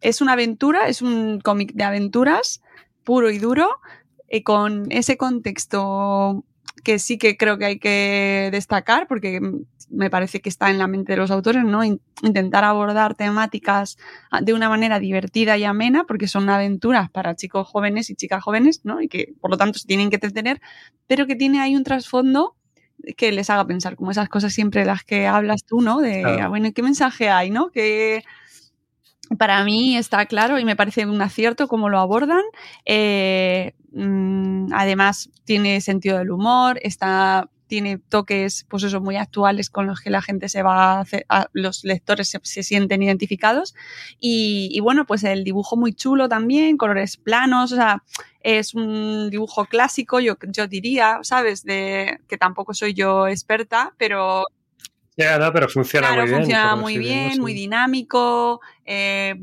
[0.00, 2.62] es una aventura, es un cómic de aventuras
[3.04, 3.68] puro y duro,
[4.28, 6.44] eh, con ese contexto
[6.84, 9.40] que sí que creo que hay que destacar, porque
[9.90, 11.82] me parece que está en la mente de los autores, ¿no?
[11.84, 13.98] intentar abordar temáticas
[14.30, 18.42] ah, de una manera divertida y amena, porque son aventuras para chicos jóvenes y chicas
[18.42, 19.00] jóvenes, ¿no?
[19.00, 20.60] Y que por lo tanto se tienen que entretener,
[21.06, 22.56] pero que tiene ahí un trasfondo
[23.16, 26.00] que les haga pensar, como esas cosas siempre las que hablas tú, ¿no?
[26.00, 27.70] De, ah, bueno, ¿qué mensaje hay, no?
[27.70, 28.22] Que
[29.38, 32.42] para mí está claro y me parece un acierto cómo lo abordan.
[32.84, 39.86] Eh, mm, además, tiene sentido del humor, está tiene toques, pues eso, muy actuales con
[39.86, 43.76] los que la gente se va a hacer, los lectores se, sienten identificados.
[44.18, 48.02] Y, bueno, pues el dibujo muy chulo también, colores planos, o sea,
[48.40, 51.62] es un dibujo clásico, yo, yo diría, ¿sabes?
[51.62, 54.44] De que tampoco soy yo experta, pero
[55.16, 56.36] ya, no, pero funciona muy bien.
[56.38, 59.34] Funciona muy bien, muy dinámico, eh,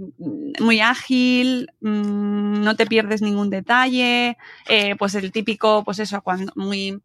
[0.59, 4.37] muy ágil, mm, no te pierdes ningún detalle,
[4.67, 6.99] eh, pues el típico, pues eso, cuando muy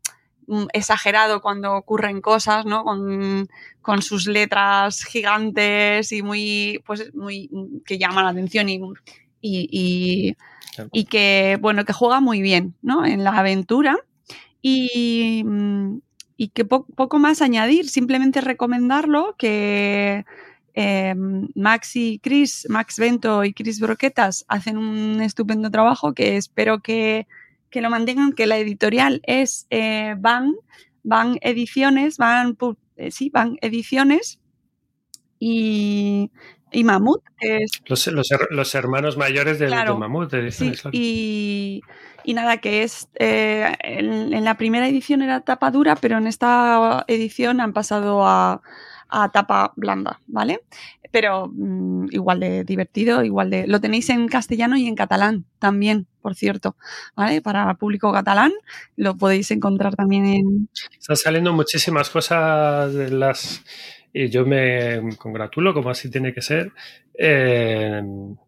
[0.72, 2.84] exagerado cuando ocurren cosas, ¿no?
[2.84, 7.50] Con, sus letras gigantes y muy, pues, muy,
[7.84, 8.80] que llaman la atención y,
[9.40, 10.36] y,
[10.92, 13.04] y, que, bueno, que juega muy bien, ¿no?
[13.04, 13.96] En la aventura.
[14.60, 15.98] Y, mm,
[16.36, 20.24] y que poco más añadir, simplemente recomendarlo, que
[20.74, 21.14] eh,
[21.54, 27.26] Max y Chris, Max Bento y Chris Broquetas hacen un estupendo trabajo que espero que
[27.72, 30.54] que lo mantengan, que la editorial es eh, Van,
[31.02, 32.56] Van Ediciones, Van,
[32.96, 34.38] eh, sí, Van Ediciones
[35.40, 36.30] y,
[36.70, 37.22] y Mamut.
[37.40, 40.32] es, los, los, hermanos mayores de, Mamut.
[40.92, 41.80] y,
[42.22, 47.04] y, nada, que es, eh, en, la primera edición era tapa dura, pero en esta
[47.08, 48.62] edición han pasado a,
[49.08, 50.60] a tapa blanda, ¿vale?
[51.12, 53.66] Pero mm, igual de divertido, igual de...
[53.68, 56.74] Lo tenéis en castellano y en catalán también, por cierto,
[57.14, 57.40] ¿vale?
[57.40, 58.52] Para público catalán
[58.96, 60.68] lo podéis encontrar también en...
[60.98, 63.62] Están saliendo muchísimas cosas de las
[64.14, 66.72] y yo me congratulo, como así tiene que ser,
[67.14, 68.02] eh,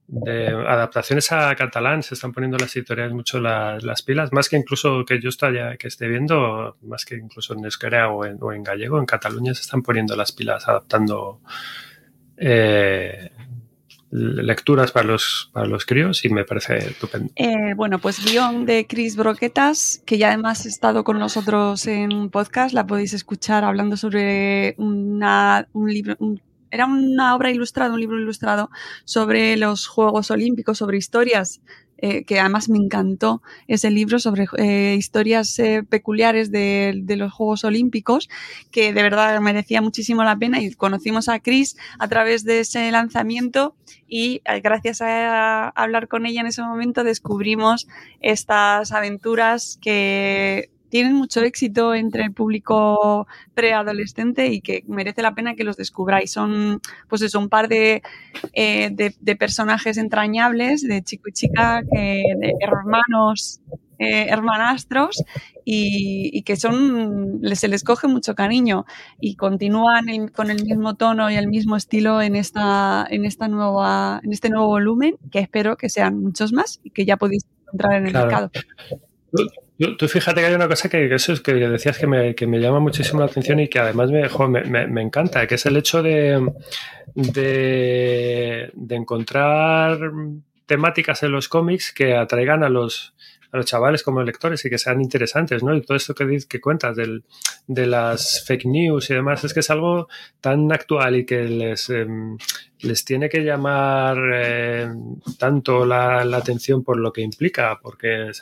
[0.06, 2.02] de adaptaciones a catalán.
[2.02, 5.46] Se están poniendo las editoriales mucho las, pilas, más que incluso que yo esté,
[5.78, 9.82] que esté viendo, más que incluso en euskera o en gallego, en Cataluña se están
[9.82, 11.40] poniendo las pilas adaptando
[12.36, 13.30] eh,
[14.10, 17.32] lecturas para los, para los críos y me parece estupendo.
[17.34, 22.12] Eh, bueno, pues guion de Chris Broquetas, que ya además ha estado con nosotros en
[22.12, 26.16] un podcast, la podéis escuchar hablando sobre una, un libro,
[26.70, 28.70] era una obra ilustrada, un libro ilustrado
[29.04, 31.60] sobre los Juegos Olímpicos, sobre historias
[32.06, 37.32] eh, que además me encantó ese libro sobre eh, historias eh, peculiares de, de, los
[37.32, 38.28] Juegos Olímpicos,
[38.70, 42.90] que de verdad merecía muchísimo la pena y conocimos a Chris a través de ese
[42.90, 43.74] lanzamiento
[44.06, 47.88] y gracias a hablar con ella en ese momento descubrimos
[48.20, 55.56] estas aventuras que tienen mucho éxito entre el público preadolescente y que merece la pena
[55.56, 56.30] que los descubráis.
[56.30, 58.00] Son, pues eso, un par de,
[58.52, 63.60] eh, de, de personajes entrañables, de chico y chica, que, de hermanos
[63.98, 65.24] eh, hermanastros
[65.64, 68.86] y, y, que son se les coge mucho cariño
[69.18, 73.48] y continúan en, con el mismo tono y el mismo estilo en esta en esta
[73.48, 77.46] nueva en este nuevo volumen que espero que sean muchos más y que ya podéis
[77.62, 78.26] encontrar en el claro.
[78.26, 78.50] mercado.
[79.76, 82.60] Tú, fíjate que hay una cosa que, eso es que decías que me, que me,
[82.60, 84.28] llama muchísimo la atención y que además me,
[84.64, 86.48] me, me encanta, que es el hecho de,
[87.14, 89.98] de, de, encontrar
[90.66, 93.14] temáticas en los cómics que atraigan a los,
[93.54, 95.74] a los chavales como lectores y que sean interesantes, ¿no?
[95.74, 97.24] Y todo esto que, que cuentas del,
[97.66, 100.08] de las fake news y demás, es que es algo
[100.40, 102.06] tan actual y que les, eh,
[102.80, 104.88] les tiene que llamar eh,
[105.38, 108.32] tanto la, atención por lo que implica, porque,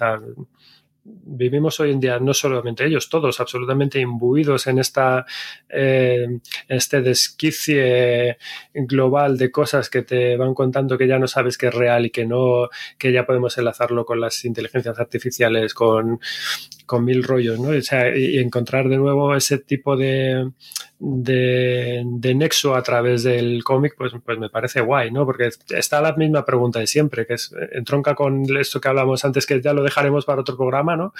[1.05, 5.27] vivimos hoy en día, no solamente ellos, todos absolutamente imbuidos en esta
[5.69, 6.39] eh,
[6.69, 8.39] este desquicie
[8.73, 12.11] global de cosas que te van contando que ya no sabes que es real y
[12.11, 12.69] que no,
[12.99, 16.21] que ya podemos enlazarlo con las inteligencias artificiales, con,
[16.87, 17.71] con mil rollos, ¿no?
[17.71, 20.51] O sea, y encontrar de nuevo ese tipo de,
[21.05, 25.27] de, de nexo a través del cómic, pues, pues me parece guay, ¿no?
[25.27, 29.45] Porque está la misma pregunta de siempre, que es, entronca con esto que hablamos antes,
[29.45, 31.13] que ya lo dejaremos para otro programa, ¿no?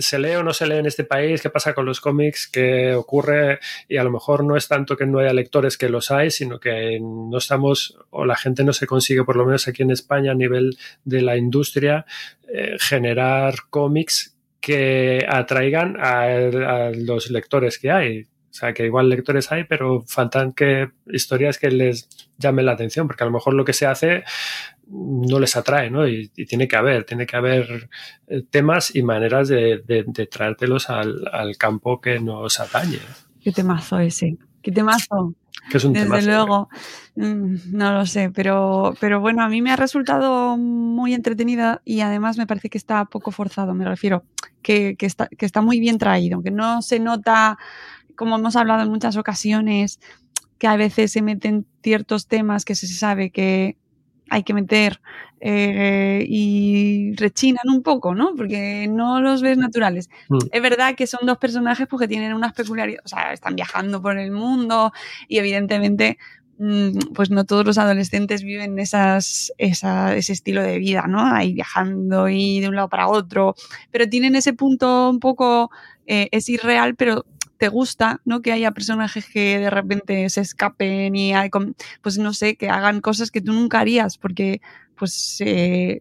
[0.00, 1.40] ¿Se lee o no se lee en este país?
[1.40, 2.48] ¿Qué pasa con los cómics?
[2.48, 3.60] ¿Qué ocurre?
[3.88, 6.60] Y a lo mejor no es tanto que no haya lectores que los hay, sino
[6.60, 10.32] que no estamos, o la gente no se consigue, por lo menos aquí en España,
[10.32, 12.04] a nivel de la industria,
[12.46, 18.26] eh, generar cómics que atraigan a, a, los lectores que hay.
[18.50, 23.06] O sea, que igual lectores hay, pero faltan que historias que les llamen la atención,
[23.06, 24.24] porque a lo mejor lo que se hace
[24.90, 26.06] no les atrae, ¿no?
[26.08, 27.88] Y, y tiene que haber, tiene que haber
[28.26, 32.98] eh, temas y maneras de, de, de traértelos al, al, campo que nos atañe.
[33.40, 35.34] Qué temazo ese, qué temazo.
[35.70, 36.68] Que es un Desde temazo, luego,
[37.16, 42.00] mm, no lo sé, pero, pero bueno, a mí me ha resultado muy entretenida y
[42.00, 44.24] además me parece que está poco forzado, me refiero,
[44.62, 47.58] que, que, está, que está muy bien traído, que no se nota
[48.16, 50.00] como hemos hablado en muchas ocasiones,
[50.58, 53.76] que a veces se meten ciertos temas que se sabe que
[54.30, 55.00] hay que meter
[55.40, 58.34] eh, y rechinan un poco, ¿no?
[58.36, 60.08] Porque no los ves naturales.
[60.28, 60.38] Mm.
[60.52, 64.18] Es verdad que son dos personajes porque tienen unas peculiaridades, o sea, están viajando por
[64.18, 64.92] el mundo
[65.28, 66.18] y evidentemente
[66.58, 71.24] mm, pues no todos los adolescentes viven esas, esa, ese estilo de vida, ¿no?
[71.24, 73.54] Ahí viajando y de un lado para otro,
[73.90, 75.70] pero tienen ese punto un poco,
[76.06, 77.24] eh, es irreal, pero
[77.60, 78.40] te gusta, ¿no?
[78.40, 81.50] Que haya personajes que de repente se escapen y hay,
[82.00, 84.62] pues no sé, que hagan cosas que tú nunca harías, porque
[84.96, 86.00] pues eh,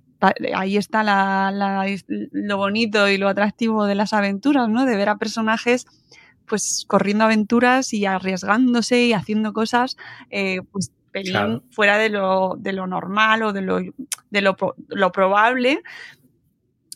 [0.55, 4.85] ahí está la, la, lo bonito y lo atractivo de las aventuras, ¿no?
[4.85, 5.85] De ver a personajes
[6.45, 9.97] pues corriendo aventuras y arriesgándose y haciendo cosas,
[10.29, 11.63] eh, pues pelín claro.
[11.71, 14.55] fuera de lo, de lo normal o de lo, de lo,
[14.87, 15.81] lo probable.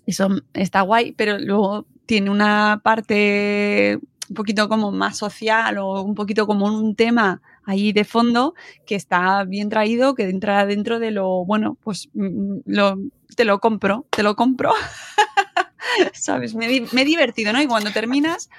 [0.06, 6.16] Eso está guay, pero luego tiene una parte un poquito como más social o un
[6.16, 8.56] poquito como un tema ahí de fondo
[8.86, 13.00] que está bien traído, que entra dentro de lo, bueno, pues lo,
[13.36, 14.74] te lo compro, te lo compro.
[16.14, 16.56] ¿Sabes?
[16.56, 17.62] Me, me, he divertido, ¿no?
[17.62, 18.50] Y cuando terminas,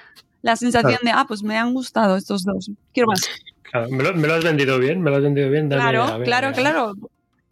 [0.41, 1.17] la sensación claro.
[1.17, 3.27] de, ah, pues me han gustado estos dos, quiero más.
[3.63, 5.69] Claro, me, lo, me, lo, has vendido bien, me lo has vendido bien.
[5.69, 6.93] Dale, claro, ver, claro, claro.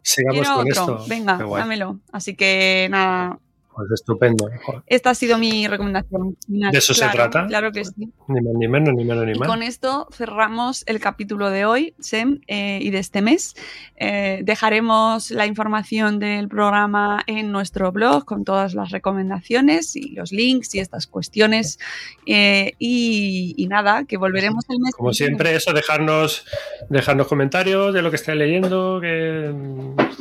[0.02, 0.98] Sigamos quiero con otro.
[0.98, 1.04] esto.
[1.08, 1.98] Venga, dámelo.
[2.12, 3.38] Así que nada,
[3.74, 4.48] pues estupendo.
[4.86, 6.36] Esta ha sido mi recomendación.
[6.46, 6.72] Final.
[6.72, 7.46] ¿De eso claro, se trata?
[7.46, 8.12] Claro que sí.
[8.28, 9.48] Ni más ni menos, ni menos ni y más.
[9.48, 13.54] con esto cerramos el capítulo de hoy, Sem, eh, y de este mes.
[13.96, 20.32] Eh, dejaremos la información del programa en nuestro blog con todas las recomendaciones y los
[20.32, 21.78] links y estas cuestiones.
[22.26, 24.94] Eh, y, y, nada, que volveremos el mes.
[24.94, 26.46] Como siempre, eso, dejarnos,
[26.88, 29.52] dejarnos comentarios de lo que estáis leyendo, que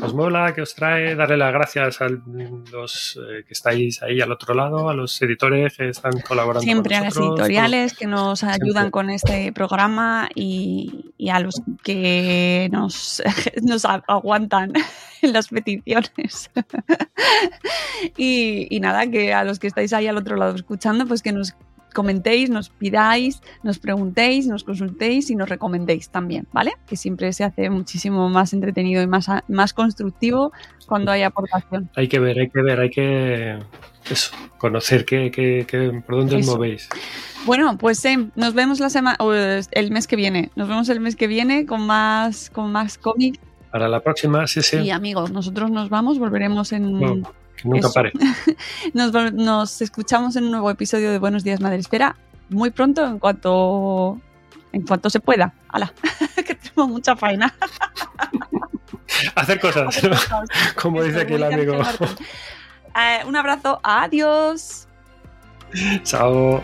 [0.02, 4.54] os mola, que os trae, darle las gracias a los que estáis ahí al otro
[4.54, 6.62] lado, a los editores que están colaborando.
[6.62, 11.40] Siempre con nosotros, a las editoriales que nos ayudan con este programa y, y, a
[11.40, 13.22] los que nos,
[13.62, 14.74] nos aguantan
[15.22, 16.50] en las peticiones.
[18.18, 21.32] y, y, nada, que a los que estáis ahí al otro lado escuchando, pues que
[21.32, 21.56] nos
[21.94, 26.74] comentéis, nos pidáis, nos preguntéis, nos consultéis y nos recomendéis también, ¿vale?
[26.88, 30.52] Que siempre se hace muchísimo más entretenido y más, más constructivo
[30.88, 31.90] cuando hay aportación.
[31.96, 33.60] Hay que ver, hay que ver, hay que
[34.10, 36.90] eso, conocer qué, qué, qué, por dónde os movéis.
[37.46, 39.18] Bueno, pues eh, nos vemos la semana
[39.72, 40.50] el mes que viene.
[40.56, 43.40] Nos vemos el mes que viene con más con más cómics.
[43.72, 44.78] Para la próxima, sí, sí.
[44.78, 47.26] Y amigos, nosotros nos vamos, volveremos en
[47.64, 48.12] que nunca pare.
[48.94, 52.16] nos, nos, escuchamos en un nuevo episodio de Buenos Días Madre Espera
[52.50, 54.20] muy pronto en cuanto
[54.72, 55.54] en cuanto se pueda.
[55.70, 55.94] ¡Hala!
[56.36, 57.54] que tenemos mucha faena.
[59.36, 60.02] Hacer cosas,
[60.82, 61.76] como dice aquí el amigo.
[62.96, 64.88] Eh, un abrazo, adiós.
[66.04, 66.62] Chao.